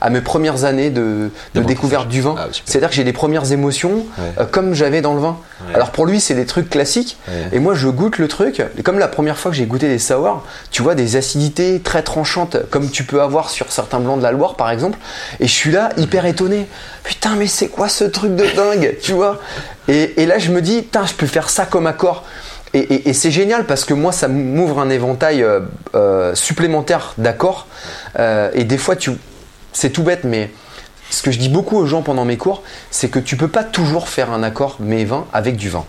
à 0.00 0.10
mes 0.10 0.20
premières 0.20 0.64
années 0.64 0.90
de, 0.90 1.30
découverte 1.54 2.08
du 2.08 2.20
vin. 2.20 2.34
Ah. 2.38 2.46
C'est-à-dire 2.64 2.88
que 2.88 2.94
j'ai 2.94 3.04
les 3.04 3.12
premières 3.12 3.52
émotions 3.52 3.92
Ouais. 4.18 4.24
euh, 4.40 4.44
comme 4.50 4.74
j'avais 4.74 5.00
dans 5.00 5.14
le 5.14 5.20
vin. 5.20 5.36
Ouais. 5.68 5.74
Alors 5.74 5.90
pour 5.90 6.06
lui, 6.06 6.20
c'est 6.20 6.34
des 6.34 6.46
trucs 6.46 6.68
classiques. 6.70 7.16
Ouais. 7.28 7.34
Et 7.52 7.58
moi, 7.58 7.74
je 7.74 7.88
goûte 7.88 8.18
le 8.18 8.28
truc. 8.28 8.62
Et 8.78 8.82
comme 8.82 8.98
la 8.98 9.08
première 9.08 9.38
fois 9.38 9.50
que 9.50 9.56
j'ai 9.56 9.66
goûté 9.66 9.88
des 9.88 9.98
sours, 9.98 10.44
tu 10.70 10.82
vois, 10.82 10.94
des 10.94 11.16
acidités 11.16 11.80
très 11.80 12.02
tranchantes, 12.02 12.56
comme 12.70 12.90
tu 12.90 13.04
peux 13.04 13.20
avoir 13.22 13.50
sur 13.50 13.70
certains 13.72 14.00
blancs 14.00 14.18
de 14.18 14.22
la 14.22 14.32
Loire, 14.32 14.54
par 14.56 14.70
exemple. 14.70 14.98
Et 15.40 15.46
je 15.46 15.52
suis 15.52 15.70
là, 15.72 15.90
hyper 15.96 16.26
étonné. 16.26 16.66
Putain, 17.04 17.34
mais 17.36 17.46
c'est 17.46 17.68
quoi 17.68 17.88
ce 17.88 18.04
truc 18.04 18.34
de 18.36 18.44
dingue, 18.56 18.96
tu 19.02 19.12
vois? 19.12 19.40
Et, 19.88 20.22
et 20.22 20.26
là, 20.26 20.38
je 20.38 20.50
me 20.50 20.62
dis, 20.62 20.82
putain, 20.82 21.04
je 21.06 21.14
peux 21.14 21.26
faire 21.26 21.50
ça 21.50 21.64
comme 21.66 21.86
accord. 21.86 22.24
Et, 22.74 22.78
et- 22.78 23.08
et 23.10 23.12
c'est 23.12 23.30
génial 23.30 23.64
parce 23.66 23.84
que 23.84 23.92
moi, 23.92 24.12
ça 24.12 24.28
m'ouvre 24.28 24.80
un 24.80 24.88
éventail 24.88 25.42
euh, 25.42 25.60
euh, 25.94 26.34
supplémentaire 26.34 27.12
d'accords. 27.18 27.66
Euh, 28.18 28.50
et 28.54 28.64
des 28.64 28.78
fois, 28.78 28.96
tu, 28.96 29.10
c'est 29.72 29.90
tout 29.90 30.02
bête, 30.02 30.24
mais 30.24 30.50
ce 31.10 31.22
que 31.22 31.30
je 31.30 31.38
dis 31.38 31.48
beaucoup 31.48 31.76
aux 31.76 31.86
gens 31.86 32.02
pendant 32.02 32.24
mes 32.24 32.36
cours, 32.36 32.62
c'est 32.90 33.08
que 33.08 33.18
tu 33.18 33.36
peux 33.36 33.48
pas 33.48 33.64
toujours 33.64 34.08
faire 34.08 34.30
un 34.32 34.42
accord 34.42 34.76
mais 34.80 35.04
vin 35.04 35.26
avec 35.32 35.56
du 35.56 35.68
vin. 35.68 35.84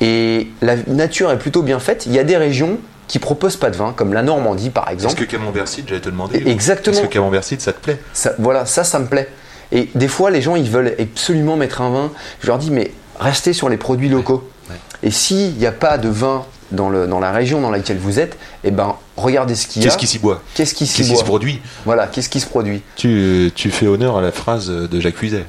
Et 0.00 0.48
la 0.62 0.76
nature 0.88 1.30
est 1.30 1.38
plutôt 1.38 1.62
bien 1.62 1.78
faite. 1.78 2.06
Il 2.06 2.12
y 2.12 2.18
a 2.18 2.24
des 2.24 2.36
régions 2.36 2.78
qui 3.06 3.18
proposent 3.18 3.56
pas 3.56 3.70
de 3.70 3.76
vin, 3.76 3.92
comme 3.94 4.12
la 4.12 4.22
Normandie 4.22 4.70
par 4.70 4.84
Est-ce 4.88 4.94
exemple. 4.94 5.14
que 5.16 5.24
Camembert 5.24 5.68
Cid, 5.68 5.84
j'allais 5.86 6.00
te 6.00 6.08
demander. 6.08 6.42
Exactement. 6.46 6.96
Est-ce 6.96 7.02
que 7.06 7.12
Camembert 7.12 7.44
Cid, 7.44 7.60
ça 7.60 7.72
te 7.72 7.80
plaît? 7.80 7.98
Ça, 8.12 8.32
voilà, 8.38 8.66
ça, 8.66 8.84
ça 8.84 8.98
me 8.98 9.06
plaît. 9.06 9.28
Et 9.70 9.90
des 9.94 10.08
fois, 10.08 10.30
les 10.30 10.42
gens, 10.42 10.56
ils 10.56 10.70
veulent 10.70 10.94
absolument 10.98 11.56
mettre 11.56 11.80
un 11.82 11.90
vin. 11.90 12.10
Je 12.40 12.46
leur 12.48 12.58
dis, 12.58 12.70
mais 12.70 12.90
restez 13.20 13.52
sur 13.52 13.68
les 13.68 13.76
produits 13.76 14.08
locaux. 14.08 14.48
ouais. 14.70 14.76
Et 15.02 15.10
s'il 15.10 15.54
n'y 15.54 15.66
a 15.66 15.72
pas 15.72 15.98
de 15.98 16.08
vin 16.08 16.44
dans, 16.72 16.88
le, 16.88 17.06
dans 17.06 17.20
la 17.20 17.30
région 17.32 17.60
dans 17.60 17.70
laquelle 17.70 17.98
vous 17.98 18.18
êtes, 18.18 18.36
eh 18.64 18.70
ben, 18.70 18.96
regardez 19.22 19.54
ce 19.54 19.66
qu'il 19.66 19.82
y 19.82 19.84
a. 19.84 19.88
Qu'est-ce 19.88 19.98
qui 19.98 20.06
s'y 20.06 20.18
boit 20.18 20.42
Qu'est-ce 20.54 20.74
qui 20.74 20.86
s'y 20.86 20.96
Qu'est-ce 20.98 21.08
qui 21.08 21.12
boit 21.14 21.20
se 21.20 21.26
produit 21.26 21.60
Voilà, 21.84 22.06
qu'est-ce 22.06 22.28
qui 22.28 22.40
se 22.40 22.46
produit 22.46 22.82
tu, 22.96 23.50
tu 23.54 23.70
fais 23.70 23.86
honneur 23.86 24.16
à 24.16 24.20
la 24.22 24.32
phrase 24.32 24.68
de 24.68 25.00
Jacques 25.00 25.16
Cuiset. 25.16 25.44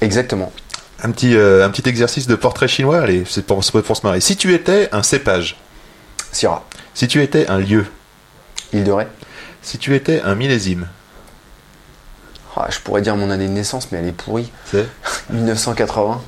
Exactement. 0.00 0.52
Un 1.02 1.10
petit, 1.10 1.34
euh, 1.36 1.64
un 1.66 1.70
petit 1.70 1.88
exercice 1.88 2.26
de 2.26 2.34
portrait 2.36 2.68
chinois, 2.68 3.00
allez, 3.00 3.24
c'est 3.28 3.44
pour, 3.44 3.64
se 3.64 3.72
marrer. 4.04 4.20
Si 4.20 4.36
tu 4.36 4.54
étais 4.54 4.88
un 4.92 5.02
cépage, 5.02 5.56
Syrah, 6.30 6.64
si 6.94 7.08
tu 7.08 7.22
étais 7.22 7.48
un 7.48 7.58
lieu, 7.58 7.86
île 8.72 8.84
de 8.84 8.92
Ré. 8.92 9.06
si 9.62 9.78
tu 9.78 9.94
étais 9.96 10.20
un 10.22 10.34
millésime, 10.36 10.86
Ah, 12.56 12.66
je 12.70 12.78
pourrais 12.80 13.02
dire 13.02 13.16
mon 13.16 13.30
année 13.30 13.48
de 13.48 13.52
naissance, 13.52 13.88
mais 13.90 13.98
elle 13.98 14.08
est 14.08 14.12
pourrie. 14.12 14.50
c'est 14.70 14.86
1980. 15.30 16.20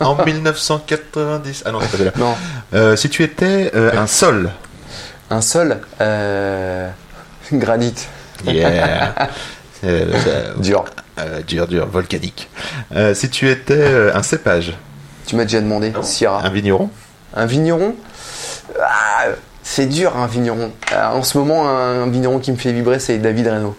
en 0.00 0.24
1990. 0.24 1.62
Ah 1.66 1.72
non, 1.72 1.80
c'est 1.80 1.90
pas 1.90 1.96
celle-là. 1.98 2.12
Non, 2.16 2.34
Euh, 2.72 2.96
si 2.96 3.10
tu 3.10 3.22
étais 3.22 3.70
euh, 3.74 3.92
un 3.98 4.06
sol, 4.06 4.50
un 5.30 5.40
sol. 5.40 5.80
Euh... 6.00 6.88
Granit. 7.52 7.94
yeah, 8.46 9.14
Euh, 9.84 10.06
euh, 10.26 10.54
Dur. 10.60 10.86
euh, 11.18 11.42
dur, 11.42 11.66
dur, 11.66 11.86
volcanique. 11.86 12.48
Si 13.12 13.28
tu 13.28 13.50
étais 13.50 14.10
un 14.14 14.22
cépage, 14.22 14.72
Tu 15.26 15.36
m'as 15.36 15.42
déjà 15.44 15.60
demandé, 15.60 15.92
Syrah. 16.02 16.40
un 16.42 16.48
vigneron, 16.48 16.88
Un 17.34 17.44
vigneron? 17.44 17.94
Ah, 18.80 19.26
C'est 19.62 19.84
dur 19.86 20.16
un 20.16 20.26
vigneron. 20.26 20.72
Ah, 20.90 21.14
en 21.14 21.22
ce 21.22 21.36
moment, 21.36 21.68
un, 21.68 22.04
un 22.04 22.06
vigneron 22.08 22.38
qui 22.38 22.50
me 22.50 22.56
fait 22.56 22.72
vibrer, 22.72 22.98
c'est 22.98 23.18
David 23.18 23.46
Reynaud. 23.48 23.76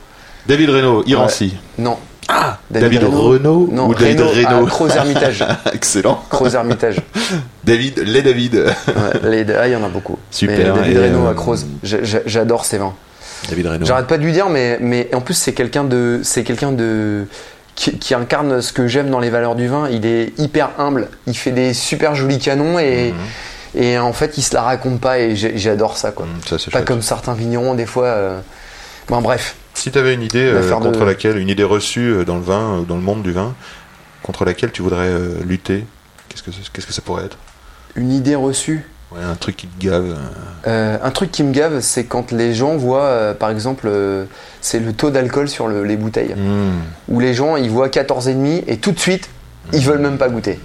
David 0.47 0.69
Reynaud, 0.69 1.03
Irancy. 1.07 1.57
Non. 1.79 1.97
Ah, 2.27 2.57
David, 2.71 3.03
Renaud 3.03 3.69
Non, 3.71 3.87
ou 3.87 3.93
David 3.93 4.21
Reynaud 4.21 4.65
à 4.65 4.69
Croz 4.69 4.89
Hermitage. 4.95 5.45
Excellent. 5.73 6.23
Croz 6.29 6.55
Hermitage. 6.55 6.97
David, 7.63 7.99
les 7.99 8.21
David. 8.23 8.55
Ouais, 8.55 9.29
les- 9.43 9.53
ah, 9.53 9.67
il 9.67 9.73
y 9.73 9.75
en 9.75 9.83
a 9.83 9.89
beaucoup. 9.89 10.17
Super, 10.31 10.57
Mais 10.57 10.81
David 10.81 10.97
et, 10.97 10.99
Reynaud 11.01 11.25
euh, 11.27 11.31
à 11.31 11.33
Croz. 11.35 11.65
J'a- 11.83 12.03
j'a- 12.03 12.19
J'adore 12.25 12.65
ses 12.65 12.77
vins. 12.79 12.93
David 13.49 13.67
Reynaud. 13.67 13.85
J'arrête 13.85 14.07
pas 14.07 14.17
de 14.17 14.23
lui 14.23 14.31
dire, 14.31 14.49
mais, 14.49 14.77
mais 14.81 15.09
en 15.13 15.21
plus, 15.21 15.35
c'est 15.35 15.53
quelqu'un 15.53 15.83
de. 15.83 16.21
C'est 16.23 16.43
quelqu'un 16.43 16.71
de. 16.71 17.25
Qui, 17.75 17.97
qui 17.99 18.13
incarne 18.15 18.61
ce 18.61 18.71
que 18.71 18.87
j'aime 18.87 19.09
dans 19.09 19.19
les 19.19 19.29
valeurs 19.29 19.55
du 19.55 19.67
vin. 19.67 19.89
Il 19.91 20.05
est 20.05 20.31
hyper 20.39 20.69
humble. 20.79 21.09
Il 21.27 21.35
fait 21.37 21.51
des 21.51 21.73
super 21.73 22.15
jolis 22.15 22.39
canons 22.39 22.79
et, 22.79 23.13
Mhm. 23.75 23.81
et 23.83 23.99
en 23.99 24.13
fait, 24.13 24.37
il 24.37 24.41
se 24.43 24.53
la 24.55 24.61
raconte 24.61 25.01
pas 25.01 25.19
et 25.19 25.35
j'adore 25.35 25.97
ça, 25.97 26.11
quoi. 26.11 26.25
Ça, 26.47 26.57
c'est 26.57 26.71
Pas 26.71 26.79
chouette. 26.79 26.85
comme 26.85 27.01
certains 27.01 27.33
vignerons, 27.33 27.75
des 27.75 27.85
fois. 27.85 28.05
euh, 28.05 28.39
Bon, 29.09 29.21
bref. 29.21 29.55
Si 29.85 29.91
tu 29.91 29.99
avais 29.99 30.15
une 30.15 30.23
idée 30.23 30.39
euh, 30.39 30.67
de- 30.67 30.73
contre 30.83 31.05
laquelle, 31.05 31.37
une 31.37 31.47
idée 31.47 31.63
reçue 31.63 32.09
euh, 32.11 32.25
dans 32.25 32.37
le 32.37 32.41
vin, 32.41 32.79
ou 32.79 32.85
dans 32.85 32.95
le 32.95 33.03
monde 33.03 33.21
du 33.21 33.31
vin, 33.31 33.53
contre 34.23 34.43
laquelle 34.43 34.71
tu 34.71 34.81
voudrais 34.81 35.09
euh, 35.09 35.35
lutter, 35.45 35.85
qu'est-ce 36.27 36.41
que, 36.41 36.49
qu'est-ce 36.73 36.87
que 36.87 36.91
ça 36.91 37.03
pourrait 37.03 37.25
être? 37.25 37.37
Une 37.95 38.11
idée 38.11 38.33
reçue? 38.33 38.83
Ouais, 39.11 39.21
Un 39.23 39.35
truc 39.35 39.57
qui 39.57 39.67
te 39.67 39.79
gave. 39.85 40.05
euh, 40.65 40.67
Euh, 40.67 40.97
un 41.03 41.11
truc 41.11 41.29
qui 41.31 41.43
me 41.43 41.51
gave, 41.53 41.81
c'est 41.81 42.05
quand 42.05 42.31
les 42.31 42.55
gens 42.55 42.75
voient, 42.77 43.03
euh, 43.03 43.33
par 43.35 43.51
exemple, 43.51 43.85
euh, 43.87 44.25
c'est 44.59 44.79
le 44.79 44.91
taux 44.91 45.11
d'alcool 45.11 45.47
sur 45.47 45.67
le- 45.67 45.83
les 45.83 45.97
bouteilles. 45.97 46.33
hum, 46.33 46.71
Où 47.07 47.19
les 47.19 47.35
gens, 47.35 47.55
ils 47.55 47.69
voient 47.69 47.89
14,5 47.89 48.63
et 48.65 48.77
tout 48.77 48.91
de 48.91 48.99
suite, 48.99 49.29
ils 49.71 49.81
veulent 49.85 49.99
même 50.01 50.17
pas 50.17 50.29
goûter. 50.29 50.57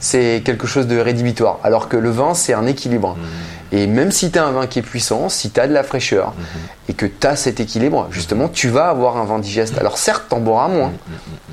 C'est 0.00 0.42
quelque 0.44 0.66
chose 0.66 0.86
de 0.86 0.98
rédhibitoire. 0.98 1.58
Alors 1.64 1.88
que 1.88 1.96
le 1.96 2.10
vin, 2.10 2.34
c'est 2.34 2.52
un 2.52 2.66
équilibre. 2.66 3.10
hum, 3.10 3.78
Et 3.78 3.86
même 3.86 4.10
si 4.12 4.30
tu 4.30 4.38
as 4.38 4.44
un 4.44 4.50
vin 4.52 4.66
qui 4.66 4.78
est 4.80 4.82
puissant, 4.82 5.28
si 5.30 5.50
tu 5.50 5.58
as 5.60 5.66
de 5.66 5.72
la 5.72 5.82
fraîcheur 5.82 6.28
hum, 6.28 6.44
et 6.88 6.92
que 6.94 7.06
tu 7.06 7.26
as 7.26 7.36
cet 7.36 7.58
équilibre, 7.60 8.08
justement, 8.10 8.48
tu 8.48 8.68
vas 8.68 8.88
avoir 8.88 9.16
un 9.16 9.24
vin 9.24 9.38
digeste. 9.38 9.78
Alors 9.78 9.96
certes, 9.98 10.24
t'en 10.28 10.40
boiras 10.40 10.68
moins, 10.68 10.92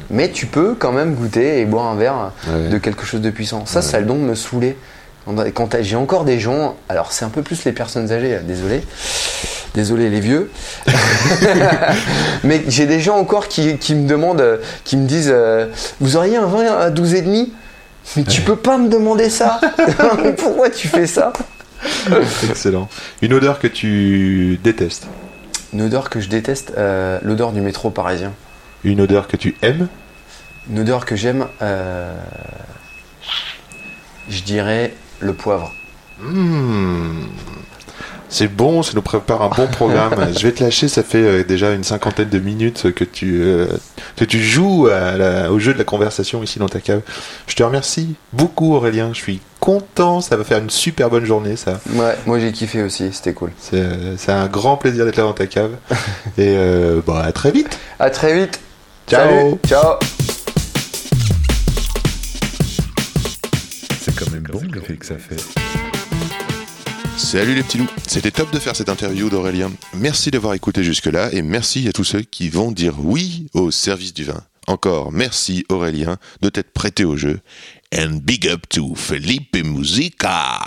mais 0.09 0.29
tu 0.31 0.45
peux 0.47 0.75
quand 0.77 0.91
même 0.91 1.13
goûter 1.15 1.59
et 1.61 1.65
boire 1.65 1.85
un 1.85 1.95
verre 1.95 2.31
Ouais. 2.49 2.67
de 2.69 2.77
quelque 2.77 3.05
chose 3.05 3.21
de 3.21 3.29
puissant. 3.29 3.65
Ça, 3.65 3.81
ça 3.81 3.97
a 3.97 3.99
le 4.01 4.05
don 4.05 4.15
de 4.15 4.21
me 4.21 4.35
saouler. 4.35 4.77
Quand, 5.53 5.77
j'ai 5.81 5.95
encore 5.95 6.25
des 6.25 6.39
gens, 6.39 6.75
alors 6.89 7.11
c'est 7.11 7.23
un 7.23 7.29
peu 7.29 7.43
plus 7.43 7.63
les 7.63 7.71
personnes 7.71 8.11
âgées, 8.11 8.39
désolé, 8.43 8.81
désolé 9.75 10.09
les 10.09 10.19
vieux, 10.19 10.49
mais 12.43 12.63
j'ai 12.67 12.87
des 12.87 12.99
gens 12.99 13.17
encore 13.17 13.47
qui, 13.47 13.77
qui 13.77 13.93
me 13.95 14.07
demandent, 14.07 14.41
euh, 14.41 14.57
qui 14.83 14.97
me 14.97 15.05
disent, 15.07 15.29
euh, 15.31 15.67
vous 15.99 16.15
auriez 16.17 16.37
un 16.37 16.47
vin 16.47 16.65
à 16.65 16.89
12 16.89 17.13
et 17.13 17.21
demi? 17.21 17.53
Mais 18.15 18.23
tu 18.23 18.41
peux 18.41 18.55
pas 18.55 18.77
me 18.77 18.89
demander 18.89 19.29
ça. 19.29 19.59
Mais 20.23 20.33
Pourquoi 20.33 20.69
tu 20.69 20.87
fais 20.87 21.07
ça? 21.07 21.33
Excellent. 22.49 22.89
Une 23.21 23.33
odeur 23.33 23.59
que 23.59 23.67
tu 23.67 24.59
détestes. 24.63 25.07
Une 25.73 25.83
odeur 25.83 26.09
que 26.09 26.19
je 26.19 26.27
déteste, 26.27 26.73
euh, 26.77 27.19
l'odeur 27.23 27.51
du 27.51 27.61
métro 27.61 27.89
parisien. 27.89 28.33
Une 28.83 29.01
odeur 29.01 29.27
que 29.27 29.37
tu 29.37 29.55
aimes. 29.61 29.87
Une 30.69 30.79
odeur 30.79 31.05
que 31.05 31.15
j'aime, 31.15 31.47
euh, 31.61 32.13
je 34.29 34.41
dirais 34.41 34.93
le 35.19 35.33
poivre. 35.33 35.73
Mmh. 36.19 37.23
C'est 38.33 38.47
bon, 38.47 38.81
ça 38.81 38.93
nous 38.95 39.01
prépare 39.01 39.41
un 39.41 39.49
bon 39.49 39.67
programme. 39.71 40.15
Je 40.37 40.47
vais 40.47 40.53
te 40.53 40.63
lâcher, 40.63 40.87
ça 40.87 41.03
fait 41.03 41.17
euh, 41.17 41.43
déjà 41.43 41.73
une 41.73 41.83
cinquantaine 41.83 42.29
de 42.29 42.39
minutes 42.39 42.93
que 42.93 43.03
tu, 43.03 43.41
euh, 43.41 43.67
que 44.15 44.23
tu 44.23 44.41
joues 44.41 44.87
à 44.87 45.17
la- 45.17 45.51
au 45.51 45.59
jeu 45.59 45.73
de 45.73 45.77
la 45.77 45.83
conversation 45.83 46.41
ici 46.41 46.57
dans 46.57 46.69
ta 46.69 46.79
cave. 46.79 47.01
Je 47.47 47.55
te 47.55 47.61
remercie 47.63 48.15
beaucoup 48.31 48.73
Aurélien, 48.73 49.09
je 49.13 49.19
suis 49.19 49.41
content, 49.59 50.21
ça 50.21 50.37
va 50.37 50.45
faire 50.45 50.59
une 50.59 50.69
super 50.69 51.09
bonne 51.09 51.25
journée 51.25 51.57
ça. 51.57 51.81
Ouais, 51.93 52.15
moi 52.25 52.39
j'ai 52.39 52.53
kiffé 52.53 52.81
aussi, 52.81 53.11
c'était 53.11 53.33
cool. 53.33 53.51
C'est 53.59 53.81
euh, 53.81 54.15
un 54.29 54.47
grand 54.47 54.77
plaisir 54.77 55.03
d'être 55.03 55.17
là 55.17 55.23
dans 55.23 55.33
ta 55.33 55.47
cave. 55.47 55.71
Et 56.37 56.55
euh, 56.55 57.01
bah, 57.05 57.23
à 57.25 57.33
très 57.33 57.51
vite. 57.51 57.77
À 57.99 58.09
très 58.09 58.33
vite. 58.39 58.61
Ciao. 59.09 59.27
Salut. 59.29 59.55
Ciao. 59.67 59.95
C'est 63.99 64.15
quand 64.15 64.31
même 64.31 64.43
bon 64.43 64.61
l'effet 64.73 64.95
que 64.95 65.05
ça 65.05 65.15
fait. 65.17 65.35
Salut 67.23 67.53
les 67.53 67.61
petits 67.61 67.77
loups, 67.77 67.87
c'était 68.07 68.31
top 68.31 68.51
de 68.51 68.57
faire 68.57 68.75
cette 68.75 68.89
interview 68.89 69.29
d'Aurélien. 69.29 69.71
Merci 69.93 70.31
d'avoir 70.31 70.55
écouté 70.55 70.83
jusque-là 70.83 71.29
et 71.31 71.43
merci 71.43 71.87
à 71.87 71.93
tous 71.93 72.03
ceux 72.03 72.21
qui 72.23 72.49
vont 72.49 72.71
dire 72.71 72.95
oui 72.99 73.45
au 73.53 73.69
service 73.69 74.13
du 74.13 74.23
vin. 74.23 74.41
Encore 74.67 75.11
merci 75.11 75.63
Aurélien 75.69 76.17
de 76.41 76.49
t'être 76.49 76.73
prêté 76.73 77.05
au 77.05 77.15
jeu. 77.15 77.39
And 77.93 78.21
big 78.23 78.47
up 78.47 78.69
to 78.69 78.95
Felipe 78.95 79.57
Musica. 79.65 80.61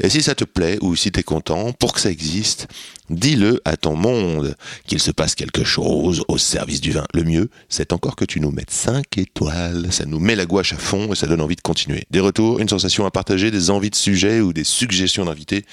Et 0.00 0.08
si 0.08 0.22
ça 0.22 0.34
te 0.34 0.44
plaît 0.44 0.78
ou 0.80 0.96
si 0.96 1.12
t'es 1.12 1.22
content, 1.22 1.72
pour 1.72 1.92
que 1.92 2.00
ça 2.00 2.10
existe, 2.10 2.68
dis-le 3.10 3.60
à 3.66 3.76
ton 3.76 3.96
monde 3.96 4.56
qu'il 4.86 4.98
se 4.98 5.10
passe 5.10 5.34
quelque 5.34 5.62
chose 5.62 6.24
au 6.26 6.38
service 6.38 6.80
du 6.80 6.92
vin. 6.92 7.04
Le 7.12 7.22
mieux, 7.22 7.50
c'est 7.68 7.92
encore 7.92 8.16
que 8.16 8.24
tu 8.24 8.40
nous 8.40 8.50
mettes 8.50 8.70
5 8.70 9.18
étoiles. 9.18 9.92
Ça 9.92 10.06
nous 10.06 10.18
met 10.18 10.34
la 10.34 10.46
gouache 10.46 10.72
à 10.72 10.78
fond 10.78 11.12
et 11.12 11.16
ça 11.16 11.26
donne 11.26 11.42
envie 11.42 11.56
de 11.56 11.60
continuer. 11.60 12.06
Des 12.10 12.20
retours, 12.20 12.58
une 12.60 12.68
sensation 12.68 13.04
à 13.04 13.10
partager, 13.10 13.50
des 13.50 13.68
envies 13.68 13.90
de 13.90 13.94
sujets 13.94 14.40
ou 14.40 14.54
des 14.54 14.64
suggestions 14.64 15.26
d'invités. 15.26 15.66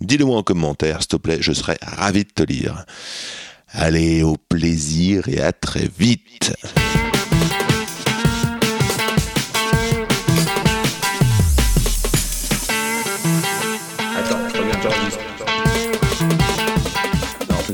Dis-le 0.00 0.24
moi 0.24 0.38
en 0.38 0.44
commentaire, 0.44 0.98
s'il 1.00 1.08
te 1.08 1.16
plaît, 1.16 1.38
je 1.40 1.52
serai 1.52 1.76
ravi 1.82 2.22
de 2.22 2.30
te 2.30 2.44
lire. 2.44 2.84
Allez, 3.72 4.22
au 4.22 4.36
plaisir 4.36 5.28
et 5.28 5.40
à 5.40 5.52
très 5.52 5.90
vite. 5.98 6.52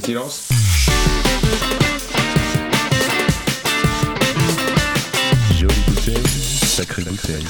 Silence. 0.06 0.48
Jolie 5.58 5.74
bouteille, 5.88 6.22
sacrée 6.62 7.02
bouteille. 7.02 7.44